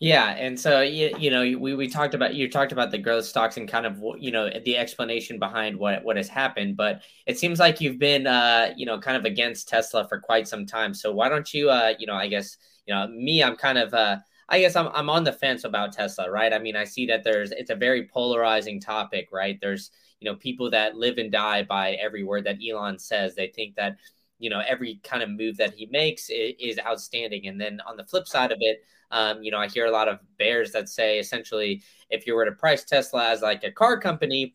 Yeah, 0.00 0.30
and 0.30 0.58
so 0.58 0.80
you, 0.80 1.12
you 1.18 1.28
know 1.30 1.40
we, 1.40 1.74
we 1.74 1.88
talked 1.88 2.14
about 2.14 2.32
you 2.34 2.48
talked 2.48 2.70
about 2.70 2.92
the 2.92 2.98
growth 2.98 3.24
stocks 3.24 3.56
and 3.56 3.68
kind 3.68 3.84
of 3.84 4.00
you 4.18 4.30
know 4.30 4.48
the 4.64 4.76
explanation 4.76 5.40
behind 5.40 5.76
what 5.76 6.04
what 6.04 6.16
has 6.16 6.28
happened, 6.28 6.76
but 6.76 7.02
it 7.26 7.36
seems 7.36 7.58
like 7.58 7.80
you've 7.80 7.98
been 7.98 8.26
uh, 8.28 8.72
you 8.76 8.86
know 8.86 9.00
kind 9.00 9.16
of 9.16 9.24
against 9.24 9.68
Tesla 9.68 10.06
for 10.06 10.20
quite 10.20 10.46
some 10.46 10.66
time. 10.66 10.94
So 10.94 11.12
why 11.12 11.28
don't 11.28 11.52
you 11.52 11.68
uh, 11.70 11.94
you 11.98 12.06
know 12.06 12.14
I 12.14 12.28
guess 12.28 12.58
you 12.86 12.94
know 12.94 13.08
me 13.08 13.42
I'm 13.42 13.56
kind 13.56 13.76
of 13.76 13.92
uh, 13.92 14.18
I 14.48 14.60
guess 14.60 14.76
I'm 14.76 14.86
I'm 14.94 15.10
on 15.10 15.24
the 15.24 15.32
fence 15.32 15.64
about 15.64 15.92
Tesla, 15.92 16.30
right? 16.30 16.52
I 16.52 16.60
mean 16.60 16.76
I 16.76 16.84
see 16.84 17.06
that 17.06 17.24
there's 17.24 17.50
it's 17.50 17.70
a 17.70 17.74
very 17.74 18.06
polarizing 18.06 18.80
topic, 18.80 19.28
right? 19.32 19.58
There's 19.60 19.90
you 20.20 20.30
know 20.30 20.36
people 20.36 20.70
that 20.70 20.94
live 20.96 21.18
and 21.18 21.32
die 21.32 21.64
by 21.64 21.94
every 21.94 22.22
word 22.22 22.44
that 22.44 22.58
Elon 22.64 23.00
says. 23.00 23.34
They 23.34 23.48
think 23.48 23.74
that 23.74 23.96
you 24.38 24.48
know 24.48 24.62
every 24.64 25.00
kind 25.02 25.24
of 25.24 25.30
move 25.30 25.56
that 25.56 25.74
he 25.74 25.86
makes 25.86 26.30
is, 26.30 26.54
is 26.60 26.78
outstanding, 26.86 27.48
and 27.48 27.60
then 27.60 27.80
on 27.84 27.96
the 27.96 28.04
flip 28.04 28.28
side 28.28 28.52
of 28.52 28.58
it 28.60 28.84
um, 29.10 29.42
you 29.42 29.50
know, 29.50 29.58
I 29.58 29.68
hear 29.68 29.86
a 29.86 29.90
lot 29.90 30.08
of 30.08 30.18
bears 30.38 30.72
that 30.72 30.88
say 30.88 31.18
essentially, 31.18 31.82
if 32.10 32.26
you 32.26 32.34
were 32.34 32.44
to 32.44 32.52
price 32.52 32.84
Tesla 32.84 33.28
as 33.28 33.42
like 33.42 33.64
a 33.64 33.70
car 33.70 33.98
company, 34.00 34.54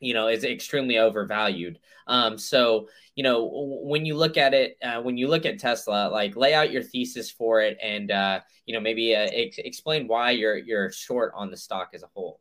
you 0.00 0.14
know, 0.14 0.28
is 0.28 0.44
extremely 0.44 0.98
overvalued. 0.98 1.78
Um, 2.06 2.38
so, 2.38 2.88
you 3.14 3.22
know, 3.22 3.50
when 3.82 4.06
you 4.06 4.14
look 4.16 4.36
at 4.36 4.54
it, 4.54 4.78
uh, 4.82 5.00
when 5.02 5.16
you 5.16 5.28
look 5.28 5.44
at 5.44 5.58
Tesla, 5.58 6.08
like 6.08 6.36
lay 6.36 6.54
out 6.54 6.70
your 6.70 6.82
thesis 6.82 7.30
for 7.30 7.60
it, 7.60 7.76
and 7.82 8.10
uh, 8.10 8.40
you 8.64 8.74
know, 8.74 8.80
maybe 8.80 9.14
uh, 9.14 9.28
ex- 9.32 9.58
explain 9.58 10.06
why 10.06 10.30
you're 10.30 10.56
you're 10.56 10.90
short 10.90 11.32
on 11.34 11.50
the 11.50 11.56
stock 11.56 11.90
as 11.94 12.02
a 12.02 12.08
whole. 12.14 12.40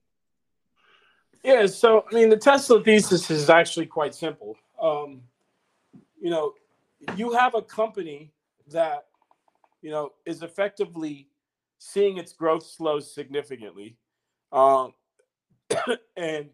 Yeah, 1.43 1.65
so 1.65 2.05
I 2.11 2.15
mean, 2.15 2.29
the 2.29 2.37
Tesla 2.37 2.83
thesis 2.83 3.29
is 3.29 3.49
actually 3.49 3.87
quite 3.87 4.13
simple. 4.13 4.55
Um, 4.81 5.21
you 6.21 6.29
know, 6.29 6.53
you 7.15 7.33
have 7.33 7.55
a 7.55 7.61
company 7.61 8.31
that 8.69 9.05
you 9.81 9.91
know, 9.91 10.11
is 10.25 10.43
effectively 10.43 11.29
seeing 11.79 12.17
its 12.17 12.33
growth 12.33 12.65
slow 12.65 12.99
significantly. 12.99 13.97
Um, 14.51 14.93
and, 16.17 16.49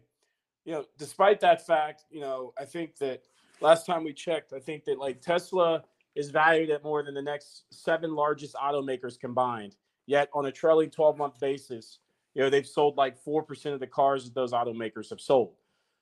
you 0.64 0.72
know, 0.72 0.84
despite 0.98 1.40
that 1.40 1.66
fact, 1.66 2.04
you 2.10 2.20
know, 2.20 2.52
I 2.58 2.64
think 2.64 2.96
that 2.98 3.22
last 3.60 3.86
time 3.86 4.04
we 4.04 4.12
checked, 4.12 4.52
I 4.52 4.60
think 4.60 4.84
that 4.84 4.98
like 4.98 5.20
Tesla 5.20 5.84
is 6.14 6.30
valued 6.30 6.70
at 6.70 6.84
more 6.84 7.02
than 7.02 7.14
the 7.14 7.22
next 7.22 7.64
seven 7.70 8.14
largest 8.14 8.54
automakers 8.54 9.18
combined. 9.18 9.76
Yet 10.06 10.28
on 10.34 10.46
a 10.46 10.52
trailing 10.52 10.90
12 10.90 11.16
month 11.16 11.40
basis, 11.40 11.98
you 12.34 12.42
know, 12.42 12.50
they've 12.50 12.66
sold 12.66 12.96
like 12.96 13.22
4% 13.22 13.72
of 13.72 13.80
the 13.80 13.86
cars 13.86 14.24
that 14.24 14.34
those 14.34 14.52
automakers 14.52 15.08
have 15.10 15.20
sold. 15.20 15.54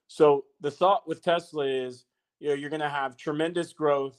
So 0.09 0.45
the 0.61 0.71
thought 0.71 1.07
with 1.07 1.23
Tesla 1.23 1.67
is, 1.67 2.05
you 2.41 2.49
know, 2.49 2.55
you're 2.55 2.71
going 2.71 2.81
to 2.81 2.89
have 2.89 3.17
tremendous 3.17 3.73
growth. 3.73 4.17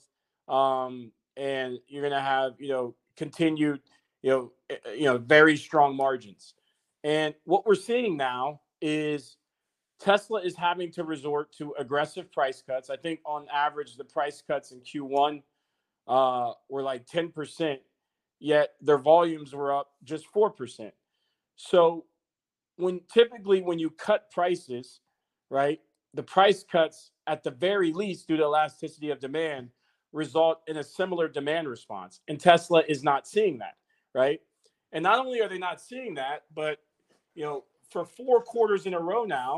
Um, 0.48 1.12
and 1.38 1.80
you're 1.88 2.02
going 2.02 2.14
to 2.14 2.22
have 2.22 2.54
you 2.60 2.70
know 2.70 2.96
continued 3.18 3.82
you 4.22 4.30
know 4.30 4.52
eh, 4.70 4.76
eh, 4.86 4.94
you 4.94 5.06
know 5.06 5.18
very 5.18 5.58
strong 5.58 5.96
margins. 5.96 6.54
And 7.04 7.34
what 7.44 7.66
we're 7.66 7.76
seeing 7.76 8.16
now 8.16 8.62
is 8.82 9.38
Tesla 10.00 10.42
is 10.42 10.56
having 10.56 10.92
to 10.94 11.04
resort 11.04 11.54
to 11.58 11.74
aggressive 11.78 12.32
price 12.32 12.62
cuts. 12.62 12.90
I 12.90 12.98
think 12.98 13.20
on 13.26 13.48
average 13.54 13.96
the 13.96 14.04
price 14.04 14.42
cuts 14.46 14.72
in 14.72 14.82
Q1 14.82 15.42
uh, 16.08 16.52
were 16.70 16.82
like 16.82 17.06
10%, 17.08 17.78
yet 18.40 18.74
their 18.82 18.98
volumes 18.98 19.54
were 19.54 19.74
up 19.74 19.92
just 20.04 20.26
4%. 20.34 20.92
So 21.56 22.06
when 22.78 23.02
typically 23.14 23.62
when 23.62 23.80
you 23.80 23.90
cut 23.92 24.32
prices, 24.32 25.00
right, 25.50 25.80
the 26.14 26.24
price 26.24 26.64
cuts 26.64 27.12
at 27.28 27.44
the 27.44 27.52
very 27.52 27.94
least 27.94 28.28
due 28.28 28.38
to 28.38 28.44
elasticity 28.44 29.10
of 29.10 29.20
demand 29.20 29.70
result 30.14 30.62
in 30.68 30.78
a 30.78 30.84
similar 30.84 31.28
demand 31.28 31.68
response. 31.68 32.22
And 32.30 32.40
Tesla 32.40 32.84
is 32.88 33.04
not 33.04 33.28
seeing 33.28 33.58
that, 33.58 33.76
right? 34.14 34.40
And 34.94 35.04
not 35.04 35.20
only 35.20 35.42
are 35.42 35.50
they 35.50 35.58
not 35.58 35.82
seeing 35.82 36.14
that, 36.16 36.44
but 36.56 36.78
you 37.36 37.44
know, 37.44 37.66
for 37.90 38.06
four 38.06 38.42
quarters 38.42 38.86
in 38.86 38.94
a 38.94 39.00
row 39.00 39.26
now, 39.26 39.58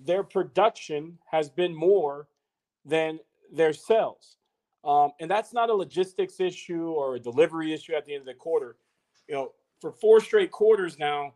their 0.00 0.22
production 0.22 1.18
has 1.30 1.50
been 1.50 1.74
more 1.74 2.28
than 2.84 3.18
their 3.52 3.72
sales. 3.72 4.36
Um, 4.84 5.10
and 5.20 5.30
that's 5.30 5.52
not 5.52 5.70
a 5.70 5.74
logistics 5.74 6.40
issue 6.40 6.90
or 6.90 7.16
a 7.16 7.20
delivery 7.20 7.72
issue 7.72 7.94
at 7.94 8.06
the 8.06 8.12
end 8.12 8.22
of 8.22 8.26
the 8.26 8.34
quarter. 8.34 8.76
You 9.28 9.34
know, 9.34 9.52
for 9.80 9.92
four 9.92 10.20
straight 10.20 10.50
quarters 10.50 10.98
now, 10.98 11.34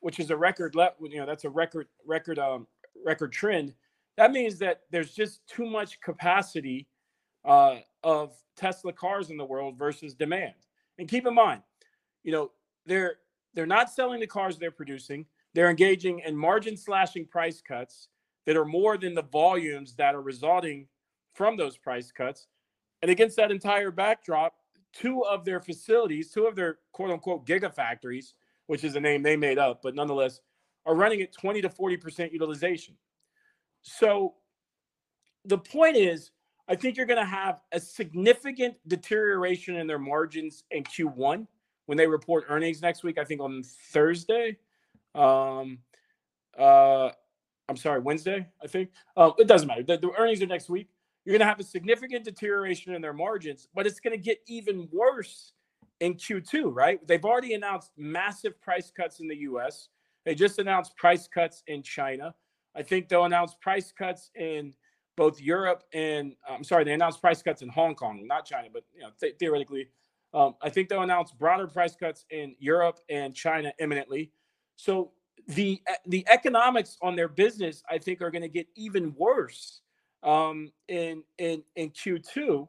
which 0.00 0.20
is 0.20 0.30
a 0.30 0.36
record, 0.36 0.74
you 1.00 1.18
know, 1.18 1.26
that's 1.26 1.44
a 1.44 1.50
record 1.50 1.86
record 2.06 2.38
um, 2.38 2.66
record 3.04 3.32
trend. 3.32 3.74
That 4.16 4.32
means 4.32 4.58
that 4.58 4.82
there's 4.90 5.12
just 5.12 5.46
too 5.46 5.66
much 5.66 6.00
capacity 6.00 6.86
uh, 7.48 7.76
of 8.04 8.36
Tesla 8.56 8.92
cars 8.92 9.30
in 9.30 9.36
the 9.36 9.44
world 9.44 9.76
versus 9.76 10.14
demand. 10.14 10.54
And 10.98 11.08
keep 11.08 11.26
in 11.26 11.34
mind, 11.34 11.62
you 12.22 12.30
know, 12.30 12.52
they're 12.86 13.16
they're 13.54 13.66
not 13.66 13.90
selling 13.90 14.20
the 14.20 14.26
cars 14.26 14.58
they're 14.58 14.70
producing. 14.70 15.26
They're 15.54 15.70
engaging 15.70 16.20
in 16.20 16.36
margin 16.36 16.76
slashing 16.76 17.26
price 17.26 17.60
cuts 17.60 18.08
that 18.46 18.56
are 18.56 18.66
more 18.66 18.96
than 18.96 19.14
the 19.14 19.22
volumes 19.22 19.94
that 19.96 20.14
are 20.14 20.20
resulting 20.20 20.86
from 21.34 21.56
those 21.56 21.76
price 21.76 22.12
cuts. 22.12 22.46
And 23.02 23.10
against 23.10 23.36
that 23.36 23.50
entire 23.50 23.90
backdrop, 23.90 24.54
two 24.92 25.24
of 25.24 25.44
their 25.44 25.60
facilities, 25.60 26.30
two 26.30 26.46
of 26.46 26.54
their 26.54 26.78
quote 26.92 27.10
unquote 27.10 27.46
gigafactories, 27.46 28.34
which 28.66 28.84
is 28.84 28.94
a 28.96 29.00
name 29.00 29.22
they 29.22 29.36
made 29.36 29.58
up, 29.58 29.80
but 29.82 29.94
nonetheless, 29.94 30.40
are 30.84 30.94
running 30.94 31.22
at 31.22 31.32
20 31.32 31.62
to 31.62 31.68
40% 31.68 32.32
utilization. 32.32 32.94
So 33.82 34.34
the 35.44 35.58
point 35.58 35.96
is, 35.96 36.30
I 36.68 36.76
think 36.76 36.96
you're 36.96 37.06
going 37.06 37.18
to 37.18 37.24
have 37.24 37.62
a 37.72 37.80
significant 37.80 38.76
deterioration 38.86 39.76
in 39.76 39.86
their 39.86 39.98
margins 39.98 40.64
in 40.70 40.84
Q1 40.84 41.46
when 41.86 41.96
they 41.96 42.06
report 42.06 42.44
earnings 42.48 42.82
next 42.82 43.02
week. 43.02 43.18
I 43.18 43.24
think 43.24 43.40
on 43.40 43.62
Thursday. 43.92 44.58
Um, 45.14 45.78
uh, 46.58 47.10
I'm 47.68 47.76
sorry, 47.76 48.00
Wednesday. 48.00 48.46
I 48.62 48.66
think 48.66 48.90
um, 49.16 49.32
it 49.38 49.46
doesn't 49.46 49.66
matter. 49.66 49.82
The, 49.82 49.96
the 49.96 50.10
earnings 50.18 50.42
are 50.42 50.46
next 50.46 50.68
week. 50.68 50.88
You're 51.24 51.32
going 51.32 51.40
to 51.40 51.46
have 51.46 51.60
a 51.60 51.64
significant 51.64 52.24
deterioration 52.24 52.94
in 52.94 53.02
their 53.02 53.12
margins, 53.12 53.68
but 53.74 53.86
it's 53.86 54.00
going 54.00 54.16
to 54.16 54.22
get 54.22 54.38
even 54.46 54.88
worse 54.92 55.52
in 56.00 56.14
Q2. 56.14 56.74
Right? 56.74 57.06
They've 57.06 57.24
already 57.24 57.54
announced 57.54 57.92
massive 57.96 58.60
price 58.60 58.90
cuts 58.94 59.20
in 59.20 59.28
the 59.28 59.36
U.S. 59.36 59.88
They 60.26 60.34
just 60.34 60.58
announced 60.58 60.96
price 60.96 61.26
cuts 61.26 61.62
in 61.66 61.82
China. 61.82 62.34
I 62.76 62.82
think 62.82 63.08
they'll 63.08 63.24
announce 63.24 63.54
price 63.54 63.92
cuts 63.92 64.30
in 64.34 64.74
both 65.18 65.40
Europe 65.40 65.82
and 65.92 66.36
I'm 66.48 66.62
sorry, 66.62 66.84
they 66.84 66.92
announced 66.92 67.20
price 67.20 67.42
cuts 67.42 67.60
in 67.60 67.68
Hong 67.68 67.96
Kong, 67.96 68.24
not 68.24 68.46
China, 68.46 68.68
but 68.72 68.84
you 68.94 69.02
know, 69.02 69.10
th- 69.20 69.34
theoretically, 69.36 69.88
um, 70.32 70.54
I 70.62 70.70
think 70.70 70.88
they'll 70.88 71.02
announce 71.02 71.32
broader 71.32 71.66
price 71.66 71.96
cuts 71.96 72.24
in 72.30 72.54
Europe 72.60 73.00
and 73.10 73.34
China 73.34 73.72
imminently. 73.80 74.30
So 74.76 75.10
the 75.48 75.82
the 76.06 76.24
economics 76.28 76.96
on 77.02 77.16
their 77.16 77.26
business, 77.26 77.82
I 77.90 77.98
think, 77.98 78.22
are 78.22 78.30
going 78.30 78.42
to 78.42 78.48
get 78.48 78.68
even 78.76 79.12
worse 79.18 79.80
um, 80.22 80.70
in 80.86 81.24
in 81.38 81.64
in 81.74 81.90
Q2. 81.90 82.68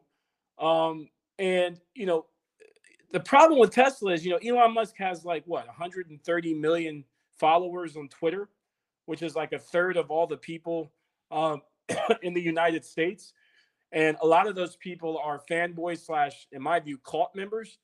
Um, 0.58 1.08
and 1.38 1.80
you 1.94 2.06
know, 2.06 2.26
the 3.12 3.20
problem 3.20 3.60
with 3.60 3.70
Tesla 3.70 4.12
is, 4.12 4.26
you 4.26 4.32
know, 4.32 4.38
Elon 4.38 4.74
Musk 4.74 4.96
has 4.98 5.24
like 5.24 5.44
what 5.46 5.66
130 5.66 6.54
million 6.54 7.04
followers 7.38 7.96
on 7.96 8.08
Twitter, 8.08 8.48
which 9.06 9.22
is 9.22 9.36
like 9.36 9.52
a 9.52 9.58
third 9.58 9.96
of 9.96 10.10
all 10.10 10.26
the 10.26 10.36
people 10.36 10.90
um, 11.30 11.62
in 12.22 12.34
the 12.34 12.40
United 12.40 12.84
States. 12.84 13.32
And 13.92 14.16
a 14.22 14.26
lot 14.26 14.46
of 14.46 14.54
those 14.54 14.76
people 14.76 15.18
are 15.22 15.40
fanboys 15.50 16.04
slash, 16.04 16.46
in 16.52 16.62
my 16.62 16.78
view, 16.80 16.98
cult 16.98 17.34
members. 17.34 17.78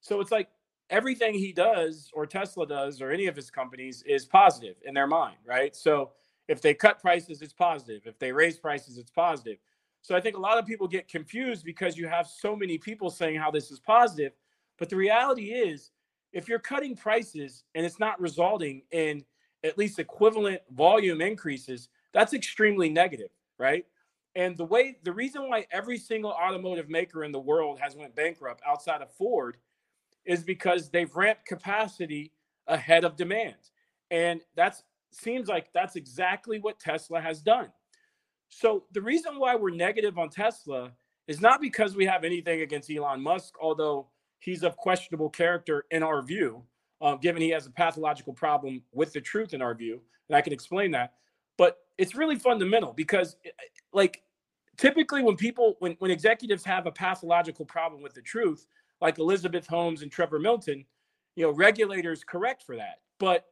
So 0.00 0.20
it's 0.20 0.30
like 0.30 0.48
everything 0.88 1.34
he 1.34 1.52
does 1.52 2.10
or 2.14 2.26
Tesla 2.26 2.66
does 2.66 3.02
or 3.02 3.10
any 3.10 3.26
of 3.26 3.36
his 3.36 3.50
companies 3.50 4.02
is 4.06 4.24
positive 4.24 4.76
in 4.84 4.94
their 4.94 5.06
mind, 5.06 5.36
right? 5.44 5.76
So 5.76 6.12
if 6.48 6.62
they 6.62 6.74
cut 6.74 7.00
prices, 7.00 7.42
it's 7.42 7.52
positive. 7.52 8.02
If 8.06 8.18
they 8.18 8.32
raise 8.32 8.58
prices, 8.58 8.96
it's 8.96 9.10
positive. 9.10 9.58
So 10.02 10.16
I 10.16 10.20
think 10.20 10.36
a 10.36 10.40
lot 10.40 10.58
of 10.58 10.66
people 10.66 10.88
get 10.88 11.08
confused 11.08 11.64
because 11.64 11.96
you 11.96 12.08
have 12.08 12.26
so 12.26 12.56
many 12.56 12.78
people 12.78 13.10
saying 13.10 13.38
how 13.38 13.50
this 13.50 13.70
is 13.70 13.78
positive. 13.78 14.32
But 14.78 14.88
the 14.88 14.96
reality 14.96 15.52
is, 15.52 15.90
if 16.32 16.48
you're 16.48 16.58
cutting 16.58 16.96
prices 16.96 17.64
and 17.74 17.84
it's 17.84 17.98
not 17.98 18.18
resulting 18.18 18.82
in 18.92 19.24
at 19.62 19.76
least 19.76 19.98
equivalent 19.98 20.62
volume 20.70 21.20
increases, 21.20 21.90
that's 22.12 22.32
extremely 22.32 22.88
negative 22.88 23.28
right? 23.60 23.86
And 24.34 24.56
the 24.56 24.64
way 24.64 24.96
the 25.04 25.12
reason 25.12 25.48
why 25.48 25.66
every 25.70 25.98
single 25.98 26.32
automotive 26.32 26.88
maker 26.88 27.24
in 27.24 27.32
the 27.32 27.40
world 27.40 27.78
has 27.80 27.96
went 27.96 28.16
bankrupt 28.16 28.62
outside 28.66 29.02
of 29.02 29.12
Ford 29.12 29.58
is 30.24 30.42
because 30.42 30.90
they've 30.90 31.14
ramped 31.14 31.46
capacity 31.46 32.32
ahead 32.66 33.04
of 33.04 33.16
demand. 33.16 33.56
And 34.10 34.40
that's 34.56 34.82
seems 35.12 35.48
like 35.48 35.72
that's 35.74 35.96
exactly 35.96 36.60
what 36.60 36.80
Tesla 36.80 37.20
has 37.20 37.42
done. 37.42 37.68
So 38.48 38.84
the 38.92 39.02
reason 39.02 39.38
why 39.38 39.56
we're 39.56 39.70
negative 39.70 40.18
on 40.18 40.30
Tesla 40.30 40.92
is 41.28 41.40
not 41.40 41.60
because 41.60 41.96
we 41.96 42.06
have 42.06 42.24
anything 42.24 42.62
against 42.62 42.90
Elon 42.90 43.20
Musk, 43.20 43.54
although 43.60 44.08
he's 44.40 44.62
of 44.62 44.76
questionable 44.76 45.30
character 45.30 45.84
in 45.90 46.02
our 46.02 46.22
view, 46.22 46.62
uh, 47.00 47.16
given 47.16 47.42
he 47.42 47.50
has 47.50 47.66
a 47.66 47.70
pathological 47.70 48.32
problem 48.32 48.82
with 48.92 49.12
the 49.12 49.20
truth 49.20 49.54
in 49.54 49.62
our 49.62 49.74
view, 49.74 50.00
and 50.28 50.36
I 50.36 50.40
can 50.40 50.52
explain 50.52 50.92
that. 50.92 51.14
It's 52.00 52.14
really 52.14 52.36
fundamental 52.36 52.94
because, 52.94 53.36
eh, 53.44 53.50
eh, 53.50 53.64
like, 53.92 54.22
typically 54.78 55.22
when 55.22 55.36
people, 55.36 55.76
when 55.80 55.92
when 55.98 56.10
executives 56.10 56.64
have 56.64 56.86
a 56.86 56.90
pathological 56.90 57.66
problem 57.66 58.02
with 58.02 58.14
the 58.14 58.22
truth, 58.22 58.66
like 59.02 59.18
Elizabeth 59.18 59.66
Holmes 59.66 60.00
and 60.02 60.10
Trevor 60.10 60.38
Milton, 60.38 60.86
you 61.36 61.44
know, 61.44 61.52
regulators 61.52 62.24
correct 62.24 62.62
for 62.62 62.76
that. 62.76 63.00
But 63.18 63.44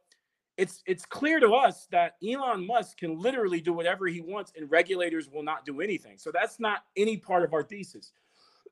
it's 0.57 0.82
it's 0.86 1.05
clear 1.05 1.40
to 1.40 1.53
us 1.53 1.86
that 1.90 2.16
Elon 2.26 2.66
Musk 2.66 2.96
can 2.99 3.18
literally 3.20 3.61
do 3.61 3.74
whatever 3.74 4.07
he 4.07 4.22
wants 4.22 4.53
and 4.57 4.70
regulators 4.70 5.28
will 5.28 5.42
not 5.42 5.66
do 5.66 5.82
anything. 5.82 6.16
So 6.16 6.30
that's 6.32 6.59
not 6.59 6.84
any 6.96 7.18
part 7.18 7.44
of 7.44 7.53
our 7.53 7.62
thesis. 7.62 8.12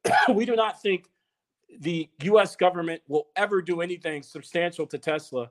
we 0.34 0.46
do 0.46 0.56
not 0.56 0.80
think 0.80 1.04
the 1.80 2.08
US 2.22 2.56
government 2.56 3.02
will 3.08 3.28
ever 3.36 3.60
do 3.60 3.82
anything 3.82 4.22
substantial 4.22 4.86
to 4.86 4.96
Tesla 4.98 5.50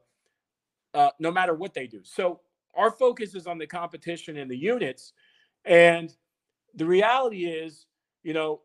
uh, 0.96 1.12
no 1.20 1.32
matter 1.32 1.54
what 1.54 1.74
they 1.74 1.88
do. 1.88 2.02
So 2.04 2.40
our 2.76 2.92
focus 2.92 3.36
is 3.36 3.48
on 3.48 3.58
the 3.58 3.68
competition 3.68 4.38
and 4.38 4.50
the 4.50 4.58
units 4.58 5.14
and 5.66 6.16
the 6.76 6.86
reality 6.86 7.46
is, 7.46 7.86
you 8.24 8.34
know, 8.34 8.62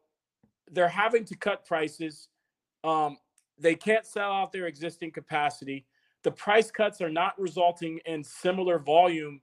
they're 0.72 0.88
having 0.88 1.24
to 1.24 1.36
cut 1.36 1.64
prices. 1.64 2.28
Um, 2.84 3.18
they 3.58 3.74
can't 3.74 4.04
sell 4.04 4.32
out 4.32 4.52
their 4.52 4.66
existing 4.66 5.12
capacity 5.12 5.86
the 6.22 6.30
price 6.30 6.70
cuts 6.70 7.00
are 7.00 7.10
not 7.10 7.38
resulting 7.38 7.98
in 8.04 8.22
similar 8.22 8.78
volume 8.78 9.40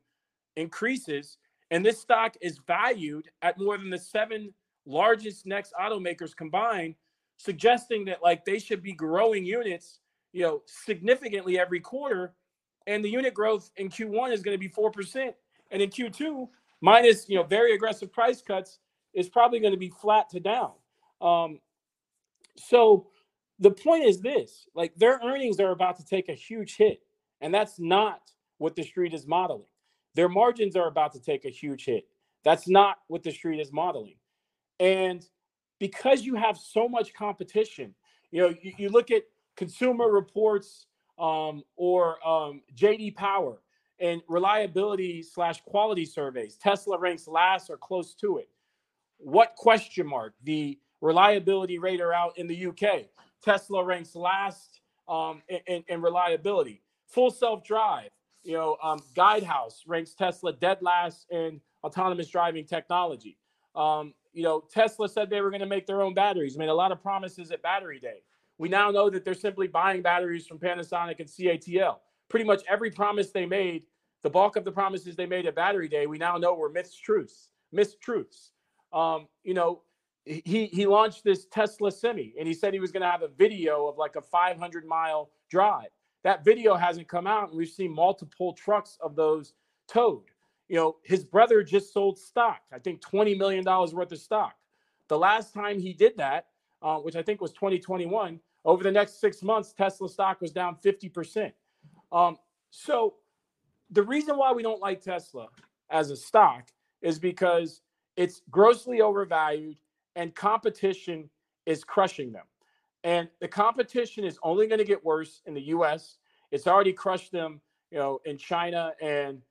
increases. 0.56 1.38
And 1.72 1.86
this 1.86 2.00
stock 2.00 2.36
is 2.42 2.60
valued 2.66 3.30
at 3.42 3.60
more 3.60 3.78
than 3.78 3.90
the 3.90 3.98
seven 3.98 4.54
largest 4.86 5.46
next 5.46 5.74
automakers 5.80 6.36
combined, 6.36 6.96
suggesting 7.38 8.06
that 8.06 8.24
like 8.24 8.46
they 8.46 8.60
should 8.60 8.84
be 8.84 8.94
growing 8.94 9.44
units, 9.44 10.00
you 10.34 10.44
know, 10.44 10.62
significantly 10.66 11.60
every 11.60 11.80
quarter. 11.80 12.34
And 12.88 13.06
the 13.06 13.10
unit 13.10 13.34
growth 13.34 13.70
in 13.78 13.90
Q1 13.90 14.32
is 14.32 14.42
going 14.42 14.56
to 14.56 14.60
be 14.60 14.70
4%. 14.70 15.34
And 15.72 15.82
in 15.82 15.90
Q2, 15.90 16.48
minus, 16.82 17.30
you 17.30 17.36
know, 17.36 17.44
very 17.44 17.76
aggressive 17.76 18.12
price 18.12 18.42
cuts, 18.42 18.80
is 19.14 19.30
probably 19.30 19.60
going 19.60 19.74
to 19.74 19.80
be 19.80 19.90
flat 19.90 20.30
to 20.30 20.40
down. 20.40 20.72
Um, 21.22 21.60
so 22.58 23.08
the 23.60 23.72
point 23.72 24.04
is 24.04 24.22
this 24.22 24.68
like 24.76 24.96
their 24.96 25.20
earnings 25.24 25.60
are 25.60 25.72
about 25.72 25.98
to 25.98 26.06
take 26.06 26.30
a 26.30 26.34
huge 26.34 26.76
hit 26.76 27.02
and 27.42 27.54
that's 27.54 27.80
not 27.80 28.22
what 28.58 28.76
the 28.76 28.84
street 28.84 29.14
is 29.14 29.26
modeling 29.28 29.66
their 30.16 30.30
margins 30.30 30.76
are 30.76 30.88
about 30.88 31.14
to 31.14 31.22
take 31.22 31.46
a 31.46 31.50
huge 31.50 31.86
hit 31.86 32.08
that's 32.44 32.68
not 32.68 32.98
what 33.08 33.24
the 33.24 33.32
street 33.32 33.60
is 33.60 33.72
modeling 33.72 34.16
and 34.80 35.26
because 35.80 36.24
you 36.24 36.36
have 36.36 36.58
so 36.58 36.88
much 36.88 37.14
competition 37.14 37.94
you 38.32 38.42
know 38.42 38.54
you, 38.62 38.74
you 38.78 38.90
look 38.90 39.12
at 39.12 39.24
consumer 39.56 40.10
reports 40.10 40.86
um, 41.20 41.64
or 41.76 42.26
um, 42.28 42.62
jd 42.76 43.16
power 43.16 43.62
and 44.00 44.22
reliability 44.28 45.24
slash 45.24 45.62
quality 45.62 46.06
surveys 46.06 46.56
tesla 46.56 46.98
ranks 46.98 47.28
last 47.28 47.70
or 47.70 47.78
close 47.78 48.14
to 48.14 48.38
it 48.38 48.50
what 49.18 49.56
question 49.56 50.06
mark 50.06 50.34
the 50.44 50.78
reliability 51.02 51.80
rater 51.80 52.14
out 52.14 52.38
in 52.38 52.48
the 52.48 52.68
uk 52.68 53.08
Tesla 53.44 53.84
ranks 53.84 54.16
last 54.16 54.82
um, 55.08 55.42
in, 55.48 55.84
in, 55.88 56.02
reliability. 56.02 56.82
Full 57.08 57.32
self 57.32 57.64
drive, 57.64 58.10
you 58.44 58.54
know, 58.54 58.78
um, 58.84 59.00
Guidehouse 59.16 59.84
ranks 59.88 60.14
Tesla 60.14 60.54
dead 60.54 60.80
last 60.82 61.28
in 61.32 61.62
autonomous 61.84 62.28
driving 62.28 62.66
technology. 62.66 63.38
Um, 63.76 64.14
you 64.34 64.44
know, 64.44 64.64
Tesla 64.70 65.08
said 65.08 65.30
they 65.30 65.42
were 65.42 65.50
going 65.50 65.62
to 65.62 65.68
make 65.68 65.88
their 65.88 66.02
own 66.02 66.14
batteries, 66.14 66.58
made 66.58 66.70
a 66.70 66.74
lot 66.74 66.92
of 66.92 67.02
promises 67.02 67.52
at 67.52 67.62
Battery 67.62 68.00
Day. 68.00 68.22
We 68.58 68.70
now 68.70 68.92
know 68.92 69.10
that 69.10 69.24
they're 69.24 69.34
simply 69.34 69.68
buying 69.68 70.02
batteries 70.02 70.48
from 70.48 70.58
Panasonic 70.58 71.20
and 71.20 71.30
CATL. 71.30 71.98
Pretty 72.30 72.46
much 72.46 72.64
every 72.68 72.92
promise 72.92 73.32
they 73.32 73.46
made, 73.46 73.84
the 74.24 74.30
bulk 74.30 74.56
of 74.56 74.66
the 74.66 74.72
promises 74.72 75.16
they 75.16 75.26
made 75.26 75.46
at 75.46 75.56
Battery 75.56 75.88
Day, 75.88 76.08
we 76.08 76.18
now 76.18 76.38
know 76.38 76.54
were 76.54 76.72
mistruths. 76.72 77.48
Mistruths. 77.74 78.50
Um, 78.92 79.28
you 79.44 79.54
know, 79.54 79.84
he 80.26 80.66
he 80.66 80.86
launched 80.86 81.24
this 81.24 81.46
Tesla 81.46 81.92
Semi, 81.92 82.34
and 82.38 82.48
he 82.48 82.54
said 82.54 82.74
he 82.74 82.80
was 82.80 82.92
going 82.92 83.02
to 83.02 83.10
have 83.10 83.22
a 83.22 83.30
video 83.30 83.88
of 83.88 83.98
like 83.98 84.16
a 84.16 84.22
500 84.22 84.86
mile 84.86 85.30
drive. 85.50 85.90
That 86.24 86.44
video 86.44 86.76
hasn't 86.76 87.08
come 87.08 87.28
out, 87.28 87.50
and 87.50 87.58
we've 87.58 87.70
seen 87.70 87.94
multiple 87.94 88.54
trucks 88.54 88.98
of 89.02 89.16
those 89.16 89.54
towed. 89.88 90.24
You 90.68 90.76
know, 90.76 90.98
his 91.04 91.24
brother 91.24 91.64
just 91.64 91.94
sold 91.94 92.18
stock. 92.18 92.62
I 92.74 92.80
think 92.80 93.02
20 93.02 93.36
million 93.36 93.64
dollars 93.64 93.94
worth 93.94 94.12
of 94.12 94.20
stock. 94.20 94.56
The 95.08 95.18
last 95.18 95.54
time 95.54 95.80
he 95.80 95.94
did 95.94 96.18
that, 96.18 96.48
uh, 96.82 96.98
which 96.98 97.16
I 97.16 97.22
think 97.22 97.40
was 97.40 97.54
2021, 97.54 98.40
over 98.68 98.84
the 98.84 98.92
next 98.92 99.20
six 99.20 99.42
months, 99.42 99.74
Tesla 99.74 100.10
stock 100.10 100.42
was 100.42 100.52
down 100.52 100.76
50 100.76 101.10
percent. 101.10 101.54
Um, 102.12 102.38
so 102.70 103.16
the 103.90 104.04
reason 104.04 104.38
why 104.38 104.52
we 104.52 104.62
don't 104.62 104.82
like 104.82 105.02
Tesla 105.02 105.48
as 105.90 106.12
a 106.12 106.18
stock 106.18 106.70
is 107.02 107.18
because 107.18 107.82
it's 108.18 108.42
grossly 108.52 109.02
overvalued 109.02 109.78
and 110.16 110.36
competition 110.36 111.30
is 111.66 111.84
crushing 111.84 112.34
them. 112.34 112.46
And 113.04 113.30
the 113.40 113.48
competition 113.48 114.26
is 114.26 114.38
only 114.44 114.68
going 114.68 114.80
to 114.80 114.86
get 114.86 115.04
worse 115.06 115.42
in 115.46 115.54
the 115.54 115.62
US. 115.68 116.18
It's 116.52 116.68
already 116.68 116.92
crushed 116.92 117.32
them, 117.32 117.62
you 117.90 118.00
know, 118.00 118.20
in 118.26 118.38
China 118.38 118.92
and 119.02 119.42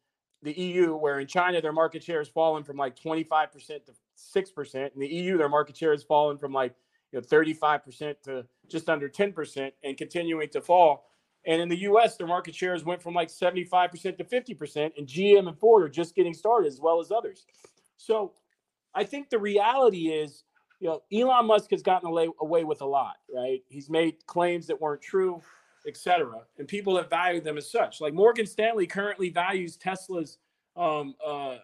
the 0.43 0.53
EU, 0.53 0.95
where 0.95 1.21
in 1.21 1.27
China 1.27 1.63
their 1.63 1.73
market 1.73 2.03
share 2.03 2.19
has 2.19 2.29
fallen 2.29 2.65
from 2.65 2.77
like 2.77 2.95
25% 2.99 3.51
to 3.87 3.93
6%. 4.19 4.75
In 4.75 5.01
the 5.01 5.09
EU, 5.09 5.39
their 5.39 5.49
market 5.49 5.77
share 5.77 5.93
has 5.93 6.03
fallen 6.03 6.37
from 6.37 6.53
like 6.53 6.75
you 7.17 7.23
know 7.23 7.27
35% 7.27 8.23
to 8.25 8.47
just 8.69 8.89
under 8.89 9.09
10% 9.09 9.73
and 9.85 9.97
continuing 9.97 10.49
to 10.51 10.61
fall. 10.61 11.07
And 11.47 11.63
in 11.63 11.69
the 11.69 11.79
US, 11.83 12.17
their 12.17 12.27
market 12.27 12.55
shares 12.55 12.85
went 12.85 13.03
from 13.03 13.15
like 13.15 13.29
75% 13.29 14.19
to 14.19 14.25
50%, 14.25 14.93
and 14.97 15.07
GM 15.07 15.49
and 15.49 15.59
Ford 15.59 15.85
are 15.85 15.89
just 15.89 16.15
getting 16.15 16.35
started 16.35 16.67
as 16.69 16.81
well 16.81 17.01
as 17.01 17.11
others. 17.11 17.47
So 17.97 18.33
I 18.95 19.05
think 19.05 19.31
the 19.31 19.39
reality 19.39 20.09
is 20.09 20.45
you 20.79 20.89
know, 20.89 21.03
Elon 21.11 21.47
Musk 21.47 21.71
has 21.71 21.83
gotten 21.83 22.07
away, 22.07 22.29
away 22.41 22.65
with 22.65 22.83
a 22.83 22.87
lot, 22.87 23.17
right? 23.35 23.63
He's 23.69 23.89
made 23.89 24.27
claims 24.27 24.67
that 24.67 24.79
weren't 24.79 25.01
true, 25.01 25.41
etc., 25.87 26.43
and 26.59 26.69
people 26.69 26.97
have 26.99 27.09
valued 27.09 27.45
them 27.45 27.57
as 27.57 27.71
such. 27.71 28.01
Like 28.01 28.13
Morgan 28.13 28.45
Stanley 28.45 28.87
currently 28.87 29.31
values 29.31 29.79
Tesla's 29.79 30.37
um, 30.77 31.15
uh, 31.25 31.57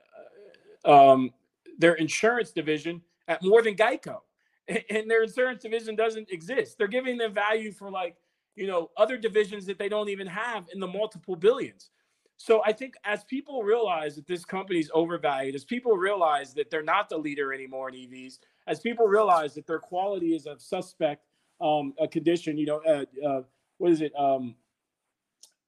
um, 0.86 1.30
their 1.78 1.94
insurance 1.94 2.52
division 2.52 3.02
at 3.28 3.42
more 3.42 3.62
than 3.62 3.74
Geico, 3.74 4.20
and 4.68 5.10
their 5.10 5.22
insurance 5.22 5.62
division 5.62 5.96
doesn't 5.96 6.30
exist. 6.30 6.78
They're 6.78 6.88
giving 6.88 7.16
them 7.18 7.32
value 7.34 7.72
for 7.72 7.90
like 7.90 8.16
you 8.54 8.66
know 8.66 8.90
other 8.96 9.16
divisions 9.16 9.66
that 9.66 9.78
they 9.78 9.88
don't 9.88 10.08
even 10.08 10.26
have 10.26 10.66
in 10.72 10.80
the 10.80 10.86
multiple 10.86 11.36
billions. 11.36 11.90
So 12.36 12.60
I 12.64 12.72
think 12.72 12.94
as 13.04 13.22
people 13.24 13.62
realize 13.62 14.16
that 14.16 14.26
this 14.26 14.44
company 14.44 14.80
is 14.80 14.90
overvalued, 14.92 15.54
as 15.54 15.64
people 15.64 15.96
realize 15.96 16.54
that 16.54 16.70
they're 16.70 16.82
not 16.82 17.08
the 17.08 17.16
leader 17.16 17.52
anymore 17.52 17.88
in 17.88 17.94
EVs, 17.94 18.38
as 18.66 18.80
people 18.80 19.06
realize 19.06 19.54
that 19.54 19.66
their 19.66 19.78
quality 19.78 20.34
is 20.34 20.46
of 20.46 20.60
suspect 20.60 21.24
um, 21.60 21.94
a 22.00 22.08
condition, 22.08 22.58
you 22.58 22.66
know, 22.66 22.80
uh, 22.84 23.04
uh, 23.24 23.42
what 23.78 23.92
is 23.92 24.00
it? 24.00 24.12
Um, 24.18 24.56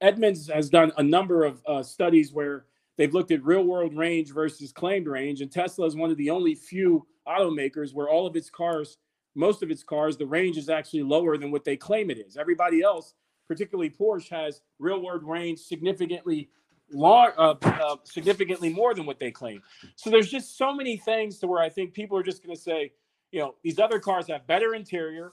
Edmunds 0.01 0.49
has 0.49 0.69
done 0.69 0.91
a 0.97 1.03
number 1.03 1.45
of 1.45 1.63
uh, 1.67 1.83
studies 1.83 2.33
where 2.33 2.65
they've 2.97 3.15
looked 3.15 3.31
at 3.31 3.45
real 3.45 3.65
world 3.65 3.97
range 3.97 4.33
versus 4.33 4.73
claimed 4.73 5.07
range, 5.07 5.41
and 5.41 5.51
Tesla 5.51 5.87
is 5.87 5.97
one 5.97 6.11
of 6.11 6.17
the 6.17 6.31
only 6.31 6.55
few 6.55 7.07
automakers 7.27 7.95
where 7.95 8.09
all 8.09 8.27
of 8.27 8.37
its 8.37 8.51
cars, 8.51 8.99
most 9.35 9.63
of 9.63 9.71
its 9.71 9.83
cars, 9.83 10.17
the 10.17 10.27
range 10.27 10.57
is 10.57 10.69
actually 10.69 11.03
lower 11.03 11.37
than 11.37 11.51
what 11.51 11.65
they 11.65 11.77
claim 11.77 12.11
it 12.11 12.19
is. 12.19 12.37
Everybody 12.37 12.83
else, 12.83 13.15
particularly 13.49 13.91
Porsche, 13.91 14.31
has 14.31 14.61
real 14.79 15.03
world 15.03 15.25
range 15.25 15.59
significantly 15.61 16.51
long, 16.93 17.33
uh, 17.37 17.55
uh, 17.63 17.97
significantly 18.05 18.69
more 18.69 18.95
than 18.95 19.07
what 19.07 19.19
they 19.19 19.31
claim. 19.31 19.63
So 19.97 20.11
there's 20.11 20.31
just 20.31 20.57
so 20.57 20.75
many 20.75 20.97
things 20.97 21.39
to 21.39 21.47
where 21.47 21.63
I 21.63 21.69
think 21.69 21.95
people 21.95 22.17
are 22.19 22.23
just 22.23 22.45
going 22.45 22.55
to 22.55 22.61
say, 22.61 22.93
you 23.33 23.41
know, 23.41 23.55
these 23.63 23.79
other 23.79 23.99
cars 23.99 24.29
have 24.29 24.47
better 24.47 24.75
interior, 24.75 25.33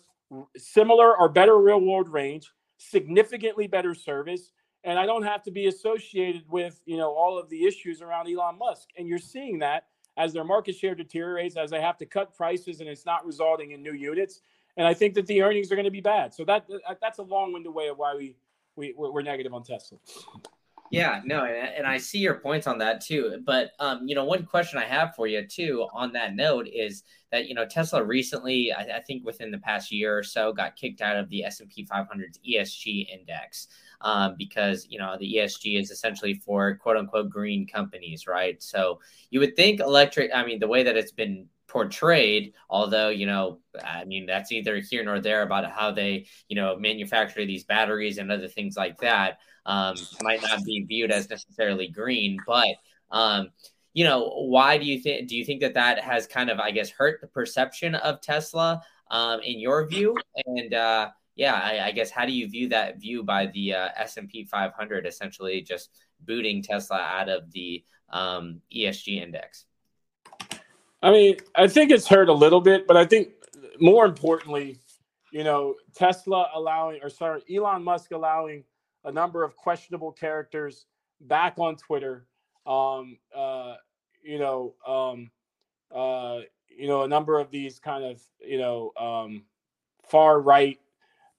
similar 0.58 1.16
or 1.18 1.30
better 1.30 1.58
real 1.60 1.82
world 1.82 2.10
range, 2.10 2.52
significantly 2.78 3.68
better 3.68 3.94
service, 3.94 4.52
and 4.84 4.98
I 4.98 5.06
don't 5.06 5.24
have 5.24 5.44
to 5.44 5.52
be 5.52 5.68
associated 5.68 6.44
with 6.50 6.82
you 6.86 6.98
know 6.98 7.14
all 7.14 7.38
of 7.38 7.50
the 7.50 7.66
issues 7.66 8.02
around 8.02 8.28
Elon 8.30 8.58
Musk. 8.58 8.90
And 8.98 9.08
you're 9.08 9.20
seeing 9.20 9.60
that 9.60 9.86
as 10.18 10.34
their 10.34 10.44
market 10.44 10.76
share 10.76 10.96
deteriorates, 10.96 11.56
as 11.56 11.70
they 11.70 11.82
have 11.82 11.98
to 11.98 12.06
cut 12.06 12.36
prices, 12.36 12.80
and 12.80 12.90
it's 12.90 13.06
not 13.06 13.26
resulting 13.26 13.72
in 13.72 13.82
new 13.82 13.94
units. 13.94 14.42
And 14.78 14.88
I 14.88 14.94
think 14.94 15.14
that 15.16 15.28
the 15.28 15.42
earnings 15.42 15.72
are 15.72 15.76
going 15.76 15.86
to 15.86 15.92
be 15.92 16.02
bad. 16.02 16.34
So 16.34 16.46
that 16.46 16.66
that's 17.02 17.20
a 17.20 17.24
long-winded 17.24 17.74
way 17.74 17.88
of 17.88 17.98
why 17.98 18.16
we 18.16 18.36
we 18.76 18.94
we're 18.96 19.22
negative 19.22 19.54
on 19.54 19.64
Tesla. 19.64 19.98
Yeah, 20.92 21.22
no, 21.24 21.46
and, 21.46 21.88
I 21.88 21.98
see 21.98 22.20
your 22.20 22.36
points 22.36 22.68
on 22.68 22.78
that 22.80 23.00
too. 23.00 23.42
But 23.46 23.72
um, 23.80 24.02
you 24.06 24.14
know, 24.14 24.26
one 24.26 24.46
question 24.46 24.78
I 24.78 24.84
have 24.84 25.16
for 25.16 25.26
you 25.26 25.48
too 25.48 25.88
on 25.94 26.12
that 26.14 26.36
note 26.36 26.68
is 26.68 27.04
that 27.32 27.48
you 27.48 27.56
know 27.56 27.66
Tesla 27.66 28.04
recently, 28.04 28.74
I, 28.74 28.98
I 28.98 29.00
think 29.00 29.26
within 29.26 29.52
the 29.52 29.58
past 29.60 29.90
year 29.90 30.18
or 30.18 30.22
so, 30.22 30.52
got 30.52 30.76
kicked 30.76 31.02
out 31.02 31.16
of 31.16 31.30
the 31.30 31.46
S 31.46 31.62
and 31.62 31.70
P 31.70 31.86
500's 31.86 32.40
ESG 32.48 33.08
index 33.10 33.70
um, 34.02 34.36
because 34.38 34.86
you 34.90 35.00
know 35.00 35.16
the 35.18 35.36
ESG 35.36 35.80
is 35.80 35.92
essentially 35.92 36.34
for 36.34 36.76
quote 36.76 36.98
unquote 36.98 37.30
green 37.30 37.66
companies, 37.66 38.28
right? 38.28 38.62
So 38.62 39.00
you 39.30 39.40
would 39.40 39.56
think 39.56 39.80
electric. 39.80 40.32
I 40.36 40.46
mean, 40.46 40.60
the 40.60 40.68
way 40.68 40.84
that 40.84 40.98
it's 40.98 41.14
been 41.14 41.48
portrayed 41.68 42.52
although 42.70 43.08
you 43.08 43.26
know 43.26 43.58
i 43.86 44.04
mean 44.04 44.26
that's 44.26 44.52
either 44.52 44.80
here 44.80 45.06
nor 45.06 45.22
there 45.22 45.44
about 45.44 45.72
how 45.72 45.90
they 45.90 46.26
you 46.50 46.56
know 46.58 46.76
manufacture 46.76 47.46
these 47.46 47.64
batteries 47.64 48.18
and 48.18 48.30
other 48.30 48.50
things 48.50 48.76
like 48.76 48.98
that 48.98 49.38
um, 49.66 49.96
might 50.22 50.42
not 50.42 50.64
be 50.64 50.84
viewed 50.84 51.12
as 51.12 51.30
necessarily 51.30 51.88
green 51.88 52.38
but 52.46 52.76
um, 53.12 53.50
you 53.94 54.04
know 54.04 54.30
why 54.48 54.78
do 54.78 54.86
you 54.86 55.00
think 55.00 55.28
do 55.28 55.36
you 55.36 55.46
think 55.46 55.62
that 55.62 55.74
that 55.74 56.00
has 56.00 56.28
kind 56.28 56.50
of 56.50 56.60
i 56.60 56.72
guess 56.72 56.90
hurt 56.90 57.20
the 57.22 57.28
perception 57.28 57.96
of 57.96 58.22
tesla 58.22 58.82
um, 59.10 59.42
in 59.42 59.60
your 59.60 59.86
view? 59.88 60.16
And 60.46 60.74
uh, 60.74 61.10
yeah 61.36 61.54
I, 61.54 61.88
I, 61.88 61.92
guess 61.92 62.10
how 62.10 62.26
do 62.26 62.32
you 62.32 62.48
view 62.50 62.70
that 62.70 63.00
view 63.00 63.24
by 63.24 63.48
the 63.48 63.74
uh, 63.74 63.90
s&p 63.98 64.46
500 64.46 65.06
essentially 65.06 65.62
just 65.62 65.90
booting 66.22 66.64
tesla 66.64 67.00
out 67.00 67.28
of 67.28 67.52
the 67.52 67.84
um, 68.12 68.62
esg 68.74 69.08
index? 69.22 69.66
I 71.04 71.12
mean, 71.12 71.38
I 71.56 71.68
think 71.68 71.92
it's 71.92 72.08
hurt 72.08 72.30
a 72.30 72.34
little 72.34 72.62
bit, 72.62 72.86
but 72.88 72.96
I 72.96 73.06
think 73.06 73.30
more 73.80 74.06
importantly, 74.06 74.80
you 75.32 75.44
know, 75.44 75.76
Tesla 75.96 76.50
allowing, 76.54 77.00
or 77.02 77.10
sorry, 77.10 77.42
Elon 77.54 77.84
Musk 77.84 78.12
allowing 78.12 78.64
a 79.04 79.12
number 79.12 79.44
of 79.44 79.56
questionable 79.56 80.12
characters 80.12 80.86
back 81.22 81.58
on 81.58 81.76
Twitter. 81.76 82.26
Um, 82.66 83.18
uh, 83.36 83.76
you 84.24 84.40
know, 84.40 84.76
um, 84.88 85.32
uh, 85.94 86.42
you 86.70 86.88
know, 86.88 87.04
a 87.04 87.08
number 87.08 87.40
of 87.40 87.52
these 87.52 87.80
kind 87.80 88.04
of, 88.04 88.22
you 88.40 88.58
know, 88.58 88.92
um, 89.00 89.44
far 90.08 90.40
right, 90.40 90.80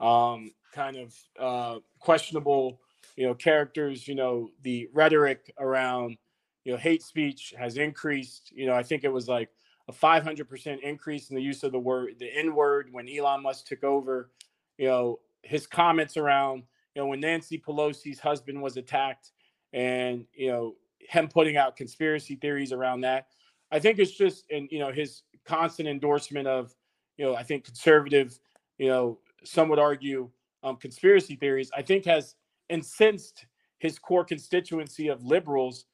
um, 0.01 0.53
kind 0.75 0.97
of 0.97 1.15
uh, 1.39 1.79
questionable, 1.99 2.81
you 3.17 3.27
know, 3.27 3.35
characters. 3.35 4.09
You 4.09 4.15
know, 4.15 4.51
the 4.63 4.89
rhetoric 4.93 5.53
around 5.59 6.17
you 6.65 6.73
know, 6.73 6.79
hate 6.79 7.03
speech 7.03 7.55
has 7.59 7.77
increased. 7.77 8.53
You 8.55 8.67
know, 8.67 8.75
I 8.75 8.83
think 8.83 9.05
it 9.05 9.13
was 9.13 9.29
like 9.29 9.51
a 9.89 9.93
500% 9.93 10.81
increase 10.81 11.31
in 11.31 11.37
the 11.37 11.43
use 11.43 11.63
of 11.63 11.73
the 11.73 11.79
word, 11.79 12.15
the 12.19 12.31
N 12.33 12.55
word 12.55 12.89
when 12.93 13.09
Elon 13.09 13.43
Musk 13.43 13.67
took 13.67 13.85
over. 13.85 14.31
You 14.79 14.89
know, 14.89 15.21
his 15.43 15.67
comments 15.67 16.17
around, 16.17 16.65
you 16.95 17.03
know, 17.03 17.07
when 17.07 17.21
Nancy 17.21 17.59
Pelosi's 17.59 18.19
husband 18.19 18.61
was 18.61 18.77
attacked 18.77 19.33
and, 19.73 20.27
you 20.35 20.49
know, 20.49 20.75
him 21.01 21.29
putting 21.29 21.57
out 21.57 21.77
conspiracy 21.77 22.37
theories 22.37 22.73
around 22.73 23.01
that. 23.03 23.27
I 23.71 23.79
think 23.79 23.99
it's 23.99 24.13
just, 24.13 24.45
and, 24.51 24.69
you 24.71 24.79
know, 24.79 24.93
his 24.93 25.23
constant 25.45 25.89
endorsement 25.89 26.47
of, 26.47 26.75
you 27.17 27.25
know, 27.25 27.35
I 27.35 27.43
think 27.43 27.65
conservative, 27.65 28.39
you 28.79 28.89
know, 28.89 29.19
some 29.45 29.69
would 29.69 29.79
argue 29.79 30.31
um, 30.63 30.77
conspiracy 30.77 31.37
theories, 31.37 31.71
I 31.77 31.83
think 31.83 32.05
has 32.05 32.35
incensed 32.69 33.47
his 33.79 33.99
core 33.99 34.25
constituency 34.25 35.09
of 35.09 35.25
liberals 35.25 35.87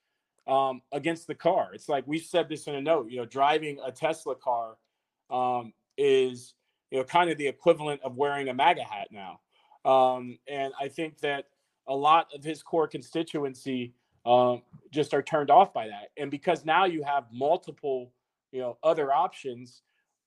um, 0.46 0.82
against 0.92 1.26
the 1.26 1.34
car. 1.34 1.70
It's 1.72 1.88
like 1.88 2.04
we've 2.06 2.22
said 2.22 2.48
this 2.48 2.66
in 2.66 2.74
a 2.74 2.80
note. 2.80 3.10
You 3.10 3.18
know, 3.18 3.24
driving 3.24 3.78
a 3.84 3.92
Tesla 3.92 4.34
car 4.34 4.76
um, 5.30 5.72
is 5.96 6.54
you 6.90 6.98
know 6.98 7.04
kind 7.04 7.30
of 7.30 7.38
the 7.38 7.46
equivalent 7.46 8.00
of 8.02 8.16
wearing 8.16 8.48
a 8.48 8.54
MAGA 8.54 8.82
hat 8.82 9.08
now. 9.10 9.40
Um, 9.88 10.38
and 10.46 10.72
I 10.78 10.88
think 10.88 11.18
that 11.20 11.46
a 11.86 11.96
lot 11.96 12.28
of 12.34 12.44
his 12.44 12.62
core 12.62 12.86
constituency 12.86 13.94
um, 14.26 14.60
just 14.90 15.14
are 15.14 15.22
turned 15.22 15.50
off 15.50 15.72
by 15.72 15.88
that. 15.88 16.10
And 16.18 16.30
because 16.30 16.66
now 16.66 16.84
you 16.84 17.02
have 17.02 17.24
multiple, 17.32 18.12
you 18.52 18.60
know, 18.60 18.76
other 18.82 19.10
options 19.10 19.80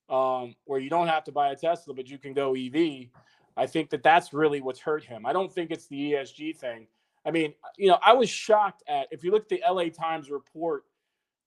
um, 0.10 0.56
where 0.66 0.80
you 0.80 0.90
don't 0.90 1.08
have 1.08 1.24
to 1.26 1.32
buy 1.32 1.52
a 1.52 1.56
Tesla, 1.56 1.94
but 1.94 2.10
you 2.10 2.18
can 2.18 2.34
go 2.34 2.56
EV. 2.56 3.10
I 3.56 3.68
think 3.68 3.92
that 3.92 4.02
that's 4.02 4.34
really 4.34 4.62
what's 4.62 4.80
hurt 4.80 5.04
him. 5.04 5.28
I 5.28 5.34
don't 5.34 5.52
think 5.52 5.70
it's 5.70 5.86
the 5.86 6.14
ESG 6.14 6.58
thing. 6.58 6.88
I 7.24 7.30
mean, 7.30 7.54
you 7.78 7.90
know, 7.90 8.00
I 8.04 8.14
was 8.14 8.30
shocked 8.30 8.82
at 8.88 9.08
if 9.12 9.24
you 9.24 9.30
look 9.30 9.44
at 9.44 9.50
the 9.50 9.62
LA 9.70 9.90
Times 9.90 10.32
report 10.32 10.86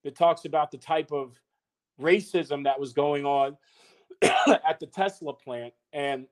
that 0.05 0.15
talks 0.15 0.45
about 0.45 0.71
the 0.71 0.79
type 0.79 1.11
of 1.11 1.41
racism 2.01 2.63
that 2.63 2.79
was 2.79 2.93
going 2.93 3.25
on 3.25 3.57
at 4.23 4.79
the 4.79 4.87
Tesla 4.87 5.33
plant 5.33 5.75
and 5.93 6.27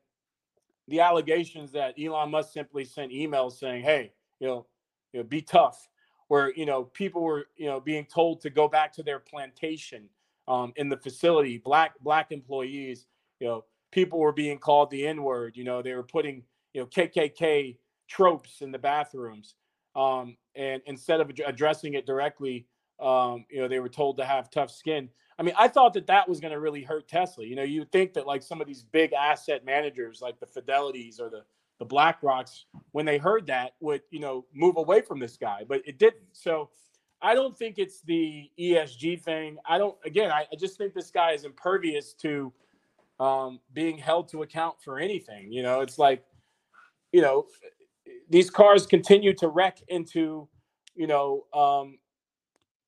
the 0.89 1.01
allegations 1.01 1.73
that 1.73 1.95
Elon 2.01 2.31
Musk 2.31 2.53
simply 2.53 2.85
sent 2.85 3.13
emails 3.13 3.53
saying, 3.53 3.83
"Hey, 3.83 4.13
you 4.41 4.47
know, 4.47 4.67
you 5.13 5.21
know, 5.21 5.25
be 5.25 5.43
tough," 5.43 5.89
where 6.29 6.53
you 6.55 6.67
know 6.67 6.85
people 6.85 7.23
were 7.23 7.47
you 7.57 7.67
know 7.67 7.81
being 7.81 8.05
told 8.05 8.41
to 8.43 8.51
go 8.51 8.69
back 8.69 8.93
to 8.95 9.03
their 9.03 9.19
plantation 9.19 10.09
um, 10.49 10.73
in 10.77 10.89
the 10.89 10.97
facility. 10.97 11.59
Black 11.59 11.99
black 12.01 12.33
employees, 12.33 13.07
you 13.41 13.47
know, 13.47 13.65
people 13.91 14.19
were 14.19 14.33
being 14.33 14.59
called 14.59 14.91
the 14.91 15.07
N 15.07 15.23
word. 15.23 15.57
You 15.57 15.65
know, 15.65 15.83
they 15.83 15.95
were 15.95 16.03
putting 16.03 16.43
you 16.75 16.81
know 16.81 16.87
KKK 16.87 17.77
tropes 18.09 18.61
in 18.61 18.73
the 18.73 18.79
bathrooms. 18.79 19.55
Um, 19.95 20.37
and 20.55 20.81
instead 20.87 21.21
of 21.21 21.31
ad- 21.31 21.43
addressing 21.47 21.95
it 21.95 22.07
directly, 22.07 22.67
um, 23.03 23.45
you 23.51 23.61
know, 23.61 23.69
they 23.69 23.81
were 23.81 23.89
told 23.89 24.17
to 24.19 24.25
have 24.25 24.51
tough 24.51 24.71
skin. 24.71 25.09
I 25.39 25.43
mean, 25.43 25.55
I 25.59 25.69
thought 25.69 25.95
that 25.95 26.07
that 26.07 26.29
was 26.29 26.41
going 26.41 26.53
to 26.53 26.61
really 26.61 26.83
hurt 26.83 27.09
Tesla. 27.09 27.45
You 27.45 27.57
know, 27.57 27.63
you 27.63 27.85
think 27.85 28.13
that 28.15 28.27
like 28.27 28.43
some 28.43 28.61
of 28.61 28.67
these 28.67 28.83
big 28.83 29.13
asset 29.13 29.65
managers, 29.65 30.21
like 30.21 30.39
the 30.39 30.47
Fidelities 30.47 31.21
or 31.21 31.31
the 31.31 31.43
the 31.79 31.85
Black 31.85 32.23
Rocks, 32.23 32.67
when 32.93 33.05
they 33.05 33.19
heard 33.19 33.47
that, 33.47 33.73
would 33.81 34.03
you 34.11 34.21
know 34.21 34.45
move 34.55 34.77
away 34.77 35.01
from 35.01 35.19
this 35.19 35.37
guy, 35.37 35.65
but 35.67 35.83
it 35.87 35.99
didn't. 35.99 36.23
So 36.33 36.71
I 37.21 37.35
don't 37.35 37.57
think 37.57 37.79
it's 37.79 38.03
the 38.03 38.51
ESG 38.59 39.23
thing. 39.23 39.57
I 39.67 39.79
don't. 39.79 39.97
Again, 40.05 40.31
I, 40.31 40.47
I 40.53 40.57
just 40.57 40.77
think 40.77 40.95
this 40.95 41.11
guy 41.11 41.33
is 41.33 41.45
impervious 41.45 42.13
to 42.15 42.53
um, 43.21 43.61
being 43.73 43.99
held 43.99 44.29
to 44.31 44.43
account 44.43 44.77
for 44.83 44.99
anything. 44.99 45.53
You 45.53 45.63
know, 45.63 45.81
it's 45.81 45.99
like, 45.99 46.25
you 47.13 47.23
know, 47.23 47.47
these 48.29 48.51
cars 48.51 48.87
continue 48.87 49.33
to 49.35 49.49
wreck 49.49 49.79
into, 49.89 50.49
you 50.97 51.07
know, 51.07 51.45
um, 51.55 51.99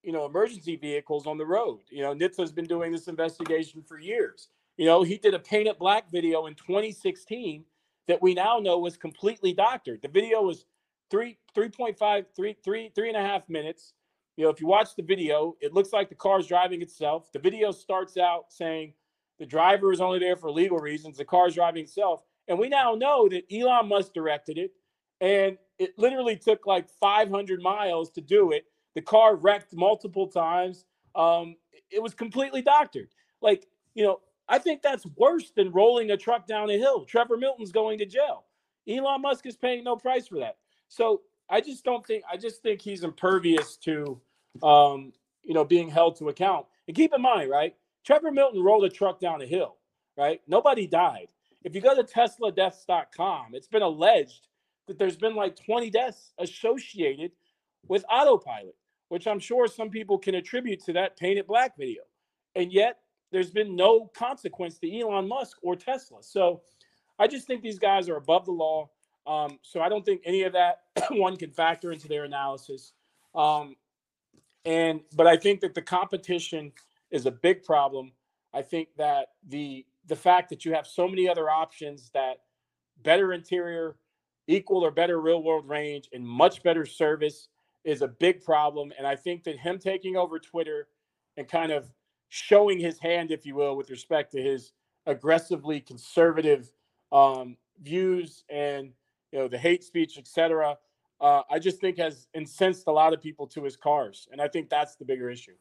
you 0.05 0.13
know, 0.13 0.27
emergency 0.27 0.77
vehicles 0.77 1.27
on 1.27 1.39
the 1.39 1.47
road. 1.47 1.81
You 1.91 2.03
know, 2.03 2.15
NHTSA's 2.15 2.53
been 2.53 2.67
doing 2.67 2.93
this 2.93 3.09
investigation 3.09 3.83
for 3.83 3.99
years. 3.99 4.49
You 4.77 4.87
know, 4.87 5.03
he 5.03 5.19
did 5.19 5.35
a 5.35 5.39
Paint 5.39 5.69
It 5.69 5.79
Black 5.79 6.11
video 6.11 6.47
in 6.47 6.55
2016 6.55 7.65
that 8.09 8.21
we 8.21 8.35
now 8.35 8.59
know 8.59 8.79
was 8.79 8.97
completely 8.97 9.53
doctored. 9.53 10.03
The 10.03 10.09
video 10.09 10.43
was 10.43 10.67
three, 11.11 11.39
3.5, 11.57 12.27
three, 12.37 12.57
three, 12.65 12.91
three 12.95 13.09
and 13.09 13.17
a 13.17 13.23
half 13.23 13.49
minutes. 13.49 13.95
You 14.37 14.45
know, 14.45 14.51
if 14.51 14.61
you 14.61 14.67
watch 14.67 14.97
the 14.97 15.03
video, 15.03 15.57
it 15.61 15.73
looks 15.73 15.93
like 15.93 16.09
the 16.09 16.15
car's 16.15 16.47
driving 16.47 16.83
itself. 16.83 17.31
The 17.33 17.39
video 17.39 17.71
starts 17.71 18.17
out 18.17 18.47
saying 18.51 18.93
the 19.39 19.47
driver 19.47 19.93
is 19.93 20.01
only 20.01 20.19
there 20.19 20.37
for 20.37 20.51
legal 20.51 20.79
reasons. 20.79 21.17
The 21.17 21.25
car's 21.25 21.55
driving 21.55 21.85
itself. 21.85 22.23
And 22.49 22.59
we 22.59 22.69
now 22.69 22.95
know 22.95 23.29
that 23.29 23.45
Elon 23.51 23.89
Musk 23.89 24.13
directed 24.13 24.59
it 24.59 24.73
and 25.21 25.57
it 25.79 25.95
literally 25.97 26.37
took 26.37 26.67
like 26.67 26.89
500 27.01 27.63
miles 27.63 28.11
to 28.13 28.21
do 28.21 28.53
it. 28.53 28.65
The 28.95 29.03
car 29.03 29.37
wrecked 29.37 29.75
multiple 29.75 30.29
times. 30.29 30.85
Um, 31.15 31.57
it 31.91 32.03
was 32.03 32.15
completely 32.15 32.63
doctored. 32.63 33.09
Like, 33.41 33.67
you 33.95 34.05
know, 34.05 34.21
I 34.49 34.59
think 34.59 34.83
that's 34.83 35.07
worse 35.17 35.51
than 35.51 35.73
rolling 35.73 36.11
a 36.11 36.17
truck 36.17 36.47
down 36.47 36.71
a 36.71 36.79
hill. 36.79 37.05
Trevor 37.05 37.37
Milton's 37.37 37.73
going 37.73 37.99
to 37.99 38.07
jail. 38.07 38.45
Elon 38.89 39.23
Musk 39.23 39.47
is 39.47 39.57
paying 39.57 39.85
no 39.85 39.97
price 39.97 40.29
for 40.29 40.39
that. 40.39 40.57
So 40.89 41.23
I 41.49 41.61
just 41.61 41.85
don't 41.85 42.07
think, 42.07 42.25
I 42.31 42.37
just 42.37 42.63
think 42.63 42.81
he's 42.81 43.05
impervious 43.05 43.77
to, 43.79 44.21
um, 44.63 45.13
you 45.43 45.55
know, 45.55 45.65
being 45.65 45.89
held 45.89 46.17
to 46.17 46.29
account. 46.29 46.67
And 46.87 46.97
keep 46.97 47.15
in 47.15 47.23
mind, 47.23 47.51
right? 47.51 47.75
Trevor 48.05 48.31
Milton 48.31 48.63
rolled 48.63 48.85
a 48.85 48.91
truck 48.91 49.19
down 49.19 49.41
a 49.41 49.47
hill, 49.47 49.77
right? 50.17 50.43
Nobody 50.47 50.87
died. 50.87 51.29
If 51.63 51.75
you 51.75 51.81
go 51.81 51.95
to 51.95 52.03
tesladeaths.com, 52.03 53.55
it's 53.55 53.69
been 53.69 53.83
alleged 53.83 54.49
that 54.87 54.99
there's 54.99 55.17
been 55.17 55.35
like 55.35 55.57
20 55.57 55.89
deaths 55.91 56.33
associated 56.39 57.33
with 57.89 58.05
autopilot, 58.11 58.77
which 59.15 59.29
I'm 59.29 59.39
sure 59.39 59.69
some 59.69 59.91
people 59.91 60.19
can 60.19 60.35
attribute 60.35 60.85
to 60.87 60.93
that 60.95 61.17
Paint 61.17 61.39
It 61.39 61.47
Black 61.47 61.77
video. 61.79 62.03
And 62.57 62.73
yet 62.73 62.99
there's 63.31 63.53
been 63.53 63.77
no 63.77 64.11
consequence 64.13 64.77
to 64.79 64.93
Elon 64.93 65.29
Musk 65.29 65.57
or 65.63 65.77
Tesla. 65.77 66.21
So 66.21 66.63
I 67.17 67.29
just 67.29 67.47
think 67.47 67.63
these 67.63 67.79
guys 67.79 68.09
are 68.09 68.17
above 68.17 68.45
the 68.45 68.51
law. 68.51 68.91
Um, 69.25 69.61
so 69.63 69.81
I 69.81 69.89
don't 69.89 70.05
think 70.05 70.23
any 70.25 70.43
of 70.43 70.55
that 70.55 70.81
one 71.13 71.37
can 71.37 71.53
factor 71.53 71.93
into 71.93 72.09
their 72.09 72.25
analysis. 72.25 72.93
Um, 73.37 73.77
and 74.65 74.99
but 75.15 75.29
I 75.29 75.37
think 75.37 75.61
that 75.61 75.77
the 75.77 75.83
competition 75.83 76.73
is 77.13 77.27
a 77.27 77.31
big 77.31 77.63
problem. 77.63 78.11
I 78.53 78.63
think 78.63 78.89
that 78.99 79.29
the 79.49 79.87
the 80.09 80.17
fact 80.17 80.51
that 80.51 80.65
you 80.65 80.75
have 80.75 80.89
so 80.89 81.07
many 81.07 81.29
other 81.29 81.49
options 81.49 82.11
that 82.15 82.39
better 83.05 83.33
interior, 83.33 83.95
equal 84.49 84.85
or 84.85 84.91
better 84.91 85.21
real 85.21 85.41
world 85.41 85.69
range 85.69 86.09
and 86.13 86.27
much 86.27 86.65
better 86.65 86.85
service 86.85 87.47
is 87.85 88.03
a 88.03 88.09
big 88.09 88.43
problem. 88.43 88.93
And 88.97 89.07
I 89.07 89.17
think 89.17 89.45
that 89.45 89.59
him 89.59 89.79
taking 89.79 90.17
over 90.17 90.39
Twitter 90.39 90.89
and 91.37 91.49
kind 91.49 91.73
of 91.73 91.89
showing 92.29 92.79
his 92.79 92.99
hand, 92.99 93.31
if 93.31 93.47
you 93.47 93.55
will, 93.55 93.77
with 93.77 93.91
respect 93.91 94.33
to 94.33 94.43
his 94.43 94.73
aggressively 95.07 95.81
conservative 95.81 96.73
um, 97.13 97.57
views 97.83 98.45
and 98.49 98.93
you 99.33 99.39
know 99.39 99.49
the 99.49 99.59
hate 99.59 99.85
speech, 99.85 100.19
etc. 100.19 100.77
uh, 101.21 101.43
I 101.51 101.59
just 101.59 101.81
think 101.81 101.99
has 101.99 102.29
incensed 102.35 102.87
a 102.87 102.93
lot 102.93 103.13
of 103.13 103.21
people 103.21 103.47
to 103.49 103.65
his 103.65 103.77
cars, 103.77 104.29
and 104.31 104.41
I 104.41 104.49
think 104.49 104.69
that's 104.71 104.97
the 104.97 105.05
bigger 105.05 105.31
issue. 105.31 105.55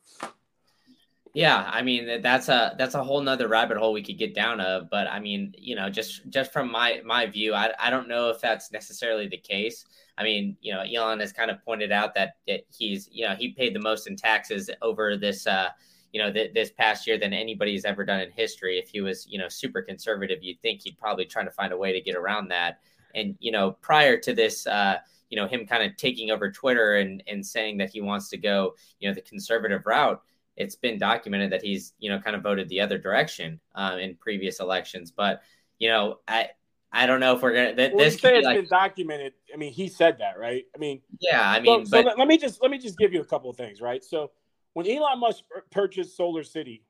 Yeah, 1.36 1.68
I 1.72 1.82
mean 1.82 2.22
that's 2.22 2.48
a 2.48 2.76
that's 2.78 2.94
a 2.94 3.04
whole 3.04 3.20
nother 3.22 3.48
rabbit 3.48 3.78
hole 3.78 3.92
we 3.92 4.04
could 4.04 4.20
get 4.20 4.36
down 4.36 4.60
of. 4.62 4.90
But 4.92 5.08
I 5.08 5.20
mean, 5.20 5.56
you 5.58 5.76
know, 5.76 5.90
just 5.90 6.30
just 6.30 6.54
from 6.54 6.72
my 6.72 7.02
my 7.04 7.26
view, 7.26 7.56
I 7.56 7.74
I 7.80 7.90
don't 7.90 8.08
know 8.08 8.30
if 8.30 8.40
that's 8.40 8.72
necessarily 8.72 9.28
the 9.28 9.38
case. 9.38 9.84
I 10.16 10.24
mean, 10.24 10.58
you 10.62 10.72
know, 10.74 10.82
Elon 10.82 11.20
has 11.22 11.34
kind 11.34 11.50
of 11.50 11.64
pointed 11.66 11.92
out 11.92 12.14
that 12.16 12.36
he's 12.70 13.10
you 13.12 13.28
know 13.28 13.36
he 13.36 13.50
paid 13.52 13.74
the 13.74 13.80
most 13.80 14.06
in 14.08 14.16
taxes 14.16 14.70
over 14.84 15.18
this 15.18 15.48
uh 15.48 15.70
you 16.12 16.22
know 16.22 16.32
th- 16.32 16.54
this 16.54 16.70
past 16.72 17.08
year 17.08 17.18
than 17.18 17.34
anybody's 17.34 17.84
ever 17.84 18.06
done 18.06 18.20
in 18.20 18.30
history. 18.32 18.78
If 18.78 18.90
he 18.90 19.02
was 19.02 19.26
you 19.28 19.40
know 19.40 19.48
super 19.50 19.82
conservative, 19.82 20.44
you'd 20.44 20.62
think 20.62 20.82
he'd 20.84 21.00
probably 21.00 21.26
try 21.26 21.44
to 21.44 21.52
find 21.52 21.74
a 21.74 21.78
way 21.78 21.94
to 21.94 22.02
get 22.02 22.16
around 22.16 22.50
that. 22.50 22.80
And 23.16 23.36
you 23.40 23.52
know, 23.52 23.72
prior 23.82 24.18
to 24.20 24.34
this. 24.34 24.68
uh 24.68 24.98
you 25.30 25.38
know 25.42 25.48
him 25.48 25.66
kind 25.66 25.82
of 25.82 25.98
taking 25.98 26.30
over 26.30 26.52
Twitter 26.52 26.98
and 26.98 27.24
and 27.26 27.44
saying 27.44 27.78
that 27.80 27.90
he 27.90 28.02
wants 28.02 28.30
to 28.30 28.38
go 28.38 28.76
you 29.00 29.10
know 29.10 29.16
the 29.16 29.22
conservative 29.22 29.82
route 29.88 30.22
it's 30.56 30.76
been 30.76 31.00
documented 31.00 31.52
that 31.52 31.64
he's 31.64 31.94
you 32.00 32.10
know 32.10 32.20
kind 32.20 32.36
of 32.36 32.44
voted 32.44 32.70
the 32.70 32.82
other 32.82 32.98
direction 32.98 33.60
um, 33.76 34.00
in 34.00 34.16
previous 34.16 34.60
elections. 34.60 35.12
But 35.12 35.42
you 35.80 35.90
know, 35.90 36.20
I 36.28 36.50
I 36.92 37.08
don't 37.08 37.20
know 37.20 37.36
if 37.36 37.42
we're 37.42 37.54
gonna. 37.54 37.76
Th- 37.76 37.92
well, 37.92 38.06
this 38.06 38.20
say 38.20 38.38
it's 38.38 38.46
like, 38.46 38.58
been 38.58 38.68
documented. 38.70 39.34
I 39.52 39.58
mean, 39.58 39.74
he 39.74 39.88
said 39.88 40.20
that, 40.20 40.38
right? 40.38 40.66
I 40.76 40.78
mean, 40.78 41.02
yeah, 41.20 41.50
I 41.50 41.60
mean, 41.60 41.86
so, 41.86 41.92
but, 41.92 42.04
so 42.04 42.08
let, 42.10 42.20
let, 42.20 42.28
me 42.28 42.38
just 42.38 42.62
let 42.62 42.70
me 42.70 42.78
just 42.78 42.98
give 42.98 43.12
you 43.12 43.22
a 43.22 43.26
couple 43.26 43.50
of 43.50 43.58
things, 43.58 43.82
right? 43.82 44.04
So 44.04 44.32
when 44.74 44.88
Elon 44.88 45.20
Musk 45.20 45.44
purchased 45.72 46.16
Solar 46.16 46.44
City, 46.44 46.84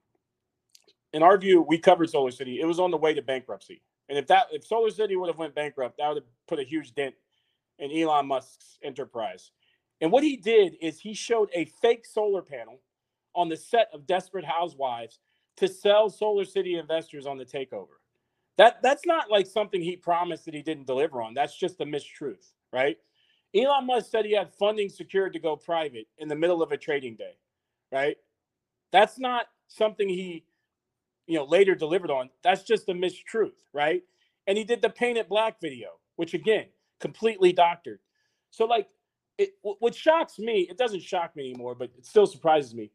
in 1.14 1.24
our 1.24 1.38
view, 1.38 1.61
we 1.61 1.78
covered 1.78 2.09
Solar 2.09 2.32
City. 2.32 2.59
It 2.59 2.66
was 2.66 2.80
on 2.80 2.91
the 2.91 2.97
way 2.97 3.14
to 3.14 3.22
bankruptcy, 3.22 3.82
and 4.09 4.18
if 4.18 4.28
that 4.28 4.47
if 4.51 4.66
Solar 4.66 4.91
City 4.91 5.16
would 5.16 5.30
have 5.30 5.38
went 5.38 5.55
bankrupt, 5.55 5.97
that 5.99 6.07
would 6.09 6.18
have 6.18 6.28
put 6.49 6.59
a 6.59 6.64
huge 6.64 6.93
dent 6.93 7.16
in 7.80 7.89
Elon 7.91 8.28
Musk's 8.28 8.78
enterprise. 8.84 9.51
And 10.01 10.11
what 10.11 10.24
he 10.24 10.36
did 10.36 10.76
is 10.82 10.99
he 10.99 11.14
showed 11.14 11.49
a 11.53 11.64
fake 11.82 12.05
solar 12.05 12.41
panel 12.41 12.82
on 13.36 13.50
the 13.50 13.58
set 13.58 13.90
of 13.94 14.08
Desperate 14.08 14.46
Housewives 14.46 15.20
to 15.58 15.68
sell 15.68 16.10
Solar 16.10 16.46
City 16.46 16.76
investors 16.78 17.26
on 17.28 17.38
the 17.38 17.46
takeover. 17.46 17.98
That 18.58 18.82
that's 18.84 19.06
not 19.06 19.32
like 19.32 19.48
something 19.48 19.82
he 19.82 19.96
promised 19.96 20.46
that 20.46 20.54
he 20.54 20.62
didn't 20.62 20.88
deliver 20.88 21.22
on. 21.22 21.34
That's 21.34 21.58
just 21.58 21.82
a 21.82 21.86
mistruth, 21.86 22.52
right? 22.72 22.98
Elon 23.56 23.88
Musk 23.88 24.12
said 24.12 24.26
he 24.26 24.34
had 24.36 24.54
funding 24.54 24.90
secured 24.90 25.34
to 25.34 25.40
go 25.40 25.56
private 25.56 26.08
in 26.18 26.28
the 26.28 26.36
middle 26.36 26.62
of 26.62 26.72
a 26.72 26.78
trading 26.78 27.16
day, 27.16 27.34
right? 27.92 28.18
That's 28.92 29.20
not 29.20 29.48
something 29.68 30.10
he, 30.10 30.46
you 31.28 31.38
know, 31.38 31.46
later 31.46 31.76
delivered 31.76 32.12
on. 32.12 32.30
That's 32.44 32.64
just 32.64 32.90
a 32.90 32.94
mistruth, 32.94 33.54
right? 33.74 34.04
And 34.48 34.58
he 34.58 34.64
did 34.64 34.82
the 34.82 34.90
paint 34.90 35.18
it 35.18 35.30
black 35.30 35.62
video, 35.62 35.90
which 36.18 36.34
again, 36.34 36.66
completely 37.02 37.54
doctored. 37.54 38.00
So 38.52 38.66
like, 38.66 38.88
it, 39.38 39.52
what 39.80 39.96
shocks 39.96 40.40
me, 40.40 40.68
it 40.70 40.78
doesn't 40.78 41.02
shock 41.04 41.36
me 41.36 41.50
anymore, 41.52 41.76
but 41.76 41.92
it 41.98 42.06
still 42.06 42.28
surprises 42.28 42.76
me 42.76 42.92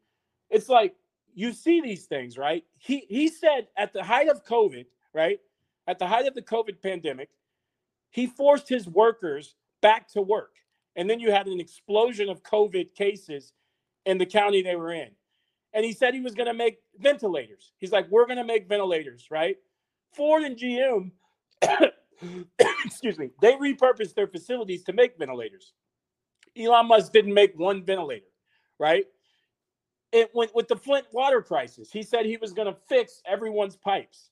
it's 0.50 0.68
like 0.68 0.94
you 1.34 1.52
see 1.52 1.80
these 1.80 2.06
things, 2.06 2.36
right? 2.36 2.64
He 2.78 3.06
he 3.08 3.28
said 3.28 3.68
at 3.76 3.92
the 3.92 4.02
height 4.02 4.28
of 4.28 4.44
COVID, 4.44 4.86
right? 5.14 5.38
At 5.86 5.98
the 5.98 6.06
height 6.06 6.26
of 6.26 6.34
the 6.34 6.42
COVID 6.42 6.82
pandemic, 6.82 7.30
he 8.10 8.26
forced 8.26 8.68
his 8.68 8.86
workers 8.88 9.54
back 9.80 10.08
to 10.08 10.22
work. 10.22 10.54
And 10.96 11.08
then 11.08 11.20
you 11.20 11.30
had 11.30 11.46
an 11.46 11.60
explosion 11.60 12.28
of 12.28 12.42
COVID 12.42 12.94
cases 12.94 13.52
in 14.04 14.18
the 14.18 14.26
county 14.26 14.62
they 14.62 14.76
were 14.76 14.92
in. 14.92 15.10
And 15.72 15.84
he 15.84 15.92
said 15.92 16.14
he 16.14 16.20
was 16.20 16.34
going 16.34 16.46
to 16.48 16.54
make 16.54 16.78
ventilators. 16.98 17.72
He's 17.78 17.92
like, 17.92 18.08
we're 18.10 18.26
going 18.26 18.38
to 18.38 18.44
make 18.44 18.68
ventilators, 18.68 19.26
right? 19.30 19.56
Ford 20.14 20.42
and 20.42 20.56
GM, 20.56 21.12
excuse 22.84 23.18
me, 23.18 23.30
they 23.40 23.52
repurposed 23.52 24.14
their 24.14 24.26
facilities 24.26 24.82
to 24.84 24.92
make 24.92 25.18
ventilators. 25.18 25.74
Elon 26.56 26.88
Musk 26.88 27.12
didn't 27.12 27.34
make 27.34 27.56
one 27.58 27.84
ventilator, 27.84 28.26
right? 28.78 29.04
It 30.12 30.30
went 30.34 30.54
with 30.54 30.68
the 30.68 30.76
Flint 30.76 31.06
water 31.12 31.42
crisis. 31.42 31.90
He 31.90 32.02
said 32.02 32.24
he 32.24 32.36
was 32.36 32.52
going 32.52 32.72
to 32.72 32.78
fix 32.88 33.20
everyone's 33.26 33.76
pipes. 33.76 34.30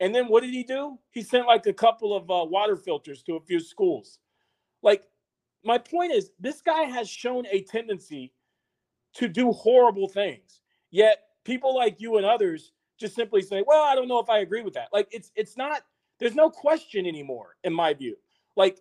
And 0.00 0.14
then 0.14 0.26
what 0.26 0.42
did 0.42 0.52
he 0.52 0.64
do? 0.64 0.98
He 1.10 1.22
sent 1.22 1.46
like 1.46 1.66
a 1.66 1.72
couple 1.72 2.14
of 2.14 2.30
uh, 2.30 2.44
water 2.44 2.76
filters 2.76 3.22
to 3.24 3.36
a 3.36 3.40
few 3.40 3.60
schools. 3.60 4.18
Like, 4.82 5.04
my 5.64 5.78
point 5.78 6.12
is, 6.12 6.30
this 6.38 6.60
guy 6.60 6.82
has 6.82 7.08
shown 7.08 7.46
a 7.50 7.62
tendency 7.62 8.32
to 9.14 9.28
do 9.28 9.52
horrible 9.52 10.08
things. 10.08 10.60
Yet 10.90 11.18
people 11.44 11.74
like 11.74 12.00
you 12.00 12.16
and 12.16 12.26
others 12.26 12.72
just 12.98 13.14
simply 13.14 13.42
say, 13.42 13.64
"Well, 13.66 13.82
I 13.82 13.94
don't 13.94 14.08
know 14.08 14.18
if 14.18 14.28
I 14.28 14.40
agree 14.40 14.62
with 14.62 14.74
that." 14.74 14.88
Like, 14.92 15.08
it's 15.10 15.32
it's 15.36 15.56
not. 15.56 15.82
There's 16.18 16.34
no 16.34 16.50
question 16.50 17.06
anymore, 17.06 17.56
in 17.64 17.72
my 17.72 17.94
view. 17.94 18.16
Like, 18.56 18.78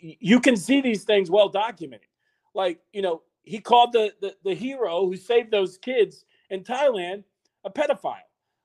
you 0.00 0.40
can 0.40 0.56
see 0.56 0.80
these 0.80 1.04
things 1.04 1.30
well 1.30 1.48
documented. 1.48 2.08
Like, 2.54 2.80
you 2.92 3.02
know, 3.02 3.22
he 3.44 3.60
called 3.60 3.92
the, 3.92 4.12
the, 4.20 4.34
the 4.44 4.54
hero 4.54 5.06
who 5.06 5.16
saved 5.16 5.50
those 5.50 5.78
kids 5.78 6.24
in 6.50 6.64
Thailand 6.64 7.24
a 7.64 7.70
pedophile. 7.70 8.16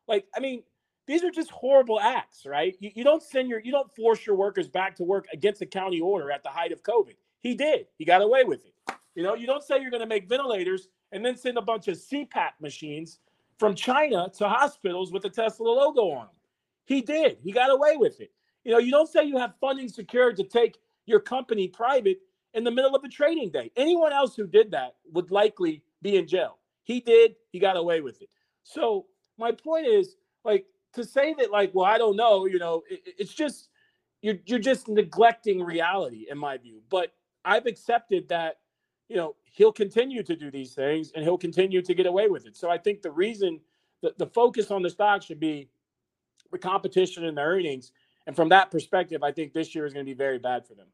Like, 0.08 0.26
I 0.36 0.40
mean, 0.40 0.64
these 1.06 1.24
are 1.24 1.32
just 1.32 1.52
horrible 1.52 2.00
acts, 2.00 2.46
right? 2.46 2.76
You, 2.80 2.92
you 2.96 3.04
don't 3.04 3.24
send 3.24 3.50
your 3.50 3.60
you 3.60 3.72
don't 3.72 3.94
force 3.96 4.26
your 4.26 4.36
workers 4.36 4.68
back 4.68 4.96
to 4.98 5.04
work 5.04 5.26
against 5.34 5.62
a 5.62 5.66
county 5.66 6.00
order 6.00 6.32
at 6.32 6.44
the 6.44 6.50
height 6.50 6.72
of 6.72 6.84
COVID. 6.84 7.16
He 7.42 7.56
did. 7.56 7.88
He 7.98 8.06
got 8.06 8.22
away 8.22 8.44
with 8.44 8.66
it. 8.66 8.74
You 9.16 9.24
know, 9.24 9.34
you 9.34 9.48
don't 9.48 9.64
say 9.64 9.82
you're 9.82 9.92
going 9.92 10.02
to 10.02 10.08
make 10.08 10.30
ventilators 10.30 10.90
and 11.12 11.26
then 11.26 11.36
send 11.36 11.58
a 11.58 11.62
bunch 11.62 11.88
of 11.88 11.98
CPAP 11.98 12.52
machines 12.62 13.20
from 13.58 13.76
China 13.76 14.30
to 14.38 14.48
hospitals 14.48 15.12
with 15.12 15.24
the 15.24 15.30
Tesla 15.30 15.68
logo 15.68 16.12
on 16.12 16.28
them. 16.28 16.36
He 16.86 17.02
did. 17.02 17.38
He 17.42 17.52
got 17.52 17.72
away 17.72 17.98
with 17.98 18.22
it. 18.22 18.32
You 18.64 18.72
know, 18.72 18.78
you 18.78 18.92
don't 18.92 19.10
say 19.10 19.24
you 19.24 19.38
have 19.38 19.54
funding 19.60 19.90
secured 19.90 20.38
to 20.38 20.44
take 20.44 20.78
your 21.06 21.20
company 21.20 21.68
private 21.68 22.20
in 22.54 22.64
the 22.64 22.72
middle 22.72 22.96
of 22.96 23.04
a 23.04 23.10
trading 23.10 23.52
day. 23.52 23.72
Anyone 23.76 24.14
else 24.14 24.36
who 24.36 24.48
did 24.48 24.72
that 24.72 24.96
would 25.12 25.32
likely 25.32 25.84
be 26.02 26.18
in 26.18 26.28
jail. 26.28 26.58
He 26.84 27.00
did, 27.00 27.36
he 27.52 27.60
got 27.60 27.78
away 27.78 28.02
with 28.02 28.22
it. 28.22 28.30
So 28.64 29.06
my 29.38 29.52
point 29.52 29.86
is 29.86 30.16
like 30.44 30.66
to 30.94 31.04
say 31.04 31.34
that 31.36 31.52
like, 31.52 31.74
well, 31.74 31.86
I 31.86 31.98
don't 31.98 32.16
know, 32.16 32.46
you 32.46 32.60
know, 32.60 32.84
it, 32.90 33.02
it's 33.18 33.34
just 33.34 33.70
you're 34.22 34.38
you're 34.46 34.60
just 34.60 34.88
neglecting 34.88 35.62
reality 35.64 36.26
in 36.30 36.38
my 36.38 36.58
view. 36.58 36.82
But 36.90 37.14
I've 37.46 37.66
accepted 37.66 38.28
that, 38.30 38.58
you 39.08 39.16
know, 39.16 39.36
he'll 39.46 39.72
continue 39.72 40.24
to 40.24 40.36
do 40.36 40.52
these 40.52 40.74
things 40.74 41.12
and 41.16 41.24
he'll 41.24 41.38
continue 41.38 41.82
to 41.82 41.94
get 41.94 42.06
away 42.06 42.28
with 42.28 42.46
it. 42.46 42.58
So 42.58 42.70
I 42.70 42.78
think 42.78 43.02
the 43.02 43.12
reason 43.12 43.60
that 44.02 44.18
the 44.18 44.28
focus 44.28 44.72
on 44.72 44.82
the 44.82 44.90
stock 44.90 45.22
should 45.22 45.40
be 45.40 45.70
the 46.52 46.58
competition 46.58 47.26
and 47.26 47.38
the 47.38 47.42
earnings. 47.42 47.92
And 48.28 48.36
from 48.36 48.50
that 48.50 48.72
perspective, 48.72 49.24
I 49.24 49.32
think 49.32 49.54
this 49.54 49.74
year 49.74 49.86
is 49.86 49.94
going 49.94 50.06
to 50.06 50.10
be 50.10 50.18
very 50.18 50.38
bad 50.38 50.68
for 50.68 50.76
them. 50.76 50.88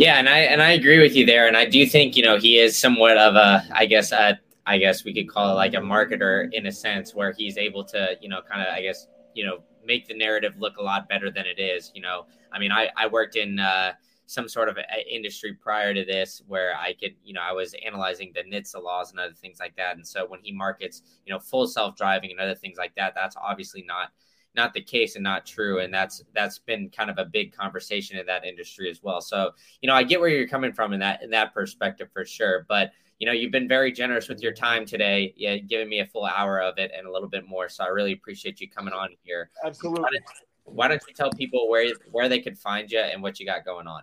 Yeah, 0.00 0.18
and 0.18 0.30
I 0.30 0.38
and 0.38 0.62
I 0.62 0.70
agree 0.70 0.98
with 0.98 1.14
you 1.14 1.26
there, 1.26 1.46
and 1.46 1.56
I 1.56 1.66
do 1.66 1.84
think 1.84 2.16
you 2.16 2.22
know 2.22 2.38
he 2.38 2.58
is 2.58 2.78
somewhat 2.78 3.18
of 3.18 3.34
a, 3.34 3.62
I 3.70 3.84
guess, 3.84 4.12
a, 4.12 4.40
I 4.64 4.78
guess 4.78 5.04
we 5.04 5.12
could 5.12 5.28
call 5.28 5.50
it 5.50 5.54
like 5.56 5.74
a 5.74 5.78
marketer 5.78 6.50
in 6.54 6.64
a 6.66 6.72
sense, 6.72 7.14
where 7.14 7.32
he's 7.32 7.58
able 7.58 7.84
to, 7.84 8.16
you 8.20 8.30
know, 8.30 8.40
kind 8.40 8.62
of, 8.66 8.72
I 8.72 8.80
guess, 8.80 9.08
you 9.34 9.44
know, 9.44 9.58
make 9.84 10.08
the 10.08 10.14
narrative 10.14 10.54
look 10.58 10.78
a 10.78 10.82
lot 10.82 11.06
better 11.06 11.30
than 11.30 11.44
it 11.44 11.58
is. 11.58 11.92
You 11.94 12.00
know, 12.00 12.24
I 12.50 12.58
mean, 12.58 12.72
I 12.72 12.88
I 12.96 13.08
worked 13.08 13.36
in 13.36 13.58
uh, 13.58 13.92
some 14.24 14.48
sort 14.48 14.70
of 14.70 14.78
industry 15.10 15.52
prior 15.52 15.92
to 15.92 16.02
this 16.02 16.40
where 16.46 16.74
I 16.76 16.94
could, 16.94 17.14
you 17.22 17.34
know, 17.34 17.42
I 17.42 17.52
was 17.52 17.74
analyzing 17.84 18.32
the 18.34 18.42
NHTSA 18.42 18.82
laws 18.82 19.10
and 19.10 19.20
other 19.20 19.34
things 19.34 19.58
like 19.60 19.76
that, 19.76 19.96
and 19.96 20.06
so 20.06 20.24
when 20.26 20.40
he 20.42 20.50
markets, 20.50 21.02
you 21.26 21.32
know, 21.34 21.38
full 21.38 21.66
self 21.66 21.94
driving 21.94 22.30
and 22.30 22.40
other 22.40 22.54
things 22.54 22.78
like 22.78 22.94
that, 22.94 23.12
that's 23.14 23.36
obviously 23.36 23.82
not 23.86 24.12
not 24.54 24.74
the 24.74 24.80
case 24.80 25.14
and 25.14 25.24
not 25.24 25.46
true 25.46 25.80
and 25.80 25.92
that's 25.92 26.22
that's 26.34 26.58
been 26.58 26.90
kind 26.90 27.10
of 27.10 27.18
a 27.18 27.24
big 27.24 27.56
conversation 27.56 28.18
in 28.18 28.26
that 28.26 28.44
industry 28.44 28.90
as 28.90 29.02
well. 29.02 29.20
So 29.20 29.52
you 29.80 29.86
know 29.86 29.94
i 29.94 30.02
get 30.02 30.20
where 30.20 30.28
you're 30.28 30.48
coming 30.48 30.72
from 30.72 30.92
in 30.92 31.00
that 31.00 31.22
in 31.22 31.30
that 31.30 31.54
perspective 31.54 32.08
for 32.12 32.24
sure 32.24 32.66
but 32.68 32.92
you 33.18 33.26
know 33.26 33.32
you've 33.32 33.52
been 33.52 33.68
very 33.68 33.92
generous 33.92 34.28
with 34.28 34.42
your 34.42 34.52
time 34.52 34.84
today 34.84 35.32
yeah 35.36 35.56
giving 35.56 35.88
me 35.88 36.00
a 36.00 36.06
full 36.06 36.24
hour 36.24 36.60
of 36.60 36.78
it 36.78 36.90
and 36.96 37.06
a 37.06 37.12
little 37.12 37.28
bit 37.28 37.46
more 37.46 37.68
so 37.68 37.84
i 37.84 37.88
really 37.88 38.12
appreciate 38.12 38.60
you 38.60 38.68
coming 38.68 38.94
on 38.94 39.10
here. 39.22 39.50
Absolutely. 39.64 40.02
Why 40.02 40.08
don't, 40.12 40.24
why 40.64 40.88
don't 40.88 41.02
you 41.06 41.14
tell 41.14 41.30
people 41.30 41.68
where 41.68 41.92
where 42.10 42.28
they 42.28 42.40
can 42.40 42.54
find 42.54 42.90
you 42.90 43.00
and 43.00 43.22
what 43.22 43.40
you 43.40 43.46
got 43.46 43.64
going 43.64 43.86
on? 43.86 44.02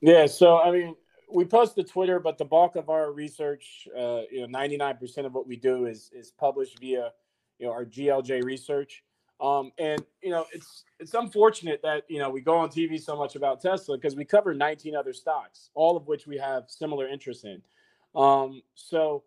Yeah 0.00 0.26
so 0.26 0.58
i 0.60 0.70
mean 0.70 0.94
we 1.32 1.44
post 1.44 1.76
to 1.76 1.84
Twitter, 1.84 2.18
but 2.18 2.38
the 2.38 2.44
bulk 2.44 2.76
of 2.76 2.90
our 2.90 3.12
research, 3.12 3.88
uh, 3.96 4.22
you 4.30 4.46
know, 4.46 4.58
99% 4.58 5.26
of 5.26 5.34
what 5.34 5.46
we 5.46 5.56
do 5.56 5.86
is 5.86 6.10
is 6.12 6.32
published 6.32 6.78
via, 6.80 7.12
you 7.58 7.66
know, 7.66 7.72
our 7.72 7.84
GLJ 7.84 8.42
research. 8.42 9.04
Um, 9.40 9.72
and 9.78 10.04
you 10.22 10.30
know, 10.30 10.46
it's 10.52 10.84
it's 10.98 11.14
unfortunate 11.14 11.80
that 11.82 12.04
you 12.08 12.18
know 12.18 12.28
we 12.30 12.40
go 12.40 12.56
on 12.56 12.68
TV 12.68 13.00
so 13.00 13.16
much 13.16 13.36
about 13.36 13.60
Tesla 13.60 13.96
because 13.96 14.14
we 14.14 14.24
cover 14.24 14.54
19 14.54 14.94
other 14.94 15.12
stocks, 15.12 15.70
all 15.74 15.96
of 15.96 16.06
which 16.06 16.26
we 16.26 16.36
have 16.38 16.64
similar 16.68 17.08
interests 17.08 17.44
in. 17.44 17.62
Um, 18.14 18.62
so 18.74 19.24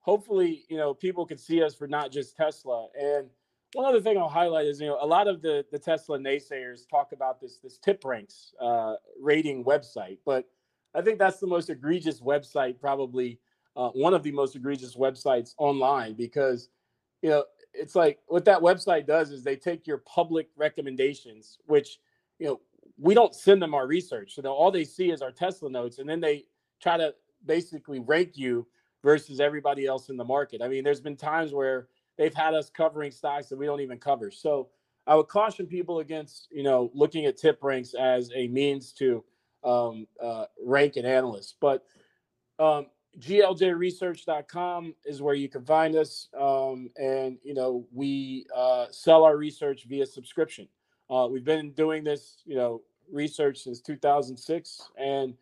hopefully, 0.00 0.64
you 0.68 0.76
know, 0.76 0.94
people 0.94 1.26
can 1.26 1.38
see 1.38 1.62
us 1.62 1.74
for 1.74 1.86
not 1.86 2.10
just 2.12 2.36
Tesla. 2.36 2.88
And 2.98 3.28
one 3.74 3.86
other 3.86 4.00
thing 4.00 4.18
I'll 4.18 4.28
highlight 4.28 4.66
is, 4.66 4.80
you 4.80 4.86
know, 4.86 4.98
a 5.00 5.06
lot 5.06 5.28
of 5.28 5.42
the 5.42 5.64
the 5.70 5.78
Tesla 5.78 6.18
naysayers 6.18 6.88
talk 6.88 7.12
about 7.12 7.40
this 7.40 7.58
this 7.58 7.78
TipRanks 7.78 8.52
uh, 8.60 8.94
rating 9.20 9.64
website, 9.64 10.18
but 10.24 10.46
I 10.94 11.00
think 11.00 11.18
that's 11.18 11.38
the 11.38 11.46
most 11.46 11.70
egregious 11.70 12.20
website, 12.20 12.78
probably 12.78 13.38
uh, 13.76 13.88
one 13.90 14.14
of 14.14 14.22
the 14.22 14.32
most 14.32 14.56
egregious 14.56 14.94
websites 14.96 15.54
online 15.58 16.14
because 16.14 16.68
you 17.22 17.30
know 17.30 17.44
it's 17.74 17.94
like 17.94 18.18
what 18.26 18.44
that 18.44 18.60
website 18.60 19.06
does 19.06 19.30
is 19.30 19.42
they 19.42 19.56
take 19.56 19.86
your 19.86 19.98
public 19.98 20.48
recommendations, 20.56 21.58
which 21.66 21.98
you 22.38 22.46
know 22.46 22.60
we 22.98 23.14
don't 23.14 23.34
send 23.34 23.62
them 23.62 23.74
our 23.74 23.86
research. 23.86 24.34
So 24.34 24.42
all 24.52 24.70
they 24.70 24.84
see 24.84 25.10
is 25.10 25.22
our 25.22 25.32
Tesla 25.32 25.70
notes, 25.70 25.98
and 25.98 26.08
then 26.08 26.20
they 26.20 26.44
try 26.80 26.96
to 26.96 27.14
basically 27.44 27.98
rank 27.98 28.32
you 28.34 28.66
versus 29.02 29.40
everybody 29.40 29.86
else 29.86 30.08
in 30.08 30.16
the 30.16 30.24
market. 30.24 30.62
I 30.62 30.68
mean, 30.68 30.84
there's 30.84 31.00
been 31.00 31.16
times 31.16 31.52
where 31.52 31.88
they've 32.16 32.34
had 32.34 32.54
us 32.54 32.70
covering 32.70 33.10
stocks 33.10 33.48
that 33.48 33.58
we 33.58 33.66
don't 33.66 33.80
even 33.80 33.98
cover. 33.98 34.30
So 34.30 34.68
I 35.06 35.16
would 35.16 35.28
caution 35.28 35.66
people 35.66 35.98
against, 35.98 36.48
you 36.50 36.62
know, 36.62 36.90
looking 36.94 37.26
at 37.26 37.38
TipRanks 37.38 37.94
as 37.94 38.30
a 38.34 38.46
means 38.48 38.92
to 38.94 39.24
um, 39.64 40.06
uh, 40.22 40.44
rank 40.64 40.96
an 40.96 41.04
analyst. 41.04 41.56
But 41.60 41.84
um, 42.58 42.86
GLJresearch.com 43.18 44.94
is 45.04 45.20
where 45.20 45.34
you 45.34 45.48
can 45.48 45.64
find 45.64 45.96
us. 45.96 46.28
Um, 46.38 46.90
and, 46.96 47.38
you 47.42 47.54
know, 47.54 47.86
we 47.92 48.46
uh, 48.54 48.86
sell 48.90 49.24
our 49.24 49.36
research 49.36 49.84
via 49.88 50.06
subscription. 50.06 50.68
Uh, 51.10 51.28
we've 51.30 51.44
been 51.44 51.72
doing 51.72 52.04
this, 52.04 52.42
you 52.46 52.56
know, 52.56 52.82
research 53.12 53.58
since 53.58 53.80
2006. 53.80 54.90
And, 54.98 55.34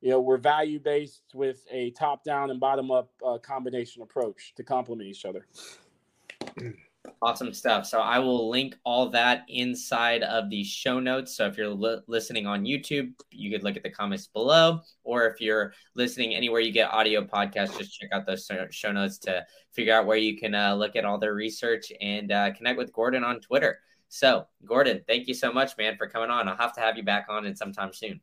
you 0.00 0.10
know, 0.10 0.20
we're 0.20 0.38
value 0.38 0.78
based 0.78 1.24
with 1.34 1.66
a 1.70 1.90
top 1.90 2.24
down 2.24 2.50
and 2.50 2.58
bottom 2.58 2.90
up 2.90 3.10
uh, 3.24 3.38
combination 3.38 4.02
approach 4.02 4.54
to 4.56 4.62
complement 4.62 5.08
each 5.08 5.24
other. 5.24 5.46
Awesome 7.20 7.52
stuff. 7.52 7.86
So 7.86 8.00
I 8.00 8.18
will 8.18 8.48
link 8.48 8.76
all 8.84 9.08
that 9.10 9.44
inside 9.48 10.22
of 10.22 10.50
the 10.50 10.62
show 10.64 11.00
notes. 11.00 11.36
So 11.36 11.46
if 11.46 11.56
you're 11.56 11.68
li- 11.68 12.00
listening 12.06 12.46
on 12.46 12.64
YouTube, 12.64 13.12
you 13.30 13.50
could 13.50 13.62
look 13.62 13.76
at 13.76 13.82
the 13.82 13.90
comments 13.90 14.26
below, 14.26 14.80
or 15.04 15.26
if 15.26 15.40
you're 15.40 15.72
listening 15.94 16.34
anywhere 16.34 16.60
you 16.60 16.72
get 16.72 16.92
audio 16.92 17.24
podcasts, 17.24 17.76
just 17.78 17.98
check 17.98 18.10
out 18.12 18.26
those 18.26 18.50
show 18.70 18.92
notes 18.92 19.18
to 19.18 19.44
figure 19.72 19.94
out 19.94 20.06
where 20.06 20.16
you 20.16 20.38
can 20.38 20.54
uh, 20.54 20.74
look 20.74 20.96
at 20.96 21.04
all 21.04 21.18
their 21.18 21.34
research 21.34 21.92
and 22.00 22.32
uh, 22.32 22.52
connect 22.52 22.78
with 22.78 22.92
Gordon 22.92 23.24
on 23.24 23.40
Twitter. 23.40 23.80
So 24.08 24.46
Gordon, 24.64 25.02
thank 25.06 25.28
you 25.28 25.34
so 25.34 25.52
much, 25.52 25.76
man, 25.76 25.96
for 25.96 26.08
coming 26.08 26.30
on. 26.30 26.48
I'll 26.48 26.56
have 26.56 26.74
to 26.74 26.80
have 26.80 26.96
you 26.96 27.02
back 27.02 27.26
on 27.28 27.46
in 27.46 27.54
sometime 27.54 27.92
soon. 27.92 28.20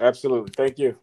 Absolutely. 0.00 0.52
Thank 0.56 0.78
you. 0.78 0.96